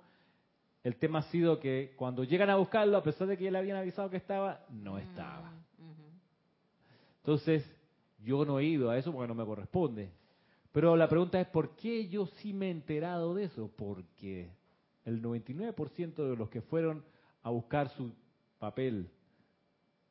el 0.84 0.96
tema 0.96 1.20
ha 1.20 1.24
sido 1.24 1.60
que 1.60 1.94
cuando 1.96 2.24
llegan 2.24 2.50
a 2.50 2.56
buscarlo, 2.56 2.98
a 2.98 3.04
pesar 3.04 3.28
de 3.28 3.38
que 3.38 3.46
ya 3.46 3.52
le 3.52 3.58
habían 3.58 3.78
avisado 3.78 4.10
que 4.10 4.18
estaba, 4.18 4.66
no 4.70 4.98
estaba. 4.98 5.52
Mm, 5.78 5.90
ujú. 5.90 6.04
Entonces, 7.18 7.76
yo 8.20 8.46
no 8.46 8.60
he 8.60 8.66
ido 8.66 8.90
a 8.90 8.98
eso 8.98 9.12
porque 9.12 9.28
no 9.28 9.36
me 9.36 9.46
corresponde. 9.46 10.12
Pero 10.72 10.96
la 10.96 11.10
pregunta 11.10 11.40
es, 11.42 11.48
¿por 11.48 11.76
qué 11.76 12.08
yo 12.08 12.28
sí 12.28 12.54
me 12.54 12.68
he 12.68 12.72
enterado 12.72 13.34
de 13.34 13.46
eso? 13.46 13.72
Porque 13.76 14.50
el 15.06 15.22
99% 15.22 16.16
de 16.30 16.36
los 16.36 16.50
que 16.50 16.62
fueron 16.62 17.04
a 17.42 17.50
buscar 17.50 17.90
su 17.90 18.12
papel 18.60 19.10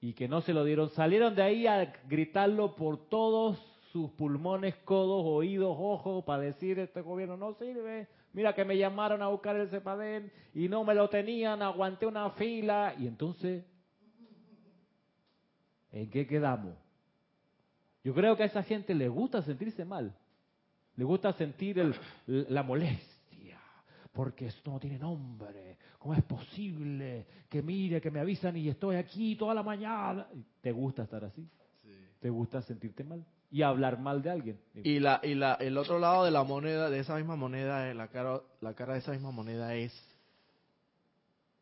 y 0.00 0.12
que 0.12 0.28
no 0.28 0.40
se 0.42 0.52
lo 0.52 0.64
dieron, 0.64 0.90
salieron 0.90 1.34
de 1.34 1.42
ahí 1.42 1.66
a 1.66 1.92
gritarlo 2.08 2.74
por 2.74 3.08
todos 3.08 3.58
sus 3.92 4.10
pulmones, 4.10 4.76
codos, 4.84 5.24
oídos, 5.24 5.76
ojos, 5.78 6.24
para 6.24 6.42
decir, 6.42 6.78
este 6.78 7.00
gobierno 7.00 7.36
no 7.36 7.54
sirve, 7.54 8.08
mira 8.32 8.54
que 8.54 8.64
me 8.64 8.76
llamaron 8.76 9.22
a 9.22 9.28
buscar 9.28 9.56
el 9.56 9.68
CEPADEN 9.68 10.30
y 10.54 10.68
no 10.68 10.84
me 10.84 10.94
lo 10.94 11.08
tenían, 11.08 11.62
aguanté 11.62 12.06
una 12.06 12.30
fila, 12.30 12.94
y 12.98 13.06
entonces, 13.06 13.64
¿en 15.92 16.10
qué 16.10 16.26
quedamos? 16.26 16.74
Yo 18.04 18.14
creo 18.14 18.36
que 18.36 18.44
a 18.44 18.46
esa 18.46 18.62
gente 18.62 18.94
le 18.94 19.08
gusta 19.08 19.42
sentirse 19.42 19.84
mal, 19.84 20.14
le 20.96 21.04
gusta 21.04 21.32
sentir 21.34 21.78
el- 21.78 21.94
la 22.48 22.62
molestia, 22.62 23.58
porque 24.12 24.46
esto 24.46 24.70
no 24.70 24.80
tiene 24.80 24.98
nombre, 24.98 25.76
¿cómo 25.98 26.14
es 26.14 26.22
posible 26.24 27.26
que 27.48 27.62
mire, 27.62 28.00
que 28.00 28.10
me 28.10 28.20
avisan 28.20 28.56
y 28.56 28.68
estoy 28.68 28.96
aquí 28.96 29.36
toda 29.36 29.54
la 29.54 29.62
mañana? 29.62 30.26
¿Te 30.60 30.72
gusta 30.72 31.02
estar 31.04 31.24
así? 31.24 31.46
¿Te 32.20 32.30
gusta 32.30 32.62
sentirte 32.62 33.04
mal? 33.04 33.24
Y 33.51 33.62
hablar 33.62 33.99
mal 33.99 34.22
de 34.22 34.30
alguien. 34.30 34.61
Y 34.74 35.01
la 35.01 35.20
y 35.22 35.34
la 35.34 35.55
el 35.55 35.78
otro 35.78 35.99
lado 35.99 36.24
de 36.24 36.30
la 36.30 36.44
moneda, 36.44 36.90
de 36.90 36.99
esa 37.01 37.16
misma 37.16 37.34
moneda, 37.36 37.90
eh, 37.90 37.94
la 37.94 38.09
cara 38.09 38.40
la 38.61 38.74
cara 38.74 38.92
de 38.94 38.99
esa 39.01 39.12
misma 39.12 39.30
moneda 39.30 39.74
es 39.74 39.92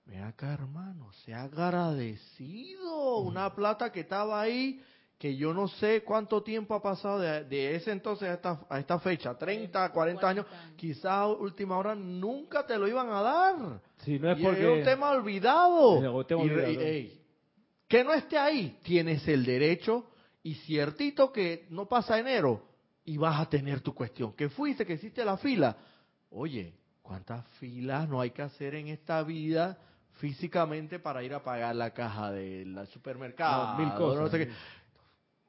Ven 0.07 0.23
acá, 0.23 0.53
hermano, 0.55 1.13
sea 1.25 1.43
agradecido. 1.43 3.19
Una 3.19 3.53
plata 3.55 3.91
que 3.91 4.01
estaba 4.01 4.41
ahí 4.41 4.81
que 5.19 5.35
yo 5.35 5.55
no 5.55 5.67
sé 5.67 6.03
cuánto 6.05 6.43
tiempo 6.43 6.75
ha 6.75 6.83
pasado 6.83 7.19
de, 7.19 7.45
de 7.45 7.75
ese 7.75 7.91
entonces 7.91 8.29
a 8.29 8.35
esta, 8.35 8.67
a 8.69 8.79
esta 8.79 8.99
fecha, 9.01 9.35
30, 9.37 9.91
40 9.91 10.29
años, 10.29 10.45
40 10.45 10.61
años. 10.67 10.75
quizás 10.77 11.07
a 11.07 11.27
última 11.29 11.79
hora 11.79 11.95
nunca 11.95 12.67
te 12.67 12.77
lo 12.77 12.87
iban 12.87 13.09
a 13.11 13.23
dar. 13.23 13.81
Sí, 14.05 14.19
no 14.19 14.31
es 14.31 14.39
Y 14.39 14.43
porque... 14.43 14.67
un 14.67 14.85
tema 14.85 15.11
olvidado. 15.11 16.03
Es 16.05 16.09
un 16.11 16.25
tema 16.27 16.45
Y 16.45 16.51
olvidado. 16.51 16.81
ey, 16.83 17.21
que 17.89 18.05
no 18.05 18.13
esté 18.13 18.37
ahí, 18.39 18.79
tienes 18.83 19.27
el 19.27 19.45
derecho 19.45 20.05
y 20.47 20.55
ciertito 20.55 21.33
que 21.33 21.67
no 21.71 21.87
pasa 21.87 22.19
enero 22.21 22.63
y 23.05 23.17
vas 23.17 23.41
a 23.41 23.49
tener 23.49 23.81
tu 23.81 23.93
cuestión. 23.93 24.33
Que 24.35 24.49
fuiste, 24.49 24.87
que 24.87 24.93
hiciste 24.95 25.25
la 25.25 25.37
fila. 25.37 25.77
Oye, 26.31 26.73
¿cuántas 27.03 27.45
filas 27.59 28.09
no 28.09 28.21
hay 28.21 28.31
que 28.31 28.43
hacer 28.43 28.77
en 28.77 28.87
esta 28.87 29.25
vida 29.25 29.77
físicamente 30.21 31.01
para 31.01 31.25
ir 31.25 31.35
a 31.35 31.43
pagar 31.43 31.75
la 31.75 31.91
caja 31.93 32.31
del 32.31 32.79
supermercado? 32.93 33.73
No, 33.73 33.79
mil 33.85 33.95
cosas. 33.95 34.21
no 34.23 34.29
sé 34.29 34.39
qué? 34.47 34.53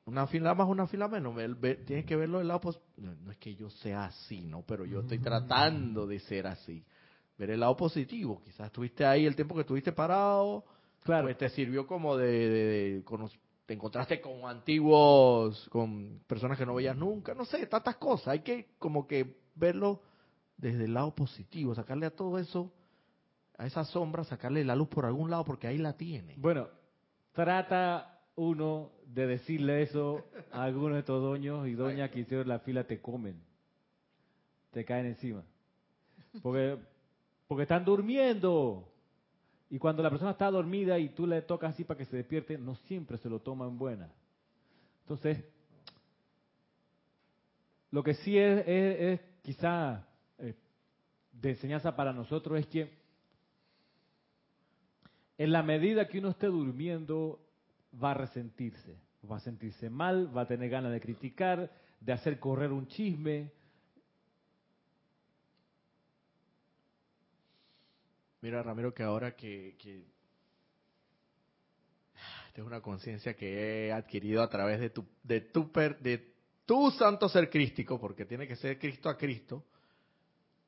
Una 0.05 0.25
fila 0.25 0.55
más, 0.55 0.67
una 0.67 0.87
fila 0.87 1.07
menos. 1.07 1.35
Tienes 1.85 2.05
que 2.05 2.15
verlo 2.15 2.39
del 2.39 2.47
lado 2.47 2.61
pos- 2.61 2.81
no, 2.95 3.13
no 3.13 3.31
es 3.31 3.37
que 3.37 3.53
yo 3.55 3.69
sea 3.69 4.05
así, 4.05 4.41
¿no? 4.41 4.63
Pero 4.65 4.83
yo 4.83 5.01
estoy 5.01 5.19
tratando 5.19 6.07
de 6.07 6.19
ser 6.21 6.47
así. 6.47 6.83
Ver 7.37 7.51
el 7.51 7.59
lado 7.59 7.77
positivo. 7.77 8.41
Quizás 8.43 8.65
estuviste 8.67 9.05
ahí 9.05 9.27
el 9.27 9.35
tiempo 9.35 9.53
que 9.53 9.61
estuviste 9.61 9.91
parado. 9.91 10.63
Claro. 11.03 11.25
Pues 11.27 11.37
te 11.37 11.49
sirvió 11.49 11.85
como 11.85 12.17
de... 12.17 12.25
de- 12.49 12.65
de 12.95 13.03
te 13.67 13.73
encontraste 13.73 14.21
con 14.21 14.45
antiguos, 14.45 15.67
con 15.69 16.21
personas 16.25 16.57
que 16.57 16.65
no 16.65 16.73
veías 16.73 16.95
nunca. 16.95 17.35
No 17.35 17.43
sé, 17.43 17.67
tantas 17.67 17.97
cosas. 17.97 18.29
Hay 18.29 18.39
que 18.39 18.69
como 18.79 19.05
que 19.05 19.41
verlo 19.55 20.01
desde 20.55 20.85
el 20.85 20.93
lado 20.93 21.13
positivo. 21.13 21.75
Sacarle 21.75 22.05
a 22.05 22.15
todo 22.15 22.39
eso, 22.39 22.71
a 23.57 23.65
esa 23.65 23.83
sombra, 23.83 24.23
sacarle 24.23 24.63
la 24.63 24.73
luz 24.73 24.87
por 24.87 25.05
algún 25.05 25.29
lado 25.29 25.43
porque 25.43 25.67
ahí 25.67 25.77
la 25.77 25.97
tiene. 25.97 26.35
Bueno, 26.37 26.69
trata 27.33 28.21
uno 28.37 28.91
de 29.05 29.27
decirle 29.27 29.81
eso 29.81 30.23
a 30.53 30.63
algunos 30.63 30.93
de 30.93 30.99
estos 30.99 31.21
doños 31.21 31.67
y 31.67 31.73
doñas 31.73 32.09
que 32.09 32.21
hicieron 32.21 32.47
la 32.47 32.59
fila 32.59 32.85
te 32.85 33.01
comen, 33.01 33.43
te 34.71 34.85
caen 34.85 35.07
encima. 35.07 35.43
Porque, 36.41 36.77
porque 37.49 37.63
están 37.63 37.83
durmiendo. 37.83 38.93
Y 39.69 39.79
cuando 39.79 40.01
la 40.01 40.09
persona 40.09 40.31
está 40.31 40.49
dormida 40.49 40.97
y 40.97 41.09
tú 41.09 41.27
le 41.27 41.41
tocas 41.41 41.73
así 41.73 41.83
para 41.83 41.97
que 41.97 42.05
se 42.05 42.15
despierte, 42.17 42.57
no 42.57 42.75
siempre 42.87 43.17
se 43.17 43.29
lo 43.29 43.39
toma 43.39 43.65
en 43.67 43.77
buena. 43.77 44.09
Entonces, 45.01 45.43
lo 47.91 48.03
que 48.03 48.13
sí 48.15 48.37
es, 48.37 48.63
es- 48.67 49.19
quizá 49.41 50.05
eh, 50.39 50.55
de 51.31 51.49
enseñanza 51.51 51.95
para 51.95 52.13
nosotros 52.13 52.59
es 52.59 52.67
que 52.67 52.97
en 55.37 55.51
la 55.51 55.63
medida 55.63 56.07
que 56.07 56.19
uno 56.19 56.29
esté 56.29 56.47
durmiendo, 56.47 57.39
va 58.01 58.11
a 58.11 58.15
resentirse, 58.15 58.97
va 59.29 59.37
a 59.37 59.41
sentirse 59.41 59.89
mal, 59.89 60.35
va 60.35 60.41
a 60.41 60.47
tener 60.47 60.69
ganas 60.69 60.91
de 60.91 60.99
criticar, 60.99 61.71
de 61.99 62.11
hacer 62.13 62.39
correr 62.39 62.71
un 62.71 62.87
chisme. 62.87 63.51
Mira, 68.41 68.61
Ramiro, 68.61 68.93
que 68.93 69.03
ahora 69.03 69.35
que, 69.35 69.75
que 69.79 70.03
es 72.55 72.63
una 72.63 72.81
conciencia 72.81 73.35
que 73.35 73.87
he 73.87 73.91
adquirido 73.93 74.41
a 74.41 74.49
través 74.49 74.79
de 74.79 74.89
tu, 74.89 75.05
de 75.23 75.41
tu, 75.41 75.71
per- 75.71 75.99
de 75.99 76.33
tu 76.65 76.91
santo 76.91 77.29
ser 77.29 77.49
crístico, 77.49 77.99
porque 77.99 78.25
tiene 78.25 78.47
que 78.47 78.55
ser 78.55 78.79
Cristo 78.79 79.09
a 79.09 79.17
Cristo, 79.17 79.63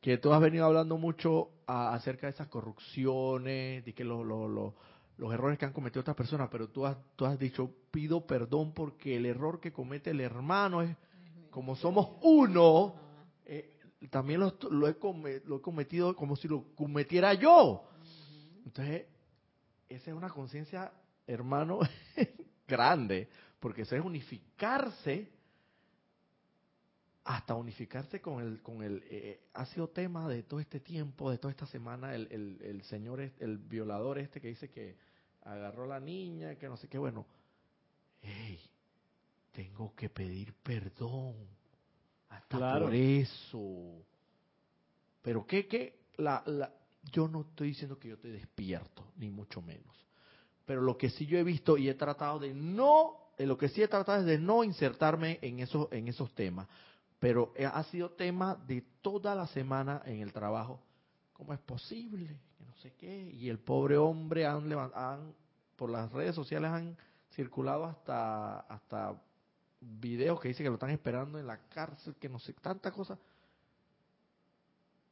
que 0.02 0.18
tú 0.18 0.32
has 0.32 0.40
venido 0.42 0.66
hablando 0.66 0.98
mucho 0.98 1.50
acerca 1.66 2.28
de 2.28 2.34
esas 2.34 2.48
corrupciones, 2.48 3.84
de 3.84 3.94
que 3.94 4.04
lo- 4.04 4.24
lo- 4.24 4.48
lo- 4.48 4.76
los 5.18 5.34
errores 5.34 5.60
que 5.60 5.66
han 5.66 5.74
cometido 5.74 6.02
otras 6.02 6.16
personas, 6.16 6.48
pero 6.52 6.70
tú 6.70 6.86
has, 6.86 6.96
tú 7.16 7.26
has 7.26 7.38
dicho, 7.38 7.70
pido 7.92 8.26
perdón 8.26 8.74
porque 8.74 9.18
el 9.18 9.26
error 9.26 9.60
que 9.60 9.74
comete 9.74 10.12
el 10.12 10.22
hermano 10.22 10.82
es, 10.82 10.96
como 11.50 11.76
somos 11.76 12.18
uno, 12.22 12.96
también 14.08 14.40
lo, 14.40 14.58
lo 14.72 14.88
he 14.88 14.96
come- 14.98 15.42
lo 15.46 15.58
he 15.58 15.62
cometido 15.62 16.16
como 16.16 16.36
si 16.36 16.48
lo 16.48 16.64
cometiera 16.76 17.34
yo. 17.34 17.84
Entonces, 18.66 19.06
esa 19.90 20.12
es 20.12 20.16
una 20.18 20.30
conciencia, 20.30 20.92
hermano, 21.28 21.80
grande, 22.68 23.28
porque 23.60 23.82
eso 23.82 23.96
es 23.96 24.04
unificarse, 24.04 25.30
hasta 27.26 27.54
unificarse 27.56 28.22
con 28.22 28.42
el, 28.42 28.62
con 28.62 28.82
el, 28.82 29.04
eh, 29.10 29.42
ha 29.54 29.66
sido 29.68 29.90
tema 29.90 30.28
de 30.28 30.44
todo 30.44 30.60
este 30.60 30.80
tiempo, 30.80 31.30
de 31.30 31.38
toda 31.38 31.52
esta 31.52 31.68
semana, 31.68 32.16
el, 32.16 32.28
el, 32.32 32.62
el 32.64 32.84
señor, 32.84 33.20
el 33.22 33.58
violador 33.58 34.18
este 34.18 34.40
que 34.42 34.48
dice 34.48 34.70
que 34.70 34.96
agarró 35.44 35.84
a 35.84 35.88
la 35.88 36.00
niña, 36.00 36.56
que 36.56 36.68
no 36.68 36.78
sé 36.78 36.88
qué, 36.88 36.98
bueno, 36.98 37.26
hey, 38.22 38.60
tengo 39.52 39.94
que 39.96 40.10
pedir 40.10 40.54
perdón, 40.64 41.36
hasta 42.30 42.58
Claro. 42.58 42.86
por 42.86 42.96
eso. 42.96 44.06
Pero 45.22 45.46
que, 45.46 45.68
que, 45.68 46.00
la, 46.18 46.42
la, 46.46 46.74
yo 47.12 47.28
no 47.28 47.42
estoy 47.42 47.70
diciendo 47.70 47.98
que 48.00 48.10
yo 48.10 48.16
estoy 48.16 48.32
despierto, 48.32 49.12
ni 49.18 49.30
mucho 49.30 49.62
menos. 49.62 49.96
Pero 50.66 50.82
lo 50.82 50.98
que 50.98 51.10
sí 51.10 51.26
yo 51.26 51.38
he 51.38 51.44
visto 51.44 51.78
y 51.78 51.90
he 51.90 51.96
tratado 51.96 52.40
de 52.40 52.54
no, 52.54 53.32
eh, 53.38 53.46
lo 53.46 53.58
que 53.58 53.70
sí 53.70 53.82
he 53.82 53.88
tratado 53.88 54.20
es 54.20 54.26
de 54.26 54.38
no 54.38 54.64
insertarme 54.64 55.40
en 55.42 55.60
esos, 55.60 55.92
en 55.92 56.08
esos 56.08 56.34
temas. 56.36 56.68
Pero 57.20 57.52
eh, 57.56 57.66
ha 57.66 57.84
sido 57.86 58.12
tema 58.12 58.56
de 58.68 58.82
toda 59.02 59.36
la 59.36 59.48
semana 59.48 60.02
en 60.06 60.22
el 60.22 60.32
trabajo. 60.32 60.82
¿Cómo 61.34 61.54
es 61.54 61.60
posible? 61.60 62.40
Que 62.58 62.66
no 62.66 62.74
sé 62.76 62.94
qué. 62.98 63.32
Y 63.34 63.50
el 63.50 63.60
pobre 63.60 63.98
hombre 63.98 64.46
han, 64.46 64.72
han 64.94 65.34
por 65.76 65.90
las 65.90 66.12
redes 66.12 66.36
sociales 66.36 66.70
han 66.72 66.98
circulado 67.32 67.86
hasta, 67.86 68.60
hasta 68.62 69.22
videos 69.82 70.40
que 70.40 70.50
dice 70.50 70.64
que 70.64 70.70
lo 70.70 70.76
están 70.76 70.90
esperando 70.92 71.40
en 71.40 71.48
la 71.48 71.58
cárcel, 71.70 72.16
que 72.20 72.30
no 72.30 72.40
sé, 72.40 72.54
tanta 72.54 72.92
cosa. 72.92 73.18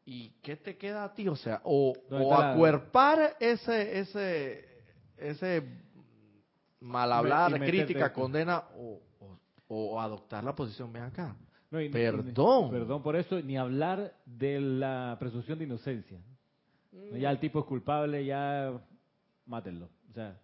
¿Y 0.06 0.30
qué 0.42 0.56
te 0.56 0.78
queda 0.78 1.04
a 1.04 1.14
ti? 1.14 1.28
O 1.28 1.36
sea, 1.36 1.62
o, 1.66 1.94
¿Dónde 2.10 2.26
o 2.26 2.32
está 2.32 2.40
la- 2.48 2.54
acuerpar 2.54 3.36
ese, 3.40 4.00
ese, 4.00 4.66
ese 5.18 5.64
mal 6.80 7.12
hablar, 7.12 7.60
crítica, 7.60 8.14
condena, 8.14 8.64
o, 8.78 9.02
o, 9.20 9.38
o 9.68 10.00
adoptar 10.02 10.44
la 10.44 10.56
posición, 10.56 10.94
ven 10.94 11.04
acá. 11.04 11.36
No, 11.70 11.82
y- 11.82 11.86
y- 11.86 11.90
Perdón. 11.90 12.70
perdón 12.72 13.04
por 13.04 13.18
eso, 13.18 13.42
ni 13.42 13.58
hablar 13.58 14.14
de 14.26 14.62
la 14.62 15.18
presunción 15.20 15.58
de 15.60 15.66
inocencia. 15.66 16.20
Ya 17.20 17.30
el 17.30 17.40
tipo 17.40 17.60
es 17.60 17.66
culpable, 17.66 18.26
ya 18.26 18.72
mátenlo. 19.46 19.90
O 20.10 20.14
sea, 20.14 20.40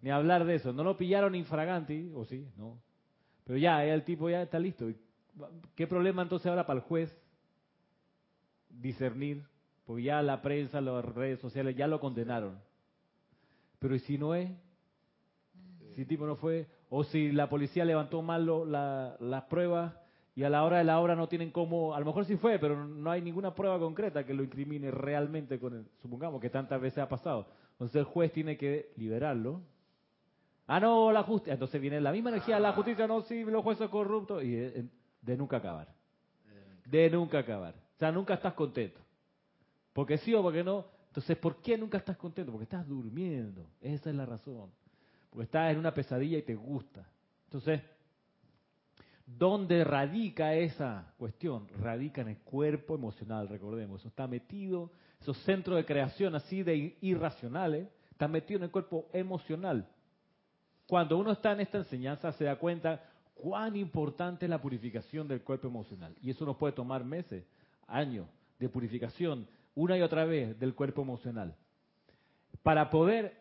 ni 0.00 0.10
hablar 0.10 0.44
de 0.44 0.54
eso. 0.54 0.72
No 0.72 0.82
lo 0.84 0.96
pillaron 0.96 1.34
infraganti, 1.34 2.10
o 2.14 2.24
sí, 2.24 2.48
no. 2.56 2.78
Pero 3.44 3.58
ya, 3.58 3.84
el 3.84 4.04
tipo 4.04 4.28
ya 4.30 4.42
está 4.42 4.58
listo. 4.58 4.88
¿Y 4.88 4.96
¿Qué 5.74 5.86
problema 5.86 6.22
entonces 6.22 6.46
ahora 6.46 6.66
para 6.66 6.78
el 6.80 6.84
juez 6.84 7.10
discernir? 8.68 9.42
Porque 9.84 10.04
ya 10.04 10.22
la 10.22 10.42
prensa, 10.42 10.80
las 10.80 11.04
redes 11.04 11.40
sociales 11.40 11.76
ya 11.76 11.86
lo 11.86 12.00
condenaron. 12.00 12.58
Pero 13.78 13.94
¿y 13.94 13.98
si 14.00 14.16
no 14.18 14.34
es? 14.34 14.50
Si 15.94 16.02
el 16.02 16.06
tipo 16.06 16.26
no 16.26 16.36
fue, 16.36 16.66
o 16.88 17.04
si 17.04 17.32
la 17.32 17.48
policía 17.48 17.84
levantó 17.84 18.22
mal 18.22 18.46
la- 18.70 19.16
las 19.20 19.44
pruebas 19.44 19.94
y 20.34 20.44
a 20.44 20.48
la 20.50 20.62
hora 20.64 20.78
de 20.78 20.84
la 20.84 20.98
hora 21.00 21.14
no 21.16 21.28
tienen 21.28 21.50
cómo, 21.50 21.94
a 21.94 21.98
lo 22.00 22.06
mejor 22.06 22.24
sí 22.24 22.36
fue, 22.36 22.58
pero 22.58 22.86
no 22.86 23.10
hay 23.10 23.20
ninguna 23.20 23.54
prueba 23.54 23.78
concreta 23.78 24.24
que 24.24 24.32
lo 24.32 24.42
incrimine 24.42 24.90
realmente 24.90 25.58
con 25.58 25.74
el, 25.74 25.86
supongamos 26.00 26.40
que 26.40 26.48
tantas 26.48 26.80
veces 26.80 26.98
ha 27.00 27.08
pasado. 27.08 27.46
Entonces 27.72 27.96
el 27.96 28.04
juez 28.04 28.32
tiene 28.32 28.56
que 28.56 28.92
liberarlo. 28.96 29.60
Ah, 30.66 30.80
no, 30.80 31.12
la 31.12 31.22
justicia. 31.22 31.54
Entonces 31.54 31.80
viene 31.80 32.00
la 32.00 32.12
misma 32.12 32.30
energía, 32.30 32.58
la 32.60 32.72
justicia 32.72 33.06
no, 33.06 33.22
sí, 33.22 33.44
los 33.44 33.62
jueces 33.62 33.88
corruptos, 33.88 34.42
y 34.42 34.50
de, 34.50 34.88
de 35.20 35.36
nunca 35.36 35.58
acabar. 35.58 35.88
De 36.84 37.10
nunca 37.10 37.38
acabar. 37.38 37.74
O 37.74 37.98
sea, 37.98 38.12
nunca 38.12 38.34
estás 38.34 38.54
contento. 38.54 39.00
Porque 39.92 40.18
sí 40.18 40.34
o 40.34 40.42
porque 40.42 40.64
no. 40.64 40.86
Entonces, 41.08 41.36
¿por 41.36 41.60
qué 41.60 41.76
nunca 41.76 41.98
estás 41.98 42.16
contento? 42.16 42.50
Porque 42.52 42.64
estás 42.64 42.86
durmiendo. 42.86 43.66
Esa 43.80 44.10
es 44.10 44.16
la 44.16 44.24
razón. 44.24 44.70
Porque 45.30 45.44
estás 45.44 45.72
en 45.72 45.78
una 45.78 45.92
pesadilla 45.94 46.38
y 46.38 46.42
te 46.42 46.54
gusta. 46.54 47.06
Entonces, 47.44 47.82
¿dónde 49.26 49.84
radica 49.84 50.54
esa 50.54 51.12
cuestión? 51.18 51.68
Radica 51.80 52.22
en 52.22 52.28
el 52.28 52.38
cuerpo 52.38 52.94
emocional, 52.94 53.48
recordemos. 53.48 54.00
Eso 54.00 54.08
está 54.08 54.26
metido, 54.26 54.90
esos 55.20 55.36
centros 55.44 55.76
de 55.76 55.84
creación 55.84 56.34
así 56.34 56.62
de 56.62 56.96
irracionales, 57.02 57.88
están 58.10 58.30
metidos 58.30 58.60
en 58.60 58.64
el 58.64 58.70
cuerpo 58.70 59.08
emocional. 59.12 59.86
Cuando 60.92 61.16
uno 61.16 61.32
está 61.32 61.52
en 61.52 61.60
esta 61.60 61.78
enseñanza 61.78 62.32
se 62.32 62.44
da 62.44 62.56
cuenta 62.56 63.02
cuán 63.32 63.76
importante 63.76 64.44
es 64.44 64.50
la 64.50 64.60
purificación 64.60 65.26
del 65.26 65.40
cuerpo 65.40 65.66
emocional. 65.66 66.14
Y 66.20 66.28
eso 66.28 66.44
nos 66.44 66.58
puede 66.58 66.74
tomar 66.74 67.02
meses, 67.02 67.46
años 67.86 68.26
de 68.58 68.68
purificación, 68.68 69.48
una 69.74 69.96
y 69.96 70.02
otra 70.02 70.26
vez 70.26 70.60
del 70.60 70.74
cuerpo 70.74 71.00
emocional. 71.00 71.56
Para 72.62 72.90
poder 72.90 73.40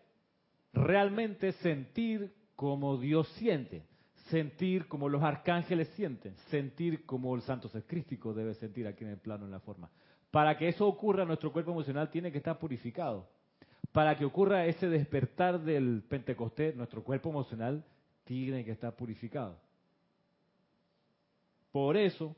realmente 0.72 1.52
sentir 1.52 2.34
como 2.56 2.96
Dios 2.96 3.28
siente, 3.34 3.84
sentir 4.30 4.88
como 4.88 5.10
los 5.10 5.22
arcángeles 5.22 5.90
sienten, 5.90 6.34
sentir 6.52 7.06
como 7.06 7.36
el 7.36 7.42
santo 7.42 7.68
ser 7.68 7.84
crístico 7.84 8.34
debe 8.34 8.54
sentir 8.54 8.88
aquí 8.88 9.04
en 9.04 9.10
el 9.10 9.18
plano, 9.18 9.44
en 9.44 9.52
la 9.52 9.60
forma. 9.60 9.90
Para 10.32 10.58
que 10.58 10.70
eso 10.70 10.88
ocurra, 10.88 11.26
nuestro 11.26 11.52
cuerpo 11.52 11.72
emocional 11.72 12.10
tiene 12.10 12.32
que 12.32 12.38
estar 12.38 12.58
purificado. 12.58 13.28
Para 13.92 14.18
que 14.18 14.24
ocurra 14.26 14.66
ese 14.66 14.88
despertar 14.88 15.60
del 15.62 16.04
Pentecostés, 16.08 16.76
nuestro 16.76 17.04
cuerpo 17.04 17.30
emocional 17.30 17.84
tiene 18.24 18.64
que 18.64 18.72
estar 18.72 18.96
purificado. 18.96 19.58
Por 21.72 21.98
eso, 21.98 22.36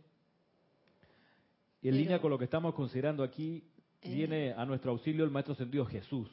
y 1.82 1.88
en 1.90 1.94
Pero- 1.94 1.98
línea 1.98 2.22
con 2.22 2.32
lo 2.32 2.38
que 2.40 2.46
estamos 2.46 2.74
considerando 2.74 3.24
aquí, 3.24 3.64
Eh. 4.02 4.14
viene 4.16 4.54
a 4.54 4.66
nuestro 4.66 4.92
auxilio 4.92 5.24
el 5.24 5.32
Maestro 5.32 5.56
Sentido 5.56 5.86
Jesús. 5.86 6.30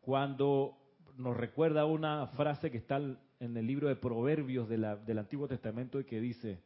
Cuando 0.00 0.76
nos 1.16 1.36
recuerda 1.36 1.84
una 1.86 2.26
frase 2.28 2.70
que 2.70 2.78
está 2.78 2.96
en 3.40 3.56
el 3.56 3.66
libro 3.66 3.88
de 3.88 3.96
Proverbios 3.96 4.68
de 4.68 4.78
la- 4.78 4.96
del 4.96 5.18
Antiguo 5.18 5.48
Testamento 5.48 5.98
y 5.98 6.04
que 6.04 6.20
dice, 6.20 6.60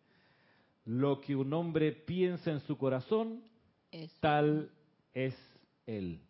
lo 0.84 1.20
que 1.20 1.36
un 1.36 1.52
hombre 1.52 1.92
piensa 1.92 2.50
en 2.50 2.61
su 2.61 2.76
corazón, 2.76 3.42
Eso. 3.92 4.16
tal 4.20 4.70
es 5.14 5.34
él. 5.87 6.20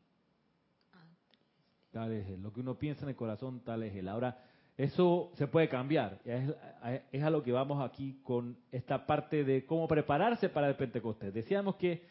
Tal 1.90 2.12
es 2.12 2.28
él. 2.28 2.42
Lo 2.42 2.52
que 2.52 2.60
uno 2.60 2.76
piensa 2.76 3.02
en 3.04 3.10
el 3.10 3.16
corazón, 3.16 3.60
tal 3.64 3.82
es 3.82 3.94
él. 3.94 4.08
Ahora, 4.08 4.38
eso 4.76 5.30
se 5.34 5.46
puede 5.46 5.68
cambiar. 5.68 6.20
Es, 6.24 7.22
a 7.22 7.30
lo 7.30 7.42
que 7.42 7.52
vamos 7.52 7.82
aquí 7.84 8.20
con 8.22 8.56
esta 8.72 9.06
parte 9.06 9.44
de 9.44 9.66
cómo 9.66 9.86
prepararse 9.86 10.48
para 10.48 10.68
el 10.68 10.76
Pentecostés. 10.76 11.34
Decíamos 11.34 11.76
que 11.76 12.02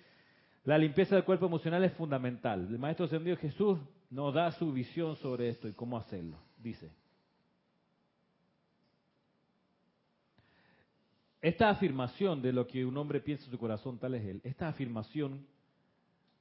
la 0.66 0.78
limpieza 0.78 1.16
del 1.16 1.24
cuerpo 1.24 1.46
emocional 1.46 1.84
es 1.84 1.94
fundamental. 1.94 2.68
El 2.70 2.78
Maestro 2.78 3.06
Ascendido 3.06 3.38
Jesús 3.38 3.80
nos 4.10 4.34
da 4.34 4.52
su 4.52 4.72
visión 4.72 5.16
sobre 5.16 5.50
esto 5.50 5.68
y 5.68 5.74
cómo 5.74 5.98
hacerlo. 5.98 6.38
Dice, 6.58 6.92
esta 11.42 11.70
afirmación 11.70 12.42
de 12.42 12.52
lo 12.52 12.68
que 12.68 12.86
un 12.86 12.98
hombre 12.98 13.22
piensa 13.22 13.46
en 13.46 13.52
su 13.52 13.58
corazón, 13.58 13.98
tal 13.98 14.14
es 14.16 14.26
él, 14.26 14.42
esta 14.44 14.68
afirmación 14.68 15.48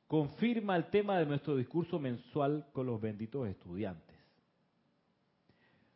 confirma 0.09 0.75
el 0.75 0.87
tema 0.87 1.19
de 1.19 1.27
nuestro 1.27 1.55
discurso 1.55 2.01
mensual 2.01 2.67
con 2.73 2.87
los 2.87 3.01
benditos 3.01 3.47
estudiantes. 3.47 4.17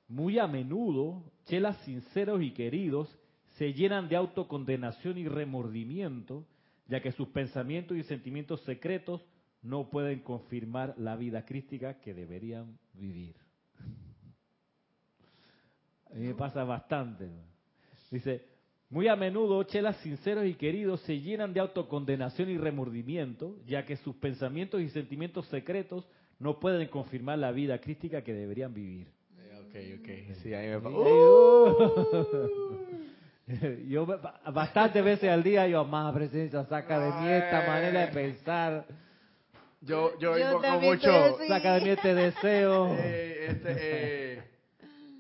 Muy 0.07 0.39
a 0.39 0.47
menudo, 0.47 1.25
chelas 1.47 1.79
sinceros 1.79 2.43
y 2.43 2.53
queridos 2.53 3.19
se 3.57 3.73
llenan 3.73 4.09
de 4.09 4.17
autocondenación 4.17 5.17
y 5.17 5.27
remordimiento, 5.27 6.47
ya 6.87 7.01
que 7.01 7.13
sus 7.13 7.29
pensamientos 7.29 7.97
y 7.97 8.03
sentimientos 8.03 8.61
secretos 8.63 9.25
no 9.63 9.89
pueden 9.89 10.21
confirmar 10.21 10.95
la 10.99 11.17
vida 11.17 11.47
crística 11.47 11.99
que 12.01 12.13
deberían 12.13 12.79
vivir. 12.93 13.37
A 16.11 16.15
mí 16.15 16.27
me 16.27 16.35
pasa 16.35 16.65
bastante. 16.65 17.31
Dice, 18.11 18.52
muy 18.93 19.09
a 19.09 19.17
menudo, 19.17 19.63
chelas 19.65 19.97
sinceros 20.03 20.45
y 20.47 20.55
queridos 20.55 21.01
se 21.01 21.19
llenan 21.21 21.53
de 21.55 21.59
autocondenación 21.61 22.49
y 22.51 22.59
remordimiento, 22.59 23.57
ya 23.67 23.85
que 23.85 23.97
sus 23.97 24.15
pensamientos 24.17 24.81
y 24.83 24.89
sentimientos 24.91 25.47
secretos 25.49 26.07
no 26.39 26.61
pueden 26.61 26.87
confirmar 26.89 27.39
la 27.39 27.51
vida 27.53 27.79
crística 27.81 28.23
que 28.23 28.35
deberían 28.35 28.73
vivir. 28.75 29.07
Eh, 29.75 29.97
ok, 29.97 30.01
ok. 30.01 30.09
Sí, 30.43 30.53
ahí 30.55 30.69
me 30.69 30.81
pa- 30.81 30.91
yo 33.89 34.07
ba- 34.07 34.41
bastantes 34.53 35.05
veces 35.05 35.31
al 35.31 35.43
día 35.43 35.67
yo, 35.67 35.85
más 35.85 36.13
presencia, 36.15 36.65
saca 36.67 36.99
de 36.99 37.21
mí 37.21 37.29
esta 37.33 37.67
manera 37.67 38.01
de 38.07 38.09
pensar, 38.09 38.87
Yo, 39.81 40.17
yo, 40.19 40.39
Yo 40.39 40.47
invoco 40.49 40.81
mucho. 40.81 41.39
saca 41.49 41.75
de 41.75 41.81
mí 41.81 41.89
este 41.91 42.15
deseo. 42.15 42.95
eh, 42.99 43.47
este, 43.49 43.75
eh, 43.79 44.43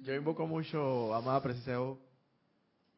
yo 0.02 0.14
invoco 0.14 0.46
mucho, 0.46 1.12
amada 1.14 1.42
presencia, 1.42 1.80
oh, 1.80 1.98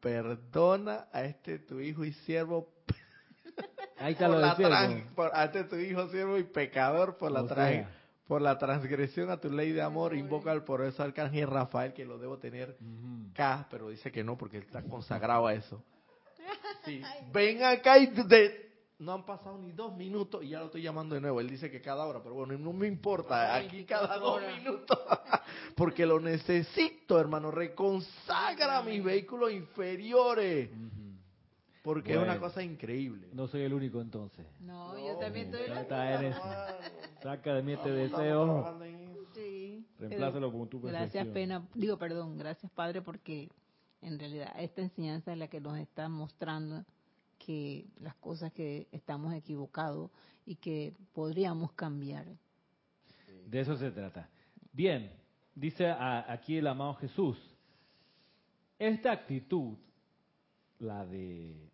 perdona 0.05 1.07
a 1.11 1.23
este 1.23 1.57
tu 1.57 1.79
hijo 1.79 2.05
y 2.05 2.13
siervo 2.13 2.71
Ahí 3.97 4.13
está 4.13 4.27
por 4.27 4.35
lo 4.35 4.39
la 4.41 4.49
decía. 4.51 4.69
tran- 4.69 5.05
por- 5.15 5.31
a 5.33 5.45
este 5.45 5.63
tu 5.63 5.77
hijo 5.77 6.07
siervo 6.09 6.37
y 6.37 6.43
pecador 6.43 7.17
por 7.17 7.31
la 7.31 7.41
O 7.41 7.47
sea. 7.47 7.89
por 8.27 8.39
la 8.39 8.55
transgresión 8.59 9.31
a 9.31 9.37
tu 9.41 9.49
ley 9.51 9.71
de 9.71 9.81
amor. 9.81 10.15
Invoca 10.15 10.51
al 10.51 10.63
poderoso 10.63 11.01
arcángel 11.01 11.47
Rafael 11.47 11.93
que 11.93 12.05
lo 12.05 12.19
debo 12.19 12.37
tener 12.37 12.77
Ujú. 12.79 13.31
acá, 13.31 13.65
pero 13.71 13.89
dice 13.89 14.11
que 14.11 14.23
no 14.23 14.37
porque 14.37 14.57
él 14.57 14.63
está 14.63 14.83
consagrado 14.83 15.47
a 15.47 15.55
eso. 15.55 15.83
Sí. 16.85 17.01
Ven 17.33 17.63
acá 17.63 17.97
y 17.97 18.05
de- 18.05 18.64
no 18.99 19.13
han 19.13 19.25
pasado 19.25 19.57
ni 19.57 19.71
dos 19.71 19.95
minutos 19.95 20.43
y 20.43 20.49
ya 20.49 20.59
lo 20.59 20.65
estoy 20.65 20.81
llamando 20.81 21.15
de 21.15 21.21
nuevo. 21.21 21.41
Él 21.41 21.49
dice 21.49 21.69
que 21.69 21.81
cada 21.81 22.05
hora, 22.05 22.21
pero 22.23 22.35
bueno, 22.35 22.57
no 22.57 22.71
me 22.71 22.87
importa. 22.87 23.55
Aquí 23.55 23.83
cada 23.83 24.17
dos 24.17 24.41
minutos. 24.57 24.97
Porque 25.75 26.05
lo 26.05 26.19
necesito, 26.19 27.19
hermano. 27.19 27.51
Reconsagra 27.51 28.81
mis 28.83 29.03
vehículos 29.03 29.51
inferiores. 29.51 30.69
Porque 31.83 32.13
es 32.13 32.17
una 32.17 32.39
cosa 32.39 32.63
increíble. 32.63 33.27
No 33.33 33.47
soy 33.47 33.61
el 33.61 33.73
único 33.73 34.01
entonces. 34.01 34.45
No, 34.61 34.97
yo 34.97 35.17
también 35.17 35.53
estoy 35.53 36.25
eso. 36.25 36.41
Saca 37.21 37.53
de 37.53 37.61
mí 37.61 37.73
este 37.73 37.91
deseo. 37.91 38.79
Sí. 39.35 39.85
Reemplázalo 39.99 40.51
con 40.51 40.67
tu 40.69 40.81
Gracias, 40.81 41.25
perfección. 41.25 41.33
pena. 41.33 41.67
Digo, 41.75 41.97
perdón, 41.97 42.37
gracias, 42.37 42.71
Padre, 42.71 43.01
porque 43.01 43.49
en 44.01 44.17
realidad 44.17 44.53
esta 44.57 44.81
enseñanza 44.81 45.33
es 45.33 45.37
la 45.37 45.47
que 45.47 45.59
nos 45.59 45.77
está 45.77 46.07
mostrando 46.09 46.85
que 47.45 47.85
las 47.99 48.15
cosas 48.15 48.51
que 48.53 48.87
estamos 48.91 49.31
equivocados 49.35 50.09
y 50.47 50.55
que 50.55 50.95
podríamos 51.13 51.73
cambiar. 51.73 52.25
De 53.45 53.59
eso 53.59 53.77
se 53.77 53.91
trata. 53.91 54.27
Bien, 54.73 55.11
dice 55.53 55.87
aquí 55.91 56.57
el 56.57 56.65
amado 56.65 56.95
Jesús, 56.95 57.37
esta 58.79 59.11
actitud, 59.11 59.77
la 60.79 61.05
de 61.05 61.69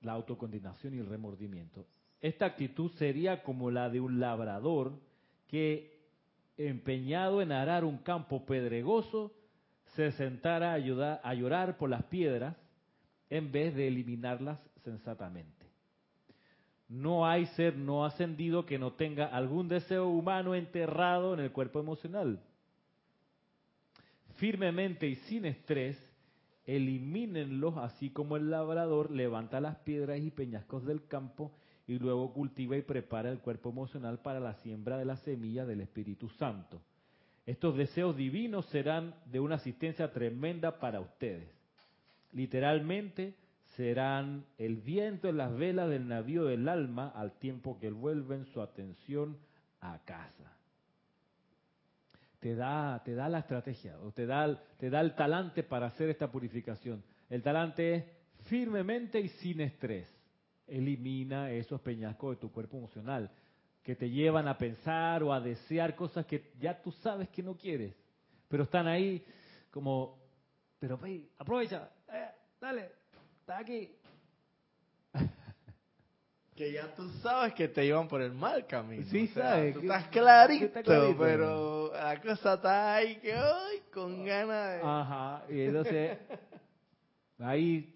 la 0.00 0.12
autocondenación 0.12 0.94
y 0.94 0.98
el 0.98 1.06
remordimiento, 1.06 1.86
esta 2.18 2.46
actitud 2.46 2.90
sería 2.92 3.42
como 3.42 3.70
la 3.70 3.90
de 3.90 4.00
un 4.00 4.18
labrador 4.18 4.98
que, 5.46 5.98
empeñado 6.56 7.42
en 7.42 7.52
arar 7.52 7.84
un 7.84 7.98
campo 7.98 8.46
pedregoso, 8.46 9.34
se 9.94 10.10
sentara 10.12 10.72
a, 10.72 10.76
a 10.76 11.34
llorar 11.34 11.76
por 11.76 11.90
las 11.90 12.04
piedras 12.04 12.56
en 13.30 13.52
vez 13.52 13.74
de 13.74 13.88
eliminarlas 13.88 14.58
sensatamente. 14.84 15.66
No 16.88 17.26
hay 17.26 17.46
ser 17.46 17.76
no 17.76 18.04
ascendido 18.04 18.64
que 18.64 18.78
no 18.78 18.92
tenga 18.92 19.26
algún 19.26 19.68
deseo 19.68 20.08
humano 20.08 20.54
enterrado 20.54 21.34
en 21.34 21.40
el 21.40 21.52
cuerpo 21.52 21.80
emocional. 21.80 22.40
Firmemente 24.36 25.06
y 25.06 25.16
sin 25.16 25.44
estrés, 25.44 25.98
elimínenlos 26.64 27.76
así 27.76 28.10
como 28.10 28.36
el 28.36 28.50
labrador 28.50 29.10
levanta 29.10 29.60
las 29.60 29.76
piedras 29.78 30.20
y 30.20 30.30
peñascos 30.30 30.86
del 30.86 31.06
campo 31.06 31.52
y 31.86 31.98
luego 31.98 32.32
cultiva 32.32 32.76
y 32.76 32.82
prepara 32.82 33.30
el 33.30 33.40
cuerpo 33.40 33.70
emocional 33.70 34.20
para 34.20 34.40
la 34.40 34.54
siembra 34.54 34.96
de 34.96 35.04
la 35.04 35.16
semilla 35.16 35.66
del 35.66 35.80
Espíritu 35.80 36.28
Santo. 36.30 36.80
Estos 37.46 37.76
deseos 37.76 38.16
divinos 38.16 38.66
serán 38.66 39.14
de 39.26 39.40
una 39.40 39.56
asistencia 39.56 40.12
tremenda 40.12 40.78
para 40.78 41.00
ustedes. 41.00 41.57
Literalmente 42.32 43.34
serán 43.76 44.44
el 44.58 44.76
viento 44.76 45.28
en 45.28 45.36
las 45.36 45.56
velas 45.56 45.88
del 45.88 46.08
navío 46.08 46.44
del 46.44 46.68
alma 46.68 47.08
al 47.14 47.38
tiempo 47.38 47.78
que 47.78 47.90
vuelven 47.90 48.44
su 48.46 48.60
atención 48.60 49.38
a 49.80 49.98
casa. 50.04 50.52
Te 52.40 52.54
da, 52.54 53.02
te 53.04 53.14
da 53.14 53.28
la 53.28 53.40
estrategia, 53.40 53.98
o 54.00 54.12
te 54.12 54.26
da, 54.26 54.62
te 54.78 54.90
da 54.90 55.00
el 55.00 55.14
talante 55.14 55.62
para 55.62 55.86
hacer 55.86 56.08
esta 56.08 56.30
purificación. 56.30 57.02
El 57.28 57.42
talante 57.42 57.94
es 57.94 58.04
firmemente 58.44 59.20
y 59.20 59.28
sin 59.28 59.60
estrés. 59.60 60.08
Elimina 60.66 61.50
esos 61.50 61.80
peñascos 61.80 62.36
de 62.36 62.40
tu 62.40 62.52
cuerpo 62.52 62.76
emocional 62.76 63.30
que 63.82 63.96
te 63.96 64.10
llevan 64.10 64.46
a 64.48 64.58
pensar 64.58 65.22
o 65.22 65.32
a 65.32 65.40
desear 65.40 65.96
cosas 65.96 66.26
que 66.26 66.52
ya 66.60 66.80
tú 66.82 66.92
sabes 66.92 67.28
que 67.30 67.42
no 67.42 67.56
quieres, 67.56 67.94
pero 68.46 68.64
están 68.64 68.86
ahí 68.86 69.24
como, 69.70 70.18
pero 70.78 70.98
ve, 70.98 71.30
aprovecha, 71.38 71.90
dale, 72.60 72.90
está 73.40 73.58
aquí. 73.58 73.92
Que 76.56 76.72
ya 76.72 76.92
tú 76.96 77.08
sabes 77.22 77.54
que 77.54 77.68
te 77.68 77.84
iban 77.86 78.08
por 78.08 78.20
el 78.20 78.32
mal 78.32 78.66
camino. 78.66 79.06
Sí, 79.10 79.28
O 79.30 79.34
sea, 79.34 79.42
sabes 79.52 79.74
Tú 79.74 79.80
estás 79.82 80.08
clarito, 80.08 80.64
está 80.64 80.82
clarito. 80.82 81.18
pero 81.18 81.92
la 81.94 82.20
cosa 82.20 82.54
está 82.54 82.94
ahí 82.96 83.14
que 83.20 83.32
hoy 83.32 83.80
con 83.94 84.24
ganas 84.24 84.72
de... 84.72 84.80
Ajá, 84.82 85.44
y 85.48 85.60
entonces 85.60 86.18
ahí 87.38 87.94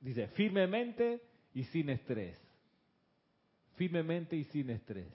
dice 0.00 0.28
firmemente 0.28 1.20
y 1.54 1.64
sin 1.64 1.90
estrés. 1.90 2.38
Firmemente 3.74 4.36
y 4.36 4.44
sin 4.44 4.70
estrés. 4.70 5.08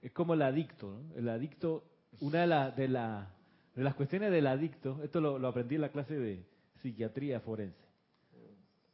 Es 0.00 0.12
como 0.12 0.34
el 0.34 0.42
adicto, 0.42 0.86
¿no? 0.88 1.16
El 1.16 1.28
adicto, 1.28 1.82
una 2.20 2.42
de, 2.42 2.46
la- 2.46 2.70
de, 2.70 2.86
la- 2.88 3.28
las 3.74 3.94
cuestiones 3.94 4.30
del 4.30 4.46
adicto, 4.46 5.00
esto 5.02 5.20
lo, 5.20 5.46
aprendí 5.46 5.76
en 5.76 5.80
la 5.80 5.90
clase 5.90 6.14
de 6.14 6.44
psiquiatría 6.80 7.40
forense. 7.40 7.80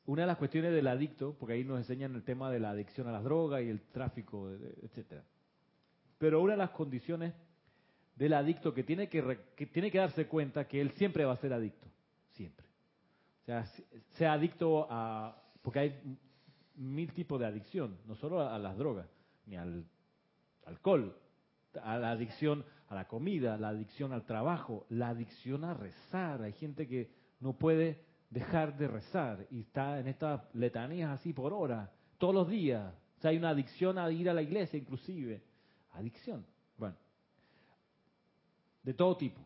Una 0.07 0.23
de 0.23 0.29
las 0.29 0.39
cuestiones 0.39 0.73
del 0.73 0.87
adicto, 0.87 1.37
porque 1.39 1.55
ahí 1.55 1.65
nos 1.65 1.79
enseñan 1.79 2.15
el 2.15 2.23
tema 2.23 2.51
de 2.51 2.61
la 2.61 2.71
adicción 2.71 3.09
a 3.09 3.13
las 3.13 3.25
drogas 3.25 3.63
y 3.63 3.69
el 3.69 3.81
tráfico, 3.81 4.51
etcétera. 4.83 5.23
Pero 6.17 6.41
una 6.41 6.53
de 6.53 6.59
las 6.59 6.71
condiciones 6.71 7.35
del 8.17 8.33
adicto 8.33 8.73
que 8.73 8.85
tiene 8.85 9.09
que, 9.09 9.39
que 9.55 9.67
tiene 9.67 9.91
que 9.91 9.99
darse 9.99 10.27
cuenta 10.27 10.67
que 10.67 10.81
él 10.81 10.93
siempre 10.93 11.25
va 11.25 11.35
a 11.35 11.37
ser 11.37 11.53
adicto, 11.53 11.87
siempre. 12.31 12.67
O 13.43 13.45
sea, 13.45 13.67
sea 14.17 14.33
adicto 14.33 14.87
a 14.91 15.43
porque 15.63 15.79
hay 15.81 16.19
mil 16.77 17.13
tipos 17.13 17.39
de 17.39 17.47
adicción, 17.47 17.99
no 18.07 18.15
solo 18.15 18.41
a 18.41 18.59
las 18.59 18.79
drogas, 18.79 19.07
ni 19.47 19.57
al 19.57 19.85
alcohol, 20.65 21.15
a 21.83 21.99
la 21.99 22.11
adicción 22.11 22.65
a 22.89 22.95
la 22.95 23.07
comida, 23.07 23.57
la 23.59 23.69
adicción 23.69 24.13
al 24.13 24.25
trabajo, 24.25 24.87
la 24.89 25.11
adicción 25.11 25.65
a 25.65 25.75
rezar. 25.75 26.43
Hay 26.43 26.53
gente 26.53 26.87
que 26.87 27.11
no 27.41 27.53
puede 27.53 28.03
dejar 28.31 28.77
de 28.79 28.89
rezar 28.89 29.47
y 29.51 29.61
está 29.61 30.01
en 30.01 30.09
estas 30.09 30.43
letanías 30.55 31.11
así 31.11 31.33
por 31.33 31.53
hora, 31.53 31.93
todos 32.19 32.35
los 32.35 32.49
días. 32.49 32.93
O 33.19 33.21
sea, 33.21 33.31
hay 33.31 33.37
una 33.37 33.51
adicción 33.51 33.99
a 33.99 34.11
ir 34.11 34.31
a 34.31 34.35
la 34.35 34.43
iglesia 34.43 34.79
inclusive. 34.79 35.43
Adicción. 35.93 36.47
Bueno, 36.77 36.97
de 38.83 38.95
todo 38.95 39.17
tipo. 39.17 39.41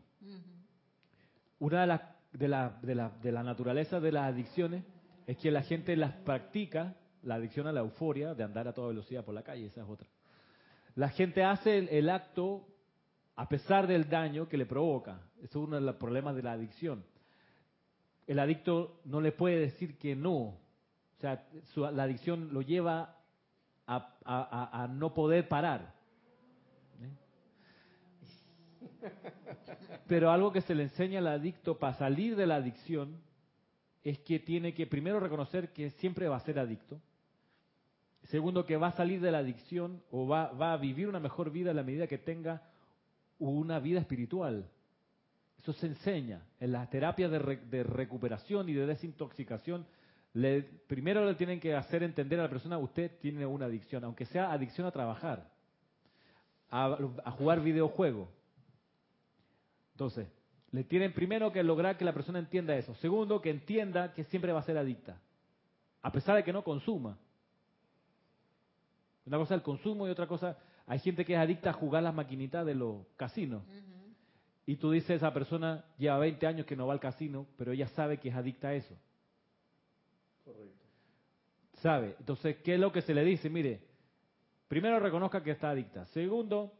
Una 1.59 1.81
de 1.81 1.87
las 1.87 2.01
de 2.33 2.47
la, 2.47 2.79
de, 2.81 2.95
la, 2.95 3.09
de 3.09 3.31
la 3.31 3.43
naturaleza 3.43 3.99
de 3.99 4.11
las 4.11 4.25
adicciones 4.25 4.83
es 5.27 5.37
que 5.37 5.51
la 5.51 5.61
gente 5.61 5.95
las 5.95 6.13
practica, 6.13 6.95
la 7.21 7.35
adicción 7.35 7.67
a 7.67 7.71
la 7.71 7.81
euforia 7.81 8.33
de 8.33 8.43
andar 8.43 8.67
a 8.67 8.73
toda 8.73 8.87
velocidad 8.89 9.23
por 9.23 9.35
la 9.35 9.43
calle, 9.43 9.67
esa 9.67 9.81
es 9.81 9.87
otra. 9.87 10.07
La 10.95 11.09
gente 11.09 11.43
hace 11.43 11.77
el, 11.97 12.09
acto 12.09 12.67
a 13.35 13.49
pesar 13.49 13.87
del 13.87 14.09
daño 14.09 14.47
que 14.47 14.57
le 14.57 14.65
provoca. 14.65 15.21
Eso 15.37 15.59
es 15.59 15.67
uno 15.67 15.75
de 15.75 15.81
los 15.81 15.95
problemas 15.95 16.35
de 16.35 16.43
la 16.43 16.51
adicción. 16.53 17.03
El 18.27 18.39
adicto 18.39 19.01
no 19.05 19.19
le 19.19 19.31
puede 19.31 19.59
decir 19.59 19.97
que 19.97 20.15
no. 20.15 20.35
O 20.37 20.59
sea, 21.19 21.45
su- 21.73 21.81
la 21.81 22.03
adicción 22.03 22.53
lo 22.53 22.61
lleva 22.61 23.17
a 23.87 24.87
no 24.93 25.13
poder 25.13 25.47
parar. 25.47 25.93
¿Eh? 27.01 27.11
Pero 30.07 30.31
algo 30.31 30.51
que 30.51 30.61
se 30.61 30.75
le 30.75 30.83
enseña 30.83 31.19
al 31.19 31.27
adicto 31.27 31.77
para 31.79 31.95
salir 31.95 32.35
de 32.35 32.47
la 32.47 32.55
adicción 32.55 33.21
es 34.03 34.19
que 34.19 34.39
tiene 34.39 34.73
que 34.73 34.85
primero 34.85 35.19
reconocer 35.19 35.73
que 35.73 35.89
siempre 35.91 36.27
va 36.27 36.37
a 36.37 36.41
ser 36.41 36.59
adicto. 36.59 37.01
Segundo, 38.29 38.65
que 38.65 38.77
va 38.77 38.87
a 38.87 38.91
salir 38.93 39.19
de 39.21 39.31
la 39.31 39.39
adicción 39.39 40.01
o 40.11 40.27
va, 40.27 40.73
a 40.73 40.77
vivir 40.77 41.07
una 41.07 41.19
mejor 41.19 41.51
vida 41.51 41.71
a 41.71 41.73
la 41.73 41.83
medida 41.83 42.07
que 42.07 42.17
tenga 42.17 42.61
una 43.37 43.79
vida 43.79 43.99
espiritual. 43.99 44.65
Eso 45.59 45.73
se 45.73 45.87
enseña 45.87 46.41
en 46.59 46.71
las 46.71 46.89
terapias 46.89 47.29
de, 47.31 47.39
re- 47.39 47.57
de 47.69 47.83
recuperación 47.83 48.69
y 48.69 48.73
de 48.73 48.85
desintoxicación. 48.85 49.85
Le- 50.33 50.63
primero 50.63 51.25
le 51.25 51.35
tienen 51.35 51.59
que 51.59 51.75
hacer 51.75 52.01
entender 52.03 52.39
a 52.39 52.43
la 52.43 52.49
persona, 52.49 52.77
usted 52.77 53.11
tiene 53.19 53.45
una 53.45 53.65
adicción, 53.65 54.03
aunque 54.03 54.25
sea 54.25 54.51
adicción 54.51 54.87
a 54.87 54.91
trabajar, 54.91 55.49
a, 56.69 56.97
a 57.25 57.31
jugar 57.31 57.61
videojuegos. 57.61 58.29
Entonces, 59.93 60.27
le 60.71 60.83
tienen 60.85 61.13
primero 61.13 61.51
que 61.51 61.61
lograr 61.61 61.97
que 61.97 62.05
la 62.05 62.13
persona 62.13 62.39
entienda 62.39 62.75
eso. 62.75 62.95
Segundo, 62.95 63.41
que 63.41 63.51
entienda 63.51 64.13
que 64.13 64.23
siempre 64.25 64.51
va 64.53 64.61
a 64.61 64.63
ser 64.63 64.77
adicta, 64.77 65.19
a 66.01 66.11
pesar 66.11 66.35
de 66.37 66.43
que 66.43 66.53
no 66.53 66.63
consuma. 66.63 67.17
Una 69.25 69.37
cosa 69.37 69.55
es 69.55 69.59
el 69.59 69.63
consumo 69.63 70.07
y 70.07 70.11
otra 70.11 70.27
cosa, 70.27 70.57
hay 70.85 70.99
gente 70.99 71.23
que 71.23 71.33
es 71.33 71.39
adicta 71.39 71.69
a 71.69 71.73
jugar 71.73 72.03
las 72.03 72.13
maquinitas 72.13 72.65
de 72.65 72.75
los 72.75 73.05
casinos. 73.15 73.63
Y 74.65 74.77
tú 74.77 74.91
dices, 74.91 75.11
esa 75.17 75.33
persona 75.33 75.85
lleva 75.97 76.17
20 76.19 76.47
años 76.47 76.65
que 76.65 76.75
no 76.75 76.87
va 76.87 76.93
al 76.93 76.99
casino, 76.99 77.47
pero 77.57 77.71
ella 77.71 77.87
sabe 77.89 78.19
que 78.19 78.29
es 78.29 78.35
adicta 78.35 78.69
a 78.69 78.75
eso. 78.75 78.95
Correcto. 80.43 80.85
¿Sabe? 81.81 82.15
Entonces, 82.19 82.57
¿qué 82.63 82.75
es 82.75 82.79
lo 82.79 82.91
que 82.91 83.01
se 83.01 83.13
le 83.13 83.25
dice? 83.25 83.49
Mire, 83.49 83.81
primero 84.67 84.99
reconozca 84.99 85.43
que 85.43 85.51
está 85.51 85.69
adicta. 85.69 86.05
Segundo, 86.07 86.73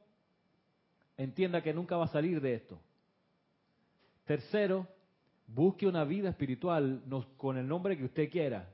entienda 1.18 1.62
que 1.62 1.74
nunca 1.74 1.98
va 1.98 2.06
a 2.06 2.10
salir 2.10 2.40
de 2.40 2.56
esto. 2.56 2.80
Tercero, 4.26 4.88
busque 5.48 5.86
una 5.86 6.06
vida 6.06 6.30
espiritual 6.30 7.04
con 7.36 7.58
el 7.58 7.68
nombre 7.68 7.98
que 7.98 8.06
usted 8.06 8.30
quiera. 8.30 8.70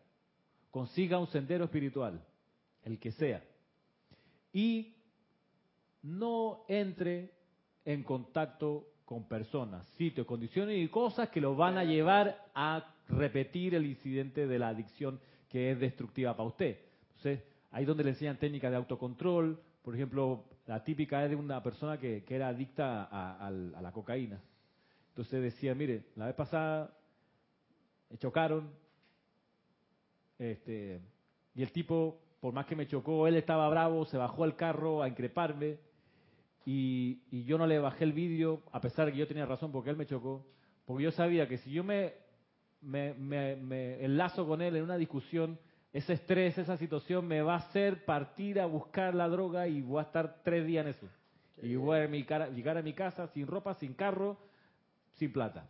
Consiga 0.70 1.18
un 1.18 1.28
sendero 1.28 1.66
espiritual, 1.66 2.24
el 2.84 3.00
que 3.00 3.12
sea. 3.12 3.44
Y 4.54 4.96
no 6.04 6.66
entre 6.68 7.32
en 7.86 8.04
contacto 8.04 8.88
con 9.06 9.28
personas, 9.28 9.88
sitios, 9.98 10.28
condiciones 10.28 10.78
y 10.78 10.88
cosas 10.88 11.30
que 11.30 11.42
lo 11.42 11.56
van 11.56 11.78
a 11.78 11.84
llevar 11.84 12.46
a 12.54 12.96
repetir 13.08 13.74
el 13.74 13.86
incidente 13.86 14.46
de 14.46 14.60
la 14.60 14.70
adicción 14.70 15.20
que 15.50 15.72
es 15.72 15.80
destructiva 15.80 16.36
para 16.36 16.50
usted. 16.50 16.78
Entonces, 17.08 17.44
ahí 17.72 17.86
donde 17.86 18.04
le 18.04 18.12
enseñan 18.12 18.38
técnicas 18.38 18.70
de 18.70 18.78
autocontrol, 18.78 19.60
por 19.82 19.96
ejemplo, 19.96 20.46
la 20.68 20.84
típica 20.84 21.24
es 21.24 21.32
de 21.32 21.36
una 21.36 21.64
persona 21.64 21.98
que, 21.98 22.24
que 22.24 22.36
era 22.36 22.50
adicta 22.50 23.06
a, 23.06 23.48
a 23.48 23.52
la 23.52 23.92
cocaína. 23.92 24.40
Entonces 25.10 25.42
decía, 25.42 25.74
mire, 25.74 26.06
la 26.16 26.28
vez 26.28 26.36
pasada 26.36 26.96
me 28.10 28.18
chocaron, 28.18 28.70
este, 30.38 31.02
y 31.56 31.62
el 31.62 31.72
tipo, 31.72 32.22
por 32.40 32.54
más 32.54 32.66
que 32.66 32.76
me 32.76 32.88
chocó, 32.88 33.28
él 33.28 33.36
estaba 33.36 33.68
bravo, 33.70 34.06
se 34.06 34.18
bajó 34.18 34.44
al 34.44 34.56
carro 34.56 35.02
a 35.04 35.08
increparme, 35.08 35.78
y, 36.66 37.22
y 37.32 37.44
yo 37.46 37.58
no 37.58 37.66
le 37.68 37.80
bajé 37.80 38.04
el 38.04 38.14
vídeo, 38.14 38.62
a 38.72 38.80
pesar 38.82 39.06
de 39.08 39.14
que 39.14 39.18
yo 39.18 39.28
tenía 39.28 39.46
razón 39.46 39.72
porque 39.72 39.90
él 39.90 39.98
me 39.98 40.06
chocó, 40.06 40.46
porque 40.86 41.04
yo 41.04 41.12
sabía 41.12 41.48
que 41.48 41.58
si 41.58 41.72
yo 41.72 41.84
me, 41.84 42.14
me, 42.82 43.14
me- 43.16 43.56
me 43.56 44.04
enlazo 44.06 44.46
con 44.48 44.62
él 44.62 44.76
en 44.76 44.84
una 44.84 44.98
discusión, 44.98 45.58
ese 45.92 46.14
estrés, 46.14 46.58
esa 46.58 46.78
situación 46.78 47.26
me 47.28 47.42
va 47.42 47.56
a 47.56 47.58
hacer 47.58 48.06
partir 48.06 48.60
a 48.60 48.68
buscar 48.68 49.16
la 49.16 49.28
droga 49.28 49.68
y 49.68 49.82
voy 49.82 50.00
a 50.00 50.04
estar 50.04 50.42
tres 50.44 50.66
días 50.66 50.86
en 50.86 50.92
eso. 50.92 51.08
y 51.62 51.76
voy 51.76 52.00
a 52.02 52.08
mi 52.08 52.24
cara- 52.24 52.50
llegar 52.50 52.78
a 52.78 52.82
mi 52.84 52.94
casa 52.94 53.28
sin 53.28 53.48
ropa, 53.48 53.74
sin 53.74 53.94
carro, 53.94 54.38
sin 55.14 55.34
plata, 55.34 55.68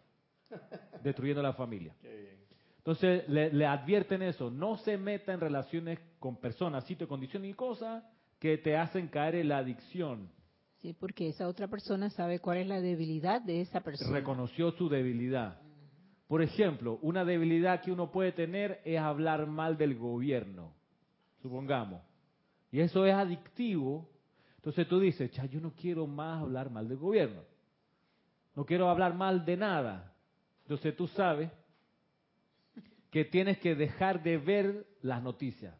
destruyendo 1.03 1.41
la 1.41 1.53
familia. 1.53 1.95
Qué 2.01 2.15
bien. 2.15 2.48
Entonces 2.79 3.27
le, 3.29 3.53
le 3.53 3.65
advierten 3.65 4.21
eso, 4.21 4.49
no 4.49 4.77
se 4.77 4.97
meta 4.97 5.33
en 5.33 5.39
relaciones 5.39 5.99
con 6.19 6.37
personas, 6.37 6.85
sitios, 6.85 7.07
condiciones 7.07 7.51
y 7.51 7.53
cosas 7.53 8.03
que 8.39 8.57
te 8.57 8.75
hacen 8.75 9.07
caer 9.07 9.35
en 9.35 9.49
la 9.49 9.59
adicción. 9.59 10.29
Sí, 10.81 10.93
porque 10.93 11.27
esa 11.27 11.47
otra 11.47 11.67
persona 11.67 12.09
sabe 12.09 12.39
cuál 12.39 12.59
es 12.59 12.67
la 12.67 12.79
debilidad 12.79 13.41
de 13.41 13.61
esa 13.61 13.81
persona. 13.81 14.11
reconoció 14.11 14.71
su 14.71 14.87
debilidad. 14.87 15.59
Por 16.27 16.41
ejemplo, 16.41 16.99
una 17.01 17.25
debilidad 17.25 17.81
que 17.81 17.91
uno 17.91 18.11
puede 18.11 18.31
tener 18.31 18.81
es 18.85 18.99
hablar 18.99 19.47
mal 19.47 19.77
del 19.77 19.97
gobierno, 19.97 20.73
supongamos. 21.41 22.01
Y 22.71 22.79
eso 22.79 23.05
es 23.05 23.13
adictivo. 23.13 24.09
Entonces 24.55 24.87
tú 24.87 24.99
dices, 24.99 25.31
ya 25.31 25.45
yo 25.45 25.59
no 25.59 25.73
quiero 25.73 26.07
más 26.07 26.41
hablar 26.41 26.69
mal 26.69 26.87
del 26.87 26.97
gobierno. 26.97 27.41
No 28.55 28.65
quiero 28.65 28.89
hablar 28.89 29.15
mal 29.15 29.43
de 29.43 29.57
nada. 29.57 30.13
Entonces 30.61 30.95
tú 30.95 31.07
sabes 31.07 31.49
que 33.11 33.25
tienes 33.25 33.57
que 33.59 33.75
dejar 33.75 34.21
de 34.23 34.37
ver 34.37 34.85
las 35.01 35.21
noticias. 35.21 35.75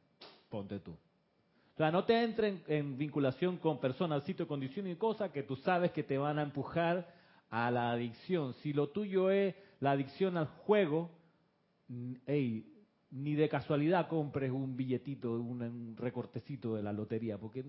Ponte 0.50 0.80
tú. 0.80 0.92
O 0.92 1.78
sea, 1.78 1.92
no 1.92 2.04
te 2.04 2.22
entres 2.22 2.62
en, 2.68 2.98
vinculación 2.98 3.58
con 3.58 3.80
personas, 3.80 4.24
sitio, 4.26 4.48
condiciones 4.48 4.94
y 4.94 4.98
cosas 4.98 5.32
que 5.32 5.44
tú 5.44 5.56
sabes 5.56 5.92
que 5.92 6.04
te 6.04 6.18
van 6.18 6.40
a 6.40 6.44
empujar 6.44 7.14
a 7.50 7.72
la 7.72 7.92
adicción. 7.92 8.54
Si 8.56 8.74
lo 8.74 8.90
tuyo 8.90 9.32
es 9.32 9.56
la 9.80 9.92
adicción 9.92 10.36
al 10.36 10.48
juego, 10.48 11.10
mm, 11.88 12.14
ey, 12.26 12.66
ni 13.12 13.34
de 13.34 13.48
casualidad 13.48 14.08
compres 14.08 14.52
un 14.52 14.76
billetito, 14.76 15.32
un, 15.32 15.62
un 15.62 15.96
recortecito 15.98 16.76
de 16.76 16.84
la 16.84 16.92
lotería. 16.92 17.38
Porque, 17.38 17.64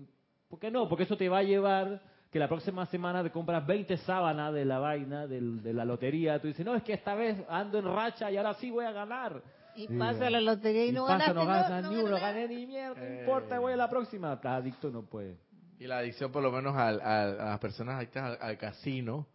¿Por 0.49 0.59
qué 0.59 0.69
no? 0.69 0.89
Porque 0.89 1.03
eso 1.03 1.15
te 1.15 1.29
va 1.29 1.37
a 1.37 1.43
llevar 1.43 2.01
que 2.31 2.39
la 2.39 2.47
próxima 2.47 2.85
semana 2.85 3.21
te 3.23 3.29
compras 3.29 3.65
20 3.67 3.97
sábanas 3.97 4.53
de 4.53 4.63
la 4.65 4.79
vaina, 4.79 5.27
de 5.27 5.73
la 5.73 5.83
lotería. 5.85 6.39
Tú 6.39 6.47
dices, 6.47 6.65
no, 6.65 6.73
es 6.75 6.83
que 6.83 6.93
esta 6.93 7.13
vez 7.13 7.37
ando 7.49 7.77
en 7.79 7.85
racha 7.85 8.31
y 8.31 8.37
ahora 8.37 8.53
sí 8.55 8.71
voy 8.71 8.85
a 8.85 8.91
ganar. 8.91 9.41
Y 9.75 9.87
Sí, 9.87 9.97
pasa 9.97 10.29
la 10.29 10.39
lotería 10.41 10.85
y, 10.85 10.89
Y 10.89 10.91
no 10.93 11.05
pasa, 11.05 11.33
ganaste. 11.33 11.33
no 11.39 11.45
ganas 11.45 11.83
no, 11.83 11.89
ni 11.89 11.95
no 11.97 12.03
uno, 12.05 12.15
gané 12.19 12.47
ni 12.47 12.65
mierda, 12.65 12.99
no 12.99 13.05
Eh. 13.05 13.19
importa, 13.21 13.59
voy 13.59 13.73
a 13.73 13.77
la 13.77 13.89
próxima. 13.89 14.33
Estás 14.33 14.53
adicto, 14.61 14.89
no 14.89 15.03
puede. 15.03 15.37
Y 15.79 15.87
la 15.87 15.97
adicción, 15.99 16.31
por 16.31 16.41
lo 16.43 16.51
menos 16.51 16.75
al- 16.75 17.01
al- 17.01 17.39
a 17.39 17.45
las 17.45 17.59
personas 17.59 17.95
adictas 17.97 18.23
al, 18.23 18.37
al 18.49 18.57
casino, 18.57 19.27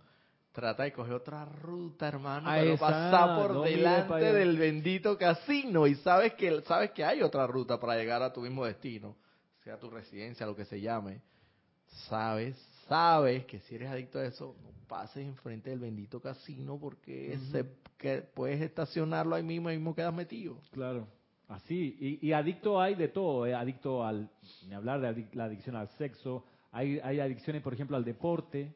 trata 0.53 0.85
de 0.85 0.93
coger 0.93 1.13
otra 1.15 1.45
ruta, 1.45 2.09
hermano, 2.09 2.49
Ah, 2.49 2.53
para 2.55 2.65
no 2.65 2.71
esa, 2.75 2.87
pasar 2.87 3.37
por 3.49 3.63
delante 3.65 4.33
del 4.33 4.57
bendito 4.57 5.19
casino. 5.19 5.87
Y 5.87 5.97
sabes 5.97 6.33
que, 6.35 6.63
sabes 6.63 6.93
que 6.93 7.05
hay 7.05 7.21
otra 7.23 7.47
ruta 7.47 7.79
para 7.79 7.97
llegar 7.97 8.23
a 8.23 8.33
tu 8.33 8.41
mismo 8.41 8.65
destino, 8.65 9.17
sea 9.65 9.79
tu 9.79 9.91
residencia, 9.91 10.47
lo 10.47 10.57
que 10.57 10.65
se 10.65 10.81
llame. 10.81 11.21
Sabes, 12.09 12.57
sabes 12.89 13.45
que 13.47 13.61
si 13.61 13.75
eres 13.75 13.89
adicto 13.91 14.19
a 14.19 14.25
eso, 14.27 14.57
no 14.63 14.71
pases 14.89 15.27
enfrente 15.27 15.71
del 15.71 15.79
bendito 15.81 16.21
casino 16.21 16.79
porque 16.79 17.35
Ujú. 17.37 17.45
se, 17.51 17.65
que 17.99 18.23
puedes 18.23 18.61
estacionarlo 18.61 19.35
ahí 19.35 19.43
mismo, 19.43 19.69
ahí 19.69 19.77
mismo 19.77 19.95
quedas 19.95 20.15
metido. 20.15 20.59
Claro. 20.71 21.07
Así, 21.49 21.97
y, 22.01 22.27
y 22.27 22.33
adicto 22.33 22.81
hay 22.81 22.95
de 22.97 23.09
todo, 23.09 23.47
eh, 23.47 23.55
adicto 23.55 24.05
al, 24.05 24.29
ni 24.67 24.75
hablar 24.75 25.01
de 25.01 25.09
adic- 25.09 25.33
la 25.35 25.45
adicción 25.45 25.77
al 25.77 25.89
sexo, 25.91 26.45
hay, 26.73 26.99
hay 26.99 27.21
adicciones, 27.21 27.63
por 27.63 27.73
ejemplo, 27.73 27.97
al 27.97 28.05
deporte. 28.05 28.73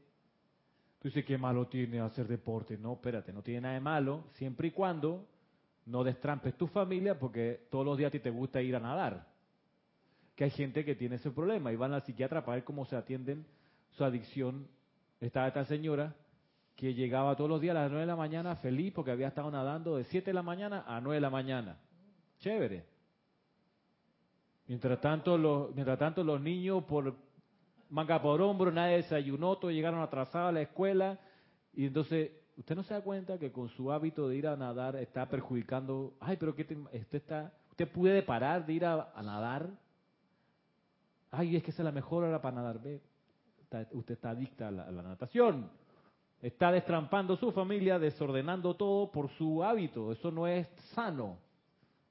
Tú 1.00 1.08
dices, 1.08 1.24
¿qué 1.24 1.36
malo 1.36 1.66
tiene 1.66 1.98
hacer 2.00 2.28
deporte? 2.28 2.76
No, 2.78 2.92
espérate, 2.92 3.32
no 3.32 3.42
tiene 3.42 3.62
nada 3.62 3.74
de 3.74 3.80
malo, 3.80 4.24
siempre 4.34 4.68
y 4.68 4.70
cuando 4.70 5.26
no 5.86 6.04
destrampes 6.04 6.54
tu 6.56 6.66
familia, 6.68 7.18
porque 7.18 7.66
todos 7.70 7.84
los 7.84 7.98
días 7.98 8.08
a 8.08 8.12
ti 8.12 8.20
te 8.20 8.30
gusta 8.30 8.60
ir 8.62 8.76
a 8.76 8.80
nadar. 8.80 9.26
Que 10.36 10.44
hay 10.44 10.50
gente 10.50 10.84
que 10.84 10.94
tiene 10.94 11.16
ese 11.16 11.30
problema 11.30 11.72
y 11.72 11.76
van 11.76 11.92
al 11.92 12.02
psiquiatra 12.04 12.44
para 12.44 12.56
ver 12.56 12.64
cómo 12.64 12.84
se 12.84 12.96
atienden 12.96 13.44
su 13.90 14.04
adicción. 14.04 14.68
Estaba 15.20 15.48
esta 15.48 15.64
señora 15.64 16.14
que 16.76 16.94
llegaba 16.94 17.36
todos 17.36 17.50
los 17.50 17.60
días 17.60 17.76
a 17.76 17.80
las 17.80 17.90
9 17.90 18.00
de 18.00 18.06
la 18.06 18.16
mañana 18.16 18.56
feliz 18.56 18.92
porque 18.94 19.10
había 19.10 19.28
estado 19.28 19.50
nadando 19.50 19.96
de 19.96 20.04
7 20.04 20.30
de 20.30 20.34
la 20.34 20.42
mañana 20.42 20.84
a 20.86 21.00
9 21.00 21.16
de 21.16 21.20
la 21.20 21.30
mañana. 21.30 21.78
Chévere. 22.38 22.86
Mientras 24.66 25.00
tanto, 25.00 25.36
los, 25.36 25.74
mientras 25.74 25.98
tanto, 25.98 26.24
los 26.24 26.40
niños 26.40 26.84
por 26.84 27.14
manga 27.90 28.22
por 28.22 28.40
hombro, 28.40 28.70
nadie 28.70 28.96
desayunó, 28.96 29.58
todos 29.58 29.74
llegaron 29.74 30.00
atrasados 30.00 30.48
a 30.48 30.52
la 30.52 30.62
escuela 30.62 31.18
y 31.74 31.86
entonces 31.86 32.30
usted 32.56 32.76
no 32.76 32.82
se 32.82 32.94
da 32.94 33.02
cuenta 33.02 33.38
que 33.38 33.50
con 33.50 33.68
su 33.70 33.90
hábito 33.90 34.28
de 34.28 34.36
ir 34.36 34.46
a 34.46 34.56
nadar 34.56 34.96
está 34.96 35.28
perjudicando, 35.28 36.14
ay, 36.20 36.36
pero 36.38 36.54
que 36.54 36.62
usted 36.62 37.04
está, 37.10 37.52
usted 37.70 37.90
puede 37.90 38.22
parar 38.22 38.64
de 38.64 38.72
ir 38.72 38.84
a, 38.84 39.12
nadar, 39.22 39.70
ay, 41.30 41.56
es 41.56 41.62
que 41.62 41.70
esa 41.72 41.82
es 41.82 41.84
la 41.84 41.92
mejor 41.92 42.24
hora 42.24 42.40
para 42.40 42.56
nadar, 42.56 42.80
usted 43.92 44.14
está 44.14 44.30
adicta 44.30 44.68
a 44.68 44.70
la 44.70 45.02
natación, 45.02 45.70
está 46.42 46.72
destrampando 46.72 47.36
su 47.36 47.52
familia, 47.52 47.98
desordenando 47.98 48.74
todo 48.74 49.10
por 49.10 49.30
su 49.30 49.62
hábito, 49.62 50.12
eso 50.12 50.30
no 50.30 50.46
es 50.46 50.66
sano, 50.94 51.38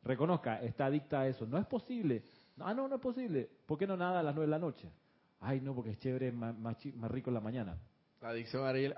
reconozca, 0.04 0.62
está 0.62 0.86
adicta 0.86 1.22
a 1.22 1.28
eso, 1.28 1.46
no 1.46 1.58
es 1.58 1.66
posible, 1.66 2.24
ah, 2.60 2.74
no, 2.74 2.88
no 2.88 2.96
es 2.96 3.02
posible, 3.02 3.50
¿por 3.66 3.78
qué 3.78 3.88
no 3.88 3.98
nada 3.98 4.20
a 4.20 4.24
las 4.24 4.36
nueve 4.36 4.48
de 4.48 4.52
la 4.52 4.60
noche? 4.60 4.90
Ay, 5.42 5.62
no, 5.62 5.74
porque 5.74 5.92
es 5.92 6.00
chévere, 6.00 6.32
más, 6.32 6.58
más, 6.58 6.78
rico 7.10 7.30
en 7.30 7.34
la 7.34 7.40
mañana. 7.40 7.78
La 8.22 8.30
adicción 8.30 8.66
a 8.66 8.78
ir, 8.78 8.94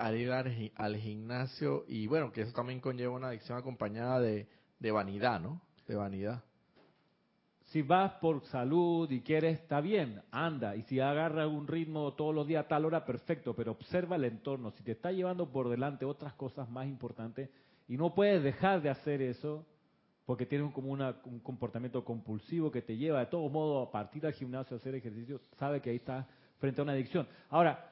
al, 0.75 0.97
gimnasio 0.97 1.85
y 1.87 2.07
bueno, 2.07 2.31
que 2.31 2.41
eso 2.41 2.53
también 2.53 2.79
conlleva 2.79 3.13
una 3.13 3.27
adicción 3.27 3.57
acompañada 3.57 4.19
de, 4.19 4.47
de 4.79 4.91
vanidad, 4.91 5.39
¿no? 5.39 5.61
De 5.87 5.95
vanidad. 5.95 6.43
Si 7.71 7.81
vas 7.81 8.11
por 8.15 8.43
salud 8.47 9.09
y 9.09 9.21
quieres, 9.21 9.61
está 9.61 9.79
bien, 9.79 10.21
anda. 10.29 10.75
Y 10.75 10.81
si 10.83 10.99
agarras 10.99 11.47
un 11.47 11.67
ritmo 11.67 12.13
todos 12.15 12.35
los 12.35 12.45
días 12.45 12.65
a 12.65 12.67
tal 12.67 12.83
hora, 12.83 13.05
perfecto, 13.05 13.55
pero 13.55 13.71
observa 13.71 14.17
el 14.17 14.25
entorno. 14.25 14.71
Si 14.71 14.83
te 14.83 14.91
está 14.91 15.13
llevando 15.13 15.49
por 15.49 15.69
delante 15.69 16.03
otras 16.03 16.33
cosas 16.33 16.69
más 16.69 16.85
importantes 16.87 17.49
y 17.87 17.95
no 17.95 18.13
puedes 18.13 18.43
dejar 18.43 18.81
de 18.81 18.89
hacer 18.89 19.21
eso, 19.21 19.65
porque 20.25 20.45
tienes 20.45 20.73
como 20.73 20.91
un 20.91 21.39
comportamiento 21.39 22.03
compulsivo 22.03 22.69
que 22.69 22.81
te 22.81 22.97
lleva 22.97 23.21
de 23.21 23.27
todo 23.27 23.47
modo 23.47 23.83
a 23.83 23.89
partir 23.89 24.21
del 24.21 24.33
gimnasio 24.33 24.75
a 24.75 24.79
hacer 24.79 24.93
ejercicio, 24.95 25.39
sabe 25.57 25.81
que 25.81 25.91
ahí 25.91 25.95
está 25.95 26.27
frente 26.59 26.81
a 26.81 26.83
una 26.83 26.91
adicción. 26.91 27.25
Ahora, 27.49 27.89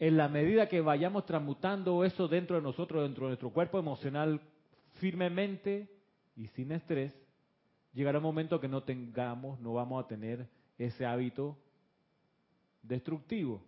en 0.00 0.16
la 0.16 0.28
medida 0.28 0.68
que 0.68 0.80
vayamos 0.80 1.24
transmutando 1.24 2.04
eso 2.04 2.26
dentro 2.26 2.56
de 2.56 2.62
nosotros, 2.62 3.04
dentro 3.04 3.26
de 3.26 3.30
nuestro 3.30 3.50
cuerpo 3.50 3.78
emocional, 3.78 4.40
firmemente 4.94 5.88
y 6.34 6.48
sin 6.48 6.72
estrés, 6.72 7.12
llegará 7.98 8.18
un 8.18 8.24
momento 8.24 8.60
que 8.60 8.68
no 8.68 8.84
tengamos, 8.84 9.58
no 9.60 9.74
vamos 9.74 10.04
a 10.04 10.06
tener 10.06 10.46
ese 10.78 11.04
hábito 11.04 11.58
destructivo, 12.80 13.60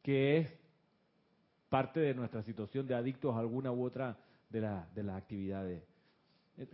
que 0.00 0.38
es 0.38 0.48
parte 1.68 1.98
de 1.98 2.14
nuestra 2.14 2.44
situación 2.44 2.86
de 2.86 2.94
adictos 2.94 3.34
a 3.34 3.40
alguna 3.40 3.72
u 3.72 3.82
otra 3.82 4.16
de, 4.48 4.60
de 4.94 5.02
las 5.02 5.16
actividades. 5.16 5.82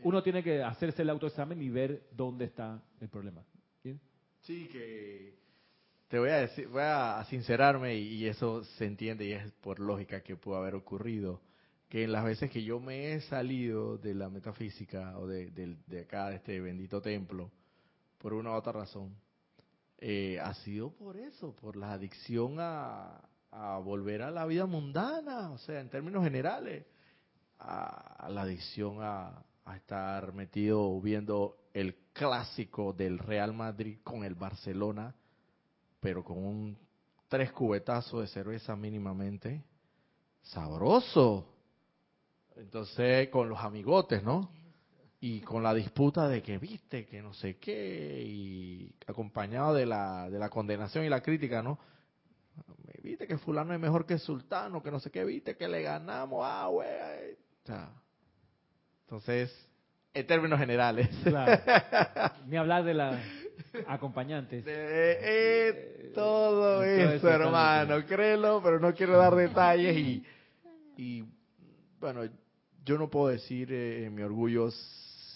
Uno 0.02 0.22
tiene 0.22 0.42
que 0.42 0.62
hacerse 0.62 1.00
el 1.00 1.08
autoexamen 1.08 1.62
y 1.62 1.70
ver 1.70 2.02
dónde 2.12 2.44
está 2.44 2.82
el 3.00 3.08
problema. 3.08 3.42
Sí, 4.42 4.68
que 4.68 5.34
te 6.08 6.18
voy 6.18 6.30
a 6.30 6.36
decir, 6.36 6.68
voy 6.68 6.82
a 6.82 7.24
sincerarme 7.30 7.96
y, 7.96 8.26
eso 8.26 8.62
se 8.64 8.84
entiende 8.84 9.26
y 9.26 9.32
es 9.32 9.52
por 9.62 9.80
lógica 9.80 10.22
que 10.22 10.36
pudo 10.36 10.56
haber 10.56 10.74
ocurrido, 10.74 11.40
que 11.90 12.04
en 12.04 12.12
las 12.12 12.24
veces 12.24 12.50
que 12.50 12.62
yo 12.62 12.78
me 12.78 13.12
he 13.12 13.20
salido 13.22 13.98
de 13.98 14.14
la 14.14 14.30
metafísica 14.30 15.18
o 15.18 15.26
de, 15.26 15.76
acá, 16.00 16.28
de 16.28 16.36
este 16.36 16.60
bendito 16.60 17.02
templo, 17.02 17.50
por 18.16 18.32
una 18.32 18.52
u 18.52 18.54
otra 18.54 18.72
razón, 18.72 19.16
eh, 19.98 20.38
ha 20.40 20.54
sido 20.54 20.92
por 20.92 21.16
eso, 21.16 21.54
por 21.56 21.74
la 21.74 21.92
adicción 21.92 22.56
a, 22.60 23.20
a 23.50 23.78
volver 23.78 24.22
a 24.22 24.30
la 24.30 24.46
vida 24.46 24.66
mundana, 24.66 25.50
o 25.50 25.58
sea, 25.58 25.80
en 25.80 25.90
términos 25.90 26.22
generales, 26.22 26.86
a 27.58 28.28
la 28.30 28.42
adicción 28.42 28.98
a, 29.00 29.42
a 29.64 29.76
estar 29.76 30.32
metido 30.32 31.00
viendo 31.00 31.56
el 31.74 31.96
clásico 32.12 32.92
del 32.92 33.18
Real 33.18 33.52
Madrid 33.52 33.98
con 34.04 34.22
el 34.22 34.36
Barcelona, 34.36 35.12
pero 35.98 36.22
con 36.22 36.38
un 36.38 36.78
tres 37.26 37.50
cubetazos 37.50 38.20
de 38.20 38.26
cerveza 38.28 38.76
mínimamente, 38.76 39.64
sabroso. 40.42 41.49
Entonces, 42.60 43.30
con 43.30 43.48
los 43.48 43.58
amigotes, 43.60 44.22
¿no? 44.22 44.50
Y 45.18 45.40
con 45.40 45.62
la 45.62 45.72
disputa 45.72 46.28
de 46.28 46.42
que 46.42 46.58
viste, 46.58 47.06
que 47.06 47.22
no 47.22 47.32
sé 47.32 47.56
qué, 47.56 48.22
y 48.22 48.94
acompañado 49.06 49.74
de 49.74 49.86
la, 49.86 50.28
de 50.28 50.38
la 50.38 50.50
condenación 50.50 51.04
y 51.04 51.08
la 51.08 51.22
crítica, 51.22 51.62
¿no? 51.62 51.78
Viste 53.02 53.26
que 53.26 53.38
fulano 53.38 53.72
es 53.72 53.80
mejor 53.80 54.04
que 54.04 54.18
sultano, 54.18 54.82
que 54.82 54.90
no 54.90 55.00
sé 55.00 55.10
qué, 55.10 55.24
viste 55.24 55.56
que 55.56 55.68
le 55.68 55.82
ganamos, 55.82 56.40
ah, 56.44 56.66
güey. 56.66 56.88
O 57.64 57.66
sea, 57.66 57.90
entonces, 59.04 59.68
en 60.12 60.26
términos 60.26 60.58
generales. 60.58 61.08
Claro. 61.24 61.62
Ni 62.46 62.58
hablar 62.58 62.84
de 62.84 62.94
las 62.94 63.24
acompañantes. 63.86 64.66
De, 64.66 66.12
todo, 66.14 66.82
eso, 66.82 67.28
hermano, 67.28 68.04
créelo, 68.04 68.60
pero 68.62 68.78
no 68.78 68.92
quiero 68.94 69.16
dar 69.16 69.34
detalles 69.34 69.96
y, 69.96 70.24
y 70.96 71.24
bueno, 71.98 72.22
yo 72.84 72.98
no 72.98 73.10
puedo 73.10 73.28
decir 73.28 73.72
eh, 73.72 74.06
en 74.06 74.14
mi 74.14 74.22
orgullo 74.22 74.70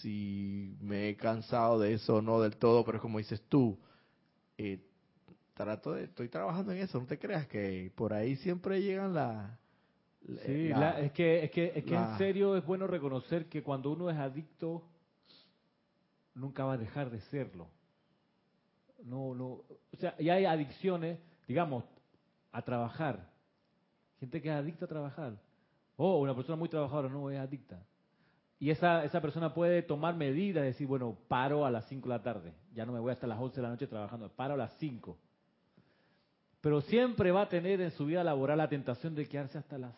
si 0.01 0.75
me 0.81 1.09
he 1.09 1.15
cansado 1.15 1.79
de 1.79 1.93
eso 1.93 2.17
o 2.17 2.21
no 2.21 2.41
del 2.41 2.57
todo, 2.57 2.83
pero 2.85 2.97
es 2.97 3.01
como 3.01 3.17
dices 3.17 3.41
tú, 3.49 3.77
eh, 4.57 4.79
trato 5.53 5.93
de, 5.93 6.03
estoy 6.03 6.29
trabajando 6.29 6.71
en 6.71 6.79
eso, 6.79 6.99
no 6.99 7.05
te 7.05 7.17
creas 7.17 7.47
que 7.47 7.91
por 7.95 8.13
ahí 8.13 8.35
siempre 8.37 8.81
llegan 8.81 9.13
las 9.13 9.49
Sí, 10.43 10.71
es 10.71 11.11
que, 11.11 11.43
es 11.43 11.51
que, 11.51 11.71
es 11.75 11.83
que 11.83 11.93
en 11.93 12.17
serio 12.17 12.57
es 12.57 12.65
bueno 12.65 12.87
reconocer 12.87 13.47
que 13.47 13.61
cuando 13.61 13.91
uno 13.91 14.09
es 14.09 14.17
adicto, 14.17 14.83
nunca 16.33 16.65
va 16.65 16.73
a 16.73 16.77
dejar 16.77 17.11
de 17.11 17.21
serlo. 17.21 17.67
No, 19.03 19.35
no, 19.35 19.45
o 19.45 19.97
sea, 19.99 20.15
y 20.17 20.29
hay 20.29 20.45
adicciones, 20.45 21.19
digamos, 21.47 21.83
a 22.51 22.63
trabajar. 22.63 23.29
Gente 24.19 24.41
que 24.41 24.49
es 24.49 24.55
adicta 24.55 24.85
a 24.85 24.87
trabajar. 24.87 25.39
O 25.97 26.19
una 26.19 26.35
persona 26.35 26.55
muy 26.55 26.69
trabajadora 26.69 27.09
no 27.09 27.29
es 27.29 27.39
adicta. 27.39 27.81
Y 28.59 28.69
esa, 28.69 29.03
esa 29.03 29.21
persona 29.21 29.53
puede 29.53 29.81
tomar 29.81 30.15
medidas, 30.15 30.63
decir, 30.63 30.87
bueno, 30.87 31.17
paro 31.27 31.65
a 31.65 31.71
las 31.71 31.85
5 31.87 32.07
de 32.07 32.15
la 32.15 32.23
tarde, 32.23 32.53
ya 32.73 32.85
no 32.85 32.93
me 32.93 32.99
voy 32.99 33.11
hasta 33.11 33.27
las 33.27 33.39
11 33.39 33.55
de 33.57 33.61
la 33.61 33.69
noche 33.69 33.87
trabajando, 33.87 34.29
paro 34.29 34.53
a 34.53 34.57
las 34.57 34.73
5. 34.79 35.17
Pero 36.61 36.81
siempre 36.81 37.31
va 37.31 37.43
a 37.43 37.49
tener 37.49 37.81
en 37.81 37.91
su 37.91 38.05
vida 38.05 38.23
laboral 38.23 38.57
la 38.57 38.69
tentación 38.69 39.13
de 39.13 39.27
quedarse 39.27 39.57
hasta 39.57 39.77
las 39.77 39.93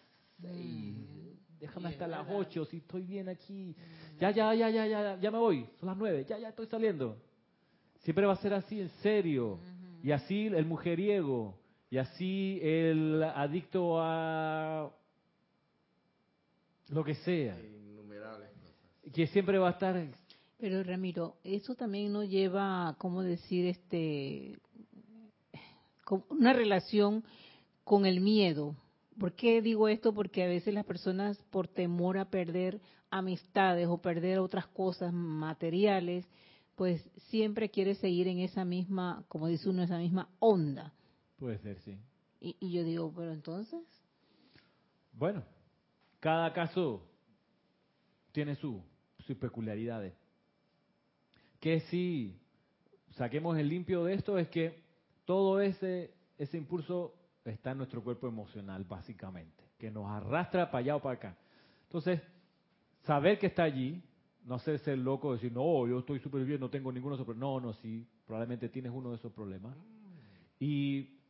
déjame 1.60 1.89
hasta 1.89 2.08
las 2.08 2.28
8 2.30 2.66
si 2.66 2.78
estoy 2.78 3.04
bien 3.04 3.30
aquí. 3.30 3.76
Ya, 4.20 4.32
ya, 4.32 4.54
ya, 4.54 4.70
ya, 4.70 4.86
ya, 4.86 5.20
ya 5.20 5.32
me 5.32 5.38
voy, 5.38 5.68
son 5.80 5.88
las 5.88 5.98
9, 5.98 6.26
ya, 6.28 6.38
ya 6.39 6.50
estoy 6.50 6.68
saliendo. 6.68 7.18
Siempre 8.00 8.26
va 8.26 8.34
a 8.34 8.38
ser 8.38 8.54
así, 8.54 8.80
en 8.80 8.89
serio. 9.02 9.60
Y 10.04 10.12
así 10.12 10.48
el 10.48 10.66
mujeriego, 10.66 11.58
y 11.89 11.98
así 11.98 12.60
el 12.62 13.24
adicto 13.24 14.02
a 14.02 14.91
lo 16.90 17.04
que 17.04 17.16
sea. 17.16 17.58
Que 19.14 19.28
siempre 19.28 19.58
va 19.58 19.70
a 19.70 19.72
estar... 19.72 20.08
Pero 20.60 20.84
Ramiro, 20.84 21.38
eso 21.44 21.76
también 21.76 22.12
nos 22.12 22.28
lleva, 22.28 22.96
¿cómo 22.98 23.22
decir? 23.22 23.68
este 23.68 24.58
Una 26.30 26.52
relación 26.52 27.24
con 27.84 28.06
el 28.08 28.22
miedo 28.22 28.76
¿Por 29.20 29.34
qué 29.34 29.62
digo 29.62 29.88
esto? 29.88 30.14
Porque 30.14 30.44
a 30.44 30.48
veces 30.48 30.74
las 30.74 30.86
personas 30.86 31.38
por 31.50 31.68
temor 31.68 32.18
a 32.18 32.30
perder 32.30 32.80
amistades 33.10 33.88
o 33.88 33.98
perder 33.98 34.40
otras 34.40 34.68
cosas 34.68 35.12
materiales, 35.12 36.26
pues 36.76 37.02
siempre 37.30 37.70
quiere 37.70 37.96
seguir 37.96 38.28
en 38.28 38.40
esa 38.40 38.64
misma, 38.64 39.26
como 39.28 39.48
dice 39.48 39.70
uno, 39.70 39.82
esa 39.82 39.98
misma 39.98 40.30
onda. 40.40 40.94
Puede 41.40 41.58
ser, 41.60 41.80
sí. 41.80 41.98
Y, 42.40 42.72
yo 42.72 42.84
digo, 42.84 43.12
pero 43.16 43.32
entonces... 43.32 43.82
Bueno, 45.14 45.44
cada 46.28 46.51
caso 46.51 47.01
tiene 48.34 48.55
su, 48.55 48.84
sus 49.19 49.38
peculiaridades. 49.38 50.13
Que 51.61 51.80
si 51.80 52.38
saquemos 53.11 53.57
el 53.57 53.69
limpio 53.69 54.03
de 54.03 54.15
esto 54.15 54.38
es 54.38 54.49
que 54.49 54.84
todo 55.23 55.61
ese, 55.61 56.13
ese 56.38 56.57
impulso 56.57 57.15
está 57.45 57.71
en 57.71 57.78
nuestro 57.78 58.03
cuerpo 58.03 58.28
emocional, 58.28 58.84
básicamente, 58.84 59.63
que 59.78 59.89
nos 59.89 60.05
arrastra 60.05 60.69
para 60.69 60.80
allá 60.80 60.95
o 60.97 61.01
para 61.01 61.15
acá. 61.15 61.38
Entonces, 61.84 62.21
saber 63.03 63.39
que 63.39 63.47
está 63.47 63.63
allí, 63.63 64.03
no 64.43 64.55
hacerse 64.55 64.91
el 64.91 65.05
loco, 65.05 65.32
decir, 65.32 65.53
no, 65.53 65.88
yo 65.88 65.99
estoy 65.99 66.19
súper 66.19 66.43
bien, 66.43 66.59
no 66.59 66.69
tengo 66.69 66.91
ninguno 66.91 67.15
de 67.15 67.21
esos 67.21 67.25
problemas. 67.25 67.61
No, 67.61 67.67
no, 67.67 67.73
sí, 67.75 68.05
probablemente 68.25 68.67
tienes 68.67 68.91
uno 68.91 69.11
de 69.11 69.15
esos 69.15 69.32
problemas. 69.32 69.78
Y 70.59 71.21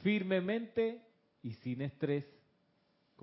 firmemente 0.00 1.02
y 1.42 1.54
sin 1.54 1.82
estrés, 1.82 2.24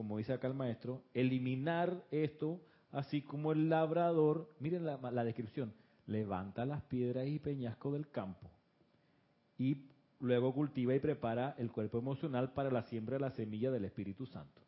como 0.01 0.17
dice 0.17 0.33
acá 0.33 0.47
el 0.47 0.55
maestro, 0.55 1.03
eliminar 1.13 2.03
esto, 2.09 2.59
así 2.91 3.21
como 3.21 3.51
el 3.51 3.69
labrador, 3.69 4.49
miren 4.59 4.83
la, 4.83 5.23
descripción, 5.23 5.75
levanta 6.07 6.65
las 6.65 6.81
piedras 6.81 7.27
y 7.27 7.37
peñascos 7.37 7.93
del 7.93 8.09
campo 8.09 8.49
y 9.59 9.77
luego 10.19 10.55
cultiva 10.55 10.95
y 10.95 10.99
prepara 10.99 11.53
el 11.59 11.71
cuerpo 11.71 11.99
emocional 11.99 12.51
para 12.51 12.71
la 12.71 12.81
siembra 12.81 13.17
de 13.17 13.19
la 13.19 13.29
semilla 13.29 13.69
del 13.69 13.85
Espíritu 13.85 14.25
Santo. 14.25 14.59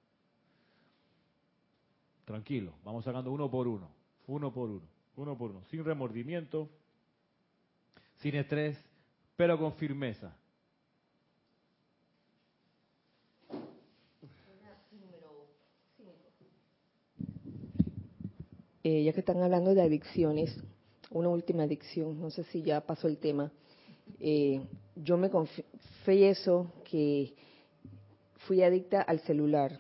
Tranquilo, 2.26 2.76
vamos 2.86 3.04
sacando 3.04 3.32
uno 3.32 3.50
por 3.50 3.68
uno, 3.68 3.90
uno 4.28 4.54
por 4.54 4.70
uno, 4.70 4.88
uno 5.16 5.36
por 5.36 5.50
uno, 5.50 5.66
sin 5.66 5.84
remordimiento, 5.84 6.70
sin 8.18 8.36
estrés, 8.36 8.80
pero 9.36 9.58
con 9.58 9.74
firmeza. 9.74 10.38
Eh, 18.84 19.04
ya 19.04 19.14
que 19.14 19.22
están 19.22 19.42
hablando 19.42 19.74
de 19.74 19.82
adicciones, 19.82 20.56
una 21.10 21.30
última 21.30 21.64
adicción, 21.64 22.20
no 22.20 22.30
sé 22.30 22.44
si 22.46 22.62
ya 22.62 22.82
pasó 22.82 23.08
el 23.08 23.18
tema. 23.18 23.52
Eh, 24.20 24.62
yo 24.96 25.18
me 25.18 25.30
confieso 25.30 26.74
que 26.90 27.34
fui 28.48 28.62
adicta 28.62 29.02
al 29.02 29.20
celular. 29.22 29.80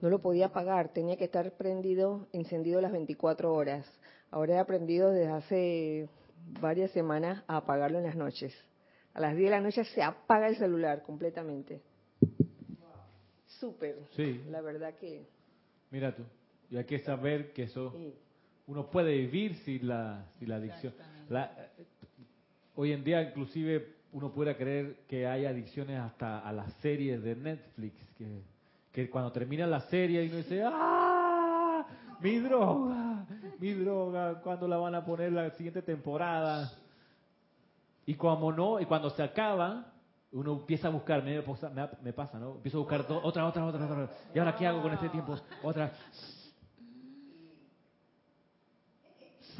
No 0.00 0.08
lo 0.08 0.20
podía 0.20 0.46
apagar, 0.46 0.92
tenía 0.92 1.16
que 1.16 1.24
estar 1.24 1.52
prendido, 1.52 2.26
encendido 2.32 2.80
las 2.80 2.92
24 2.92 3.52
horas. 3.52 3.86
Ahora 4.30 4.54
he 4.54 4.58
aprendido 4.58 5.10
desde 5.10 5.30
hace 5.30 6.08
varias 6.60 6.90
semanas 6.92 7.44
a 7.46 7.58
apagarlo 7.58 7.98
en 7.98 8.04
las 8.04 8.16
noches. 8.16 8.54
A 9.12 9.20
las 9.20 9.36
10 9.36 9.50
de 9.50 9.56
la 9.56 9.60
noche 9.60 9.84
se 9.84 10.02
apaga 10.02 10.48
el 10.48 10.56
celular 10.56 11.02
completamente. 11.02 11.82
Súper. 13.46 13.98
Sí. 14.16 14.42
La 14.48 14.62
verdad 14.62 14.94
que... 14.94 15.26
Mira 15.90 16.14
tú. 16.14 16.22
Y 16.70 16.76
hay 16.76 16.84
que 16.84 17.00
saber 17.00 17.52
que 17.52 17.64
eso 17.64 17.94
uno 18.66 18.86
puede 18.88 19.16
vivir 19.16 19.56
sin 19.56 19.88
la, 19.88 20.24
sin 20.38 20.48
la 20.48 20.56
adicción. 20.56 20.94
La, 21.28 21.50
hoy 22.76 22.92
en 22.92 23.02
día 23.02 23.22
inclusive 23.22 23.96
uno 24.12 24.32
puede 24.32 24.56
creer 24.56 25.00
que 25.08 25.26
hay 25.26 25.44
adicciones 25.46 25.98
hasta 25.98 26.38
a 26.40 26.52
las 26.52 26.72
series 26.74 27.22
de 27.22 27.34
Netflix, 27.36 27.94
que, 28.16 28.42
que 28.92 29.10
cuando 29.10 29.32
termina 29.32 29.66
la 29.66 29.80
serie 29.80 30.24
y 30.24 30.28
uno 30.28 30.36
dice, 30.36 30.62
¡ah! 30.64 31.86
Mi 32.20 32.38
droga, 32.38 33.24
mi 33.58 33.72
droga, 33.72 34.40
¿cuándo 34.42 34.68
la 34.68 34.76
van 34.76 34.94
a 34.94 35.04
poner 35.04 35.32
la 35.32 35.50
siguiente 35.52 35.80
temporada? 35.82 36.70
Y 38.04 38.14
como 38.14 38.52
no, 38.52 38.78
y 38.78 38.84
cuando 38.84 39.10
se 39.10 39.22
acaba, 39.22 39.92
uno 40.32 40.52
empieza 40.52 40.88
a 40.88 40.90
buscar, 40.90 41.22
me, 41.24 41.42
me 42.02 42.12
pasa, 42.12 42.38
¿no? 42.38 42.56
Empiezo 42.56 42.78
a 42.78 42.80
buscar 42.80 43.00
otra, 43.00 43.46
otra, 43.46 43.66
otra, 43.66 43.66
otra. 43.66 44.10
¿Y 44.34 44.38
ahora 44.38 44.54
qué 44.54 44.66
hago 44.66 44.82
con 44.82 44.92
este 44.92 45.08
tiempo? 45.08 45.36
Otra. 45.62 45.92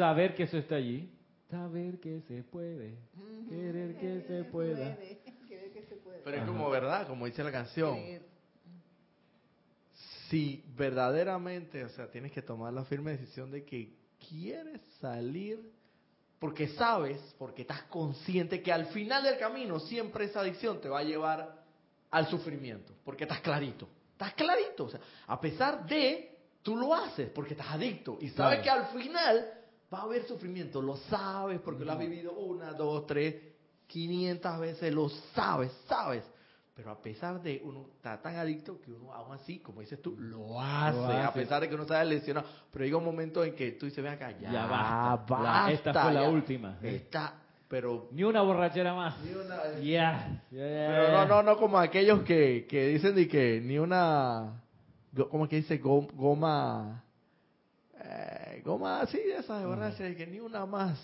Saber 0.01 0.35
que 0.35 0.45
eso 0.45 0.57
está 0.57 0.77
allí. 0.77 1.13
Saber 1.51 2.01
que 2.01 2.23
se 2.23 2.43
puede. 2.43 2.97
Querer 3.51 3.99
que 3.99 4.23
se 4.27 4.45
pueda. 4.45 4.97
Pero 6.25 6.37
es 6.39 6.45
como 6.45 6.71
verdad, 6.71 7.07
como 7.07 7.27
dice 7.27 7.45
la 7.45 7.53
canción. 7.53 7.99
Si 10.31 10.65
verdaderamente, 10.75 11.85
o 11.85 11.91
sea, 11.91 12.11
tienes 12.11 12.33
que 12.33 12.41
tomar 12.41 12.73
la 12.73 12.87
firme 12.87 13.11
decisión 13.11 13.51
de 13.51 13.63
que 13.67 13.93
quieres 14.27 14.81
salir 15.03 15.71
porque 16.39 16.69
sabes, 16.69 17.19
porque 17.39 17.61
estás 17.61 17.83
consciente 17.83 18.63
que 18.63 18.73
al 18.73 18.87
final 18.87 19.23
del 19.23 19.37
camino 19.37 19.81
siempre 19.81 20.25
esa 20.25 20.41
adicción 20.41 20.81
te 20.81 20.89
va 20.89 21.01
a 21.01 21.05
llevar 21.05 21.63
al 22.11 22.27
sufrimiento, 22.29 22.95
porque 23.05 23.25
estás 23.25 23.41
clarito, 23.41 23.87
estás 24.13 24.33
clarito, 24.33 24.85
o 24.85 24.89
sea, 24.89 25.01
a 25.27 25.39
pesar 25.39 25.85
de, 25.85 26.39
tú 26.63 26.75
lo 26.75 26.95
haces 26.95 27.29
porque 27.29 27.53
estás 27.53 27.69
adicto 27.73 28.17
y 28.23 28.31
sabes 28.31 28.61
que 28.61 28.71
al 28.71 28.87
final 28.87 29.60
va 29.93 29.99
a 29.99 30.03
haber 30.03 30.25
sufrimiento, 30.27 30.81
lo 30.81 30.97
sabes 30.97 31.61
porque 31.61 31.85
lo 31.85 31.93
has 31.93 31.99
vivido 31.99 32.33
una, 32.33 32.73
dos, 32.73 33.07
tres, 33.07 33.35
quinientas 33.87 34.59
veces, 34.61 34.93
lo 34.95 35.09
sabes, 35.35 35.71
sabes. 35.89 36.25
Pero 36.75 36.93
a 36.93 37.03
pesar 37.03 37.43
de 37.43 37.61
uno 37.65 37.87
está 37.97 38.23
tan 38.23 38.37
adicto 38.37 38.81
que 38.81 38.91
uno 38.93 39.13
aún 39.13 39.35
así, 39.35 39.59
como 39.59 39.81
dices 39.83 40.01
tú, 40.01 40.17
lo 40.19 40.59
hace, 40.61 40.97
Lo 40.97 41.07
hace. 41.09 41.23
a 41.23 41.33
pesar 41.33 41.61
de 41.61 41.69
que 41.69 41.75
uno 41.75 41.83
está 41.83 42.03
lesionado. 42.05 42.47
Pero 42.73 42.85
llega 42.85 42.97
un 42.97 43.05
momento 43.05 43.45
en 43.45 43.55
que 43.55 43.73
tú 43.73 43.87
dices, 43.87 44.03
ven 44.03 44.15
acá, 44.15 44.31
ya, 44.39 44.51
Ya 44.51 44.67
basta. 44.67 45.35
basta, 45.35 45.73
esta 45.73 45.93
fue 46.05 46.13
la 46.15 46.29
última. 46.31 46.79
Está, 46.83 47.35
pero 47.69 48.09
Ni 48.13 48.23
una 48.25 48.41
borrachera 48.43 48.95
más. 48.95 49.19
ni 49.21 49.33
una- 49.35 49.79
Ya. 49.81 50.41
ya, 50.51 50.59
ya, 50.59 50.87
pero 50.89 51.13
no, 51.13 51.27
no, 51.27 51.43
no 51.43 51.57
como 51.59 51.79
aquellos 51.79 52.23
que, 52.23 52.67
que 52.71 52.87
dicen 52.89 53.15
de 53.15 53.29
que 53.29 53.61
ni 53.61 53.79
una, 53.79 54.63
¿cómo 55.31 55.45
es 55.45 55.51
que 55.51 55.57
dice? 55.57 55.77
Go- 55.79 56.09
Goma, 56.15 57.05
eh, 58.05 58.63
goma 58.65 59.01
así 59.01 59.19
de 59.19 59.37
esas 59.39 59.61
de 59.61 59.67
borracha, 59.67 60.05
de 60.05 60.17
que 60.17 60.27
ni 60.27 60.41
una 60.41 60.67
más. 60.67 60.99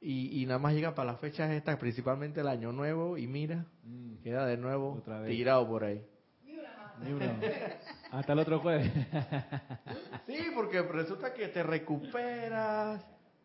Y, 0.00 0.42
y 0.42 0.46
nada 0.46 0.58
más 0.58 0.74
llega 0.74 0.94
para 0.94 1.12
las 1.12 1.20
fechas 1.20 1.50
estas, 1.52 1.76
principalmente 1.78 2.40
el 2.40 2.48
año 2.48 2.72
nuevo, 2.72 3.16
y 3.18 3.26
mira, 3.26 3.64
Mm, 3.84 4.16
queda 4.22 4.46
de 4.46 4.56
nuevo 4.56 4.94
Otra 4.94 5.20
vez. 5.20 5.30
tirado 5.30 5.66
por 5.66 5.84
ahí. 5.84 6.04
Ni 7.04 7.12
una. 7.12 7.34
Hasta 8.12 8.32
el 8.32 8.38
otro 8.40 8.60
jueves. 8.60 8.90
Sí, 10.26 10.38
porque 10.54 10.82
resulta 10.82 11.32
que 11.34 11.48
te 11.48 11.62
recuperas. 11.62 13.02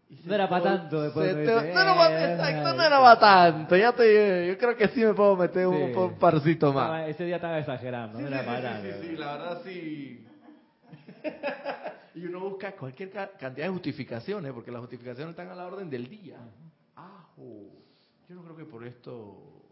y 0.10 0.20
No 0.28 0.36
era 0.36 0.46
te 0.46 0.50
pa' 0.52 0.58
ol- 0.60 0.64
tanto, 0.64 1.02
después 1.02 1.30
se 1.30 1.36
me 1.36 1.46
te- 1.46 1.52
dice, 1.56 1.74
no, 1.74 1.82
era 1.82 2.10
eh, 2.30 2.34
exacto, 2.34 2.74
no 2.76 2.84
eh, 2.84 2.86
era 2.88 3.00
para 3.00 3.20
tanto. 3.20 3.76
Ya 3.76 3.92
te, 3.94 4.48
yo 4.48 4.58
creo 4.58 4.78
que 4.78 4.88
sí 4.90 5.04
me 5.04 5.14
puedo 5.14 5.36
meter 5.36 5.68
un, 5.68 5.76
Sí. 5.94 5.94
un 5.98 6.14
parcito 6.20 6.72
más. 6.74 7.08
Ese 7.10 7.26
día 7.26 7.36
estaba 7.38 7.60
exagerando. 7.60 8.18
Sí, 8.20 8.24
no 8.24 8.30
era 8.30 8.40
sí, 8.42 8.46
para 8.46 8.58
sí, 8.82 8.88
tanto. 8.90 9.02
sí, 9.04 9.08
sí, 9.10 9.16
la 9.18 9.32
verdad 9.38 9.62
sí. 9.66 10.27
y 12.16 12.26
uno 12.26 12.40
busca 12.42 12.72
cualquier 12.76 13.10
ca- 13.12 13.32
cantidad 13.38 13.68
de 13.68 13.74
justificaciones, 13.74 14.52
porque 14.54 14.72
las 14.72 14.82
justificaciones 14.82 15.32
están 15.32 15.50
a 15.50 15.56
la 15.56 15.66
orden 15.66 15.90
del 15.90 16.08
día. 16.10 16.38
Ajo. 16.96 17.72
Yo 18.28 18.36
no 18.36 18.44
creo 18.44 18.56
que 18.58 18.66
por 18.66 18.86
esto 18.86 19.64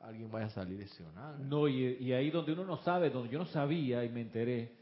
alguien 0.00 0.30
vaya 0.30 0.46
a 0.46 0.50
salir 0.50 0.78
lesionado. 0.78 1.38
No, 1.38 1.68
y, 1.68 1.96
y 2.00 2.12
ahí 2.12 2.30
donde 2.30 2.52
uno 2.52 2.64
no 2.64 2.78
sabe, 2.78 3.10
donde 3.10 3.30
yo 3.30 3.38
no 3.38 3.46
sabía 3.46 4.04
y 4.04 4.08
me 4.08 4.22
enteré, 4.22 4.72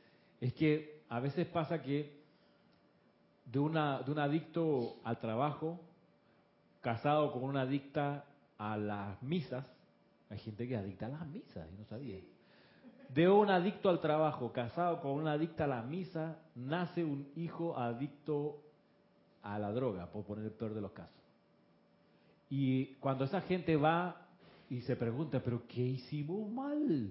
es 0.40 0.52
que 0.54 1.02
a 1.08 1.18
veces 1.20 1.46
pasa 1.48 1.82
que 1.82 2.18
de, 3.46 3.58
una, 3.58 4.00
de 4.02 4.12
un 4.12 4.18
adicto 4.18 4.96
al 5.04 5.18
trabajo, 5.18 5.80
casado 6.80 7.32
con 7.32 7.42
una 7.42 7.62
adicta 7.62 8.24
a 8.58 8.76
las 8.76 9.20
misas, 9.22 9.66
hay 10.30 10.38
gente 10.38 10.68
que 10.68 10.74
es 10.74 10.80
adicta 10.80 11.06
a 11.06 11.10
las 11.10 11.26
misas, 11.26 11.66
y 11.72 11.78
no 11.78 11.84
sabía. 11.86 12.18
De 13.08 13.28
un 13.28 13.48
adicto 13.50 13.88
al 13.88 14.00
trabajo, 14.00 14.52
casado 14.52 15.00
con 15.00 15.12
una 15.12 15.32
adicta 15.32 15.64
a 15.64 15.68
la 15.68 15.82
misa, 15.82 16.36
nace 16.54 17.04
un 17.04 17.26
hijo 17.36 17.78
adicto 17.78 18.62
a 19.42 19.58
la 19.58 19.72
droga, 19.72 20.06
por 20.10 20.24
poner 20.24 20.44
el 20.44 20.50
peor 20.50 20.74
de 20.74 20.80
los 20.80 20.92
casos. 20.92 21.14
Y 22.50 22.94
cuando 22.96 23.24
esa 23.24 23.40
gente 23.40 23.76
va 23.76 24.26
y 24.68 24.80
se 24.82 24.96
pregunta, 24.96 25.40
pero 25.42 25.62
¿qué 25.66 25.82
hicimos 25.82 26.50
mal? 26.50 27.10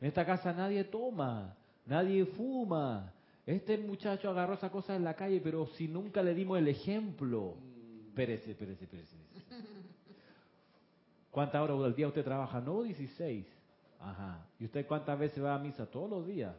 En 0.00 0.08
esta 0.08 0.24
casa 0.24 0.52
nadie 0.52 0.84
toma, 0.84 1.56
nadie 1.86 2.24
fuma. 2.26 3.12
Este 3.44 3.78
muchacho 3.78 4.30
agarró 4.30 4.54
esa 4.54 4.70
cosa 4.70 4.94
en 4.94 5.04
la 5.04 5.14
calle, 5.14 5.40
pero 5.40 5.66
si 5.68 5.88
nunca 5.88 6.22
le 6.22 6.34
dimos 6.34 6.58
el 6.58 6.68
ejemplo. 6.68 7.54
Espérese, 8.08 8.52
espérese, 8.52 8.84
espérese. 8.84 9.16
¿Cuántas 11.30 11.60
horas 11.60 11.78
al 11.82 11.94
día 11.94 12.08
usted 12.08 12.24
trabaja? 12.24 12.60
No, 12.60 12.82
16. 12.82 13.46
Ajá. 14.00 14.46
¿Y 14.58 14.64
usted 14.66 14.86
cuántas 14.86 15.18
veces 15.18 15.42
va 15.42 15.54
a 15.54 15.58
misa? 15.58 15.86
Todos 15.86 16.08
los 16.10 16.26
días. 16.26 16.54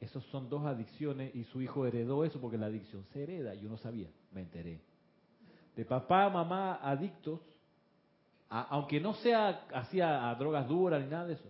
Esos 0.00 0.24
son 0.26 0.48
dos 0.48 0.64
adicciones 0.64 1.34
y 1.34 1.44
su 1.44 1.60
hijo 1.60 1.84
heredó 1.86 2.24
eso 2.24 2.40
porque 2.40 2.56
la 2.56 2.66
adicción 2.66 3.04
se 3.12 3.22
hereda. 3.22 3.54
Yo 3.54 3.68
no 3.68 3.76
sabía, 3.76 4.08
me 4.32 4.40
enteré. 4.40 4.80
De 5.76 5.84
papá, 5.84 6.28
mamá, 6.30 6.76
adictos, 6.76 7.40
a- 8.48 8.62
aunque 8.70 8.98
no 9.00 9.14
sea 9.14 9.66
así 9.74 10.00
a, 10.00 10.30
a 10.30 10.34
drogas 10.36 10.66
duras 10.66 11.02
ni 11.02 11.10
nada 11.10 11.26
de 11.26 11.34
eso, 11.34 11.48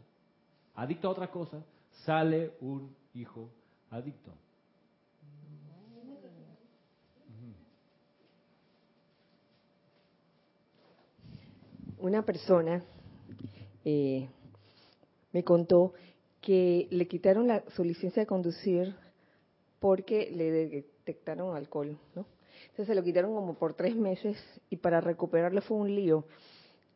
adicto 0.74 1.08
a 1.08 1.12
otras 1.12 1.28
cosas, 1.30 1.62
sale 2.04 2.54
un 2.60 2.94
hijo 3.14 3.50
adicto. 3.90 4.32
Una 11.98 12.22
persona 12.22 12.82
eh, 13.84 14.28
me 15.32 15.44
contó 15.44 15.92
que 16.40 16.88
le 16.90 17.06
quitaron 17.06 17.46
la, 17.46 17.62
su 17.76 17.84
licencia 17.84 18.22
de 18.22 18.26
conducir 18.26 18.94
porque 19.78 20.30
le 20.30 20.50
detectaron 20.50 21.56
alcohol, 21.56 21.98
¿no? 22.14 22.26
Entonces 22.62 22.88
se 22.88 22.94
lo 22.94 23.02
quitaron 23.02 23.34
como 23.34 23.54
por 23.54 23.74
tres 23.74 23.96
meses 23.96 24.36
y 24.68 24.76
para 24.76 25.00
recuperarlo 25.00 25.62
fue 25.62 25.78
un 25.78 25.94
lío. 25.94 26.24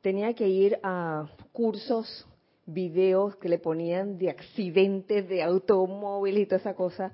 Tenía 0.03 0.35
que 0.35 0.49
ir 0.49 0.79
a 0.83 1.31
cursos, 1.53 2.27
videos 2.67 3.37
que 3.37 3.49
le 3.49 3.59
ponían 3.59 4.19
de 4.19 4.31
accidentes 4.31 5.29
de 5.29 5.43
automóvil 5.43 6.39
y 6.39 6.47
toda 6.47 6.59
esa 6.59 6.75
cosa, 6.75 7.13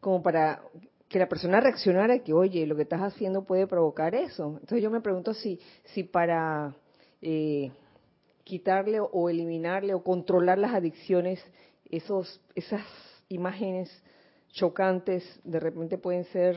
como 0.00 0.22
para 0.22 0.62
que 1.08 1.18
la 1.18 1.28
persona 1.28 1.60
reaccionara 1.60 2.18
que, 2.20 2.32
oye, 2.32 2.66
lo 2.66 2.74
que 2.74 2.82
estás 2.82 3.00
haciendo 3.00 3.44
puede 3.44 3.66
provocar 3.66 4.14
eso. 4.14 4.58
Entonces 4.60 4.82
yo 4.82 4.90
me 4.90 5.00
pregunto 5.00 5.34
si, 5.34 5.60
si 5.94 6.02
para 6.02 6.74
eh, 7.22 7.70
quitarle 8.46 9.00
o 9.00 9.28
eliminarle 9.28 9.92
o 9.92 10.04
controlar 10.04 10.56
las 10.56 10.72
adicciones, 10.72 11.44
esos, 11.90 12.40
esas 12.54 12.86
imágenes 13.28 13.90
chocantes 14.52 15.22
de 15.44 15.60
repente 15.60 15.98
pueden 15.98 16.24
ser... 16.26 16.56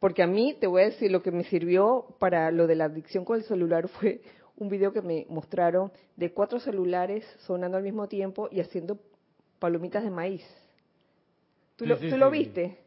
Porque 0.00 0.22
a 0.22 0.26
mí, 0.26 0.56
te 0.58 0.66
voy 0.66 0.82
a 0.82 0.84
decir, 0.86 1.10
lo 1.10 1.22
que 1.22 1.30
me 1.30 1.44
sirvió 1.44 2.16
para 2.18 2.50
lo 2.52 2.66
de 2.66 2.76
la 2.76 2.84
adicción 2.84 3.24
con 3.26 3.36
el 3.36 3.44
celular 3.44 3.86
fue 4.00 4.22
un 4.56 4.70
video 4.70 4.92
que 4.92 5.02
me 5.02 5.26
mostraron 5.28 5.92
de 6.16 6.32
cuatro 6.32 6.58
celulares 6.58 7.24
sonando 7.40 7.76
al 7.76 7.82
mismo 7.82 8.08
tiempo 8.08 8.48
y 8.50 8.60
haciendo 8.60 8.98
palomitas 9.58 10.02
de 10.02 10.10
maíz. 10.10 10.42
¿Tú, 11.76 11.84
Sí, 11.84 11.88
lo, 11.90 11.96
sí, 11.98 12.08
¿tú 12.08 12.16
lo 12.16 12.30
sí. 12.30 12.38
viste? 12.38 12.78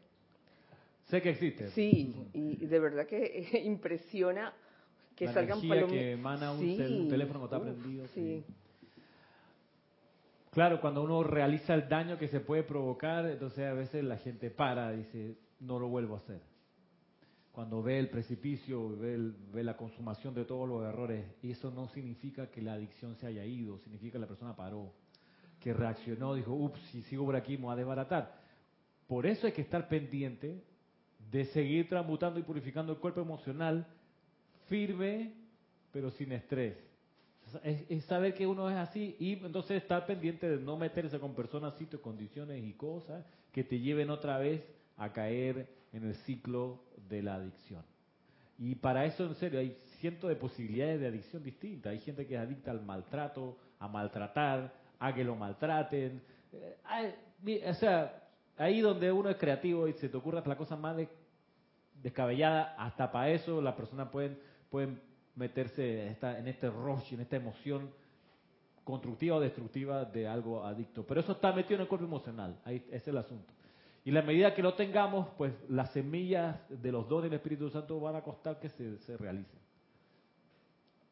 Sé 1.08 1.22
que 1.22 1.30
existe. 1.30 1.70
Sí, 1.70 2.16
y 2.32 2.66
de 2.66 2.78
verdad 2.80 3.06
que 3.06 3.62
impresiona 3.64 4.52
que 5.16 5.26
La 5.26 5.32
salgan 5.34 5.58
energía 5.58 5.74
que 5.90 6.12
emana 6.12 6.52
un 6.52 6.58
un 6.60 7.08
teléfono 7.08 7.44
está 7.44 7.60
prendido, 7.60 8.06
sí. 8.08 8.44
Claro, 10.50 10.80
cuando 10.80 11.02
uno 11.02 11.22
realiza 11.22 11.72
el 11.74 11.88
daño 11.88 12.18
que 12.18 12.28
se 12.28 12.40
puede 12.40 12.62
provocar, 12.62 13.24
entonces 13.26 13.64
a 13.64 13.72
veces 13.72 14.04
la 14.04 14.18
gente 14.18 14.50
para, 14.50 14.92
dice, 14.92 15.36
no 15.60 15.78
lo 15.78 15.88
vuelvo 15.88 16.14
a 16.16 16.18
hacer. 16.18 16.40
Cuando 17.52 17.82
ve 17.82 17.98
el 17.98 18.08
precipicio, 18.10 18.96
ve, 18.96 19.14
el- 19.14 19.34
ve 19.52 19.62
la 19.64 19.76
consumación 19.76 20.34
de 20.34 20.44
todos 20.44 20.68
los 20.68 20.84
errores, 20.84 21.24
y 21.42 21.50
eso 21.52 21.70
no 21.70 21.88
significa 21.88 22.50
que 22.50 22.60
la 22.62 22.74
adicción 22.74 23.16
se 23.16 23.26
haya 23.26 23.44
ido, 23.44 23.78
significa 23.78 24.12
que 24.14 24.18
la 24.20 24.26
persona 24.26 24.54
paró, 24.54 24.92
que 25.60 25.72
reaccionó, 25.72 26.34
dijo, 26.34 26.52
ups, 26.52 26.80
si 26.90 27.02
sigo 27.02 27.24
por 27.24 27.36
aquí 27.36 27.56
me 27.56 27.64
voy 27.64 27.72
a 27.74 27.76
desbaratar. 27.76 28.34
Por 29.06 29.26
eso 29.26 29.46
hay 29.46 29.52
que 29.52 29.62
estar 29.62 29.88
pendiente 29.88 30.62
de 31.30 31.44
seguir 31.46 31.88
transmutando 31.88 32.38
y 32.38 32.42
purificando 32.42 32.92
el 32.92 32.98
cuerpo 32.98 33.20
emocional 33.20 33.86
firme, 34.68 35.32
pero 35.92 36.10
sin 36.10 36.32
estrés. 36.32 36.76
Es, 37.64 38.04
saber 38.04 38.34
que 38.34 38.46
uno 38.46 38.70
es 38.70 38.76
así 38.76 39.16
y 39.18 39.32
entonces 39.32 39.82
estar 39.82 40.06
pendiente 40.06 40.48
de 40.48 40.62
no 40.62 40.76
meterse 40.76 41.18
con 41.18 41.34
personas, 41.34 41.74
sitios, 41.74 42.00
condiciones 42.00 42.62
y 42.64 42.72
cosas 42.72 43.24
que 43.52 43.64
te 43.64 43.78
lleven 43.78 44.10
otra 44.10 44.38
vez 44.38 44.62
a 44.96 45.12
caer 45.12 45.68
en 45.92 46.04
el 46.04 46.14
ciclo 46.16 46.82
de 47.08 47.22
la 47.22 47.34
adicción. 47.34 47.82
Y 48.58 48.76
para 48.76 49.04
eso, 49.04 49.26
en 49.26 49.34
serio, 49.34 49.58
hay 49.58 49.76
cientos 50.00 50.30
de 50.30 50.36
posibilidades 50.36 51.00
de 51.00 51.08
adicción 51.08 51.42
distintas. 51.42 51.90
Hay 51.90 51.98
gente 52.00 52.26
que 52.26 52.34
es 52.34 52.40
adicta 52.40 52.70
al 52.70 52.82
maltrato, 52.82 53.58
a 53.78 53.88
maltratar, 53.88 54.72
a 54.98 55.12
que 55.12 55.24
lo 55.24 55.34
maltraten. 55.34 56.22
Eh, 56.52 57.64
o 57.68 57.74
sea, 57.74 58.22
ahí 58.56 58.80
donde 58.80 59.10
uno 59.10 59.28
es 59.30 59.36
creativo 59.36 59.88
y 59.88 59.94
se 59.94 60.08
te 60.08 60.16
ocurra 60.16 60.42
la 60.46 60.56
cosa 60.56 60.76
más 60.76 60.96
de- 60.96 61.08
descabellada, 62.02 62.74
hasta 62.78 63.10
para 63.10 63.30
eso 63.30 63.60
las 63.60 63.74
personas 63.74 64.08
pueden, 64.08 64.38
pueden 64.72 65.00
meterse 65.36 66.02
en, 66.02 66.08
esta- 66.08 66.38
en 66.38 66.48
este 66.48 66.68
rush, 66.68 67.12
en 67.14 67.20
esta 67.20 67.36
emoción 67.36 67.90
constructiva 68.84 69.36
o 69.36 69.40
destructiva 69.40 70.04
de 70.04 70.26
algo 70.26 70.64
adicto. 70.64 71.04
Pero 71.06 71.20
eso 71.20 71.32
está 71.32 71.52
metido 71.52 71.76
en 71.76 71.82
el 71.82 71.88
cuerpo 71.88 72.06
emocional, 72.06 72.58
ahí 72.64 72.84
es 72.90 73.06
el 73.06 73.16
asunto. 73.18 73.52
Y 74.04 74.10
la 74.10 74.22
medida 74.22 74.52
que 74.54 74.62
lo 74.62 74.74
tengamos, 74.74 75.28
pues 75.38 75.52
las 75.68 75.92
semillas 75.92 76.56
de 76.68 76.90
los 76.90 77.08
dones 77.08 77.30
del 77.30 77.38
Espíritu 77.38 77.70
Santo 77.70 78.00
van 78.00 78.16
a 78.16 78.22
costar 78.22 78.58
que 78.58 78.68
se 78.70 79.16
realicen. 79.16 79.60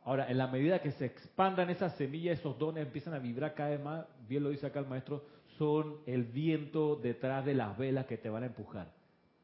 Ahora, 0.05 0.29
en 0.31 0.39
la 0.39 0.47
medida 0.49 0.81
que 0.81 0.91
se 0.93 1.05
expandan 1.05 1.71
esas 1.71 1.95
semillas, 1.97 2.39
esos 2.41 2.59
dones 2.59 2.85
empiezan 2.87 3.15
a 3.15 3.19
vibrar 3.19 3.55
cada 3.55 3.71
vez 3.71 3.81
más, 3.83 4.07
bien 4.27 4.43
lo 4.43 4.49
dice 4.49 4.67
acá 4.67 4.81
el 4.81 4.87
maestro, 4.87 5.23
son 5.59 5.99
el 6.07 6.25
viento 6.25 6.97
detrás 6.97 7.45
de 7.45 7.55
las 7.55 7.77
velas 7.77 8.07
que 8.07 8.17
te 8.17 8.31
van 8.31 8.43
a 8.43 8.47
empujar, 8.47 8.91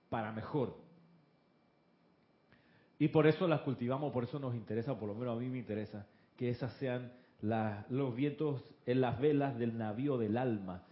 para 0.09 0.33
mejor. 0.33 0.75
Y 2.99 3.09
por 3.09 3.27
eso 3.27 3.47
las 3.47 3.61
cultivamos, 3.61 4.13
por 4.13 4.25
eso 4.25 4.39
nos 4.39 4.55
interesa, 4.55 4.99
por 4.99 5.09
lo 5.09 5.15
menos 5.15 5.37
a 5.37 5.41
mí 5.41 5.49
me 5.49 5.59
interesa, 5.59 6.07
que 6.37 6.49
esas 6.51 6.73
sean 6.75 7.13
los 7.91 8.17
vientos 8.17 8.63
en 8.87 9.01
las 9.01 9.21
velas 9.21 9.59
del 9.59 9.77
navío 9.77 10.17
del 10.17 10.37
alma. 10.39 10.83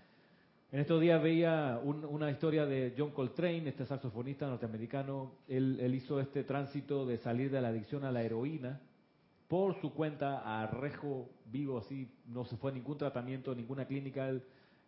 En 0.71 0.81
estos 0.81 1.01
días 1.01 1.23
veía 1.23 1.81
un- 1.83 2.05
una 2.05 2.31
historia 2.31 2.67
de 2.67 2.95
John 2.99 3.13
Coltrane, 3.13 3.69
este 3.69 3.87
saxofonista 3.87 4.47
norteamericano. 4.47 5.33
Él, 5.49 5.79
él 5.81 5.95
hizo 5.95 6.21
este 6.21 6.43
tránsito 6.43 7.07
de 7.07 7.19
salir 7.19 7.51
de 7.51 7.61
la 7.61 7.69
adicción 7.69 8.05
a 8.05 8.11
la 8.13 8.23
heroína 8.23 8.81
por 9.49 9.81
su 9.81 9.95
cuenta 9.95 10.63
a 10.63 10.67
rejo 10.67 11.31
vivo, 11.47 11.79
así, 11.79 12.11
no 12.27 12.45
se 12.45 12.57
fue 12.57 12.73
a 12.73 12.75
ningún 12.75 12.99
tratamiento, 12.99 13.55
ninguna 13.55 13.85
clínica. 13.87 14.29
Él, 14.29 14.43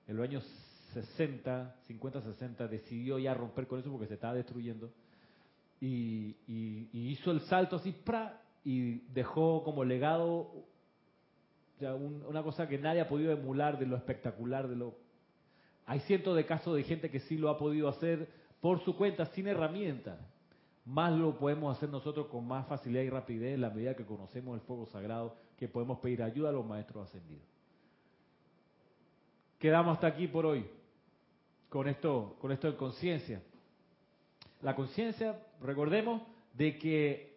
en 0.08 0.16
los 0.16 0.24
años 0.24 0.44
60, 0.92 1.76
50, 1.86 2.20
60, 2.20 2.66
decidió 2.66 3.18
ya 3.18 3.34
romper 3.34 3.66
con 3.68 3.78
eso 3.78 3.90
porque 3.90 4.08
se 4.08 4.14
estaba 4.14 4.34
destruyendo. 4.34 4.90
Y, 5.80 6.36
hizo 6.92 7.30
el 7.30 7.40
salto 7.42 7.76
así, 7.76 7.94
y 8.64 8.98
dejó 9.12 9.62
como 9.62 9.84
legado 9.84 10.50
ya 11.78 11.94
un- 11.94 12.24
una 12.26 12.42
cosa 12.42 12.66
que 12.68 12.78
nadie 12.78 13.00
ha 13.00 13.08
podido 13.08 13.30
emular 13.32 13.78
de 13.78 13.86
lo 13.86 13.96
espectacular, 13.96 14.68
de 14.68 14.76
lo 14.76 14.94
hay 15.88 16.00
cientos 16.00 16.34
de 16.34 16.44
casos 16.44 16.74
de 16.74 16.82
gente 16.82 17.10
que 17.10 17.20
sí 17.20 17.38
lo 17.38 17.48
ha 17.48 17.58
podido 17.58 17.88
hacer 17.88 18.28
por 18.60 18.84
su 18.84 18.96
cuenta, 18.96 19.26
sin 19.26 19.46
herramientas. 19.46 20.18
Más 20.84 21.12
lo 21.12 21.38
podemos 21.38 21.76
hacer 21.76 21.88
nosotros 21.88 22.26
con 22.26 22.46
más 22.46 22.66
facilidad 22.66 23.02
y 23.02 23.10
rapidez 23.10 23.54
en 23.54 23.60
la 23.60 23.70
medida 23.70 23.94
que 23.94 24.04
conocemos 24.04 24.54
el 24.54 24.66
fuego 24.66 24.86
sagrado, 24.86 25.36
que 25.56 25.68
podemos 25.68 25.98
pedir 26.00 26.22
ayuda 26.22 26.48
a 26.48 26.52
los 26.52 26.66
maestros 26.66 27.08
ascendidos. 27.08 27.44
Quedamos 29.60 29.94
hasta 29.94 30.08
aquí 30.08 30.26
por 30.26 30.44
hoy, 30.44 30.66
con 31.68 31.88
esto, 31.88 32.36
con 32.40 32.50
esto 32.50 32.70
de 32.70 32.76
conciencia. 32.76 33.40
La 34.62 34.74
conciencia, 34.74 35.38
recordemos, 35.60 36.22
de 36.54 36.78
que 36.78 37.36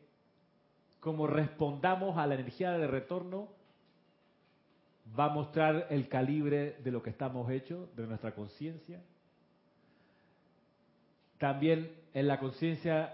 como 1.00 1.28
respondamos 1.28 2.18
a 2.18 2.28
la 2.28 2.36
energía 2.36 2.72
de 2.72 2.88
retorno, 2.88 3.48
va 5.18 5.26
a 5.26 5.30
mostrar 5.30 5.88
el 5.90 6.08
calibre 6.08 6.78
de 6.84 6.92
lo 6.92 7.02
que 7.02 7.10
estamos 7.10 7.50
hechos, 7.50 7.96
de 7.96 8.06
nuestra 8.06 8.34
conciencia. 8.36 9.02
También 11.38 11.92
en 12.14 12.28
la 12.28 12.40
conciencia 12.40 13.14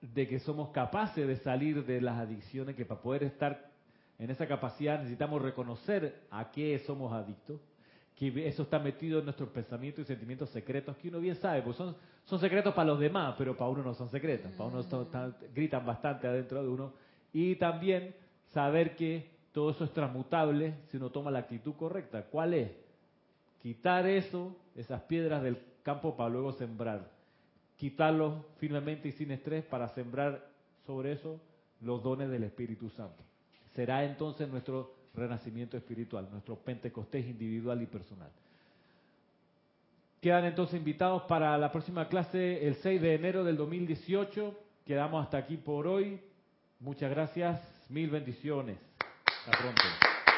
de 0.00 0.28
que 0.28 0.38
somos 0.38 0.70
capaces 0.70 1.26
de 1.26 1.36
salir 1.36 1.84
de 1.84 2.00
las 2.00 2.18
adicciones, 2.18 2.76
que 2.76 2.84
para 2.84 3.00
poder 3.00 3.24
estar 3.24 3.70
en 4.18 4.30
esa 4.30 4.46
capacidad 4.46 4.98
necesitamos 4.98 5.42
reconocer 5.42 6.22
a 6.30 6.50
qué 6.52 6.78
somos 6.86 7.12
adictos, 7.12 7.60
que 8.16 8.48
eso 8.48 8.62
está 8.62 8.78
metido 8.78 9.18
en 9.18 9.26
nuestros 9.26 9.50
pensamientos 9.50 10.02
y 10.02 10.06
sentimientos 10.06 10.48
secretos, 10.48 10.96
que 10.96 11.08
uno 11.08 11.20
bien 11.20 11.36
sabe, 11.36 11.60
pues 11.60 11.76
son, 11.76 11.94
son 12.24 12.40
secretos 12.40 12.72
para 12.74 12.86
los 12.86 12.98
demás, 12.98 13.34
pero 13.36 13.54
para 13.54 13.70
uno 13.70 13.82
no 13.82 13.94
son 13.94 14.08
secretos, 14.10 14.50
para 14.52 14.70
uno 14.70 14.82
gritan 15.54 15.84
bastante 15.84 16.26
adentro 16.26 16.62
de 16.62 16.68
uno. 16.68 16.92
Y 17.34 17.56
también 17.56 18.14
saber 18.54 18.96
que 18.96 19.28
todo 19.52 19.70
eso 19.70 19.84
es 19.84 19.92
transmutable 19.92 20.74
si 20.88 20.96
uno 20.96 21.10
toma 21.10 21.30
la 21.30 21.40
actitud 21.40 21.74
correcta. 21.74 22.24
¿Cuál 22.24 22.54
es? 22.54 22.70
Quitar 23.62 24.06
eso, 24.06 24.56
esas 24.74 25.02
piedras 25.02 25.42
del 25.42 25.58
campo 25.82 26.16
para 26.16 26.30
luego 26.30 26.52
sembrar. 26.52 27.10
Quitarlos 27.76 28.34
firmemente 28.56 29.08
y 29.08 29.12
sin 29.12 29.30
estrés 29.30 29.62
para 29.64 29.88
sembrar 29.88 30.48
sobre 30.86 31.12
eso 31.12 31.38
los 31.82 32.02
dones 32.02 32.30
del 32.30 32.44
Espíritu 32.44 32.88
Santo. 32.90 33.22
Será 33.74 34.04
entonces 34.04 34.48
nuestro 34.48 34.94
renacimiento 35.16 35.76
espiritual, 35.76 36.28
nuestro 36.30 36.56
Pentecostés 36.56 37.26
individual 37.26 37.82
y 37.82 37.86
personal. 37.86 38.30
Quedan 40.20 40.44
entonces 40.44 40.78
invitados 40.78 41.22
para 41.22 41.56
la 41.58 41.70
próxima 41.70 42.08
clase 42.08 42.66
el 42.66 42.76
6 42.76 43.00
de 43.00 43.14
enero 43.14 43.44
del 43.44 43.56
2018. 43.56 44.54
Quedamos 44.84 45.24
hasta 45.24 45.38
aquí 45.38 45.56
por 45.56 45.86
hoy. 45.86 46.20
Muchas 46.80 47.10
gracias, 47.10 47.60
mil 47.88 48.10
bendiciones. 48.10 48.76
Hasta 49.44 49.58
pronto. 49.58 50.15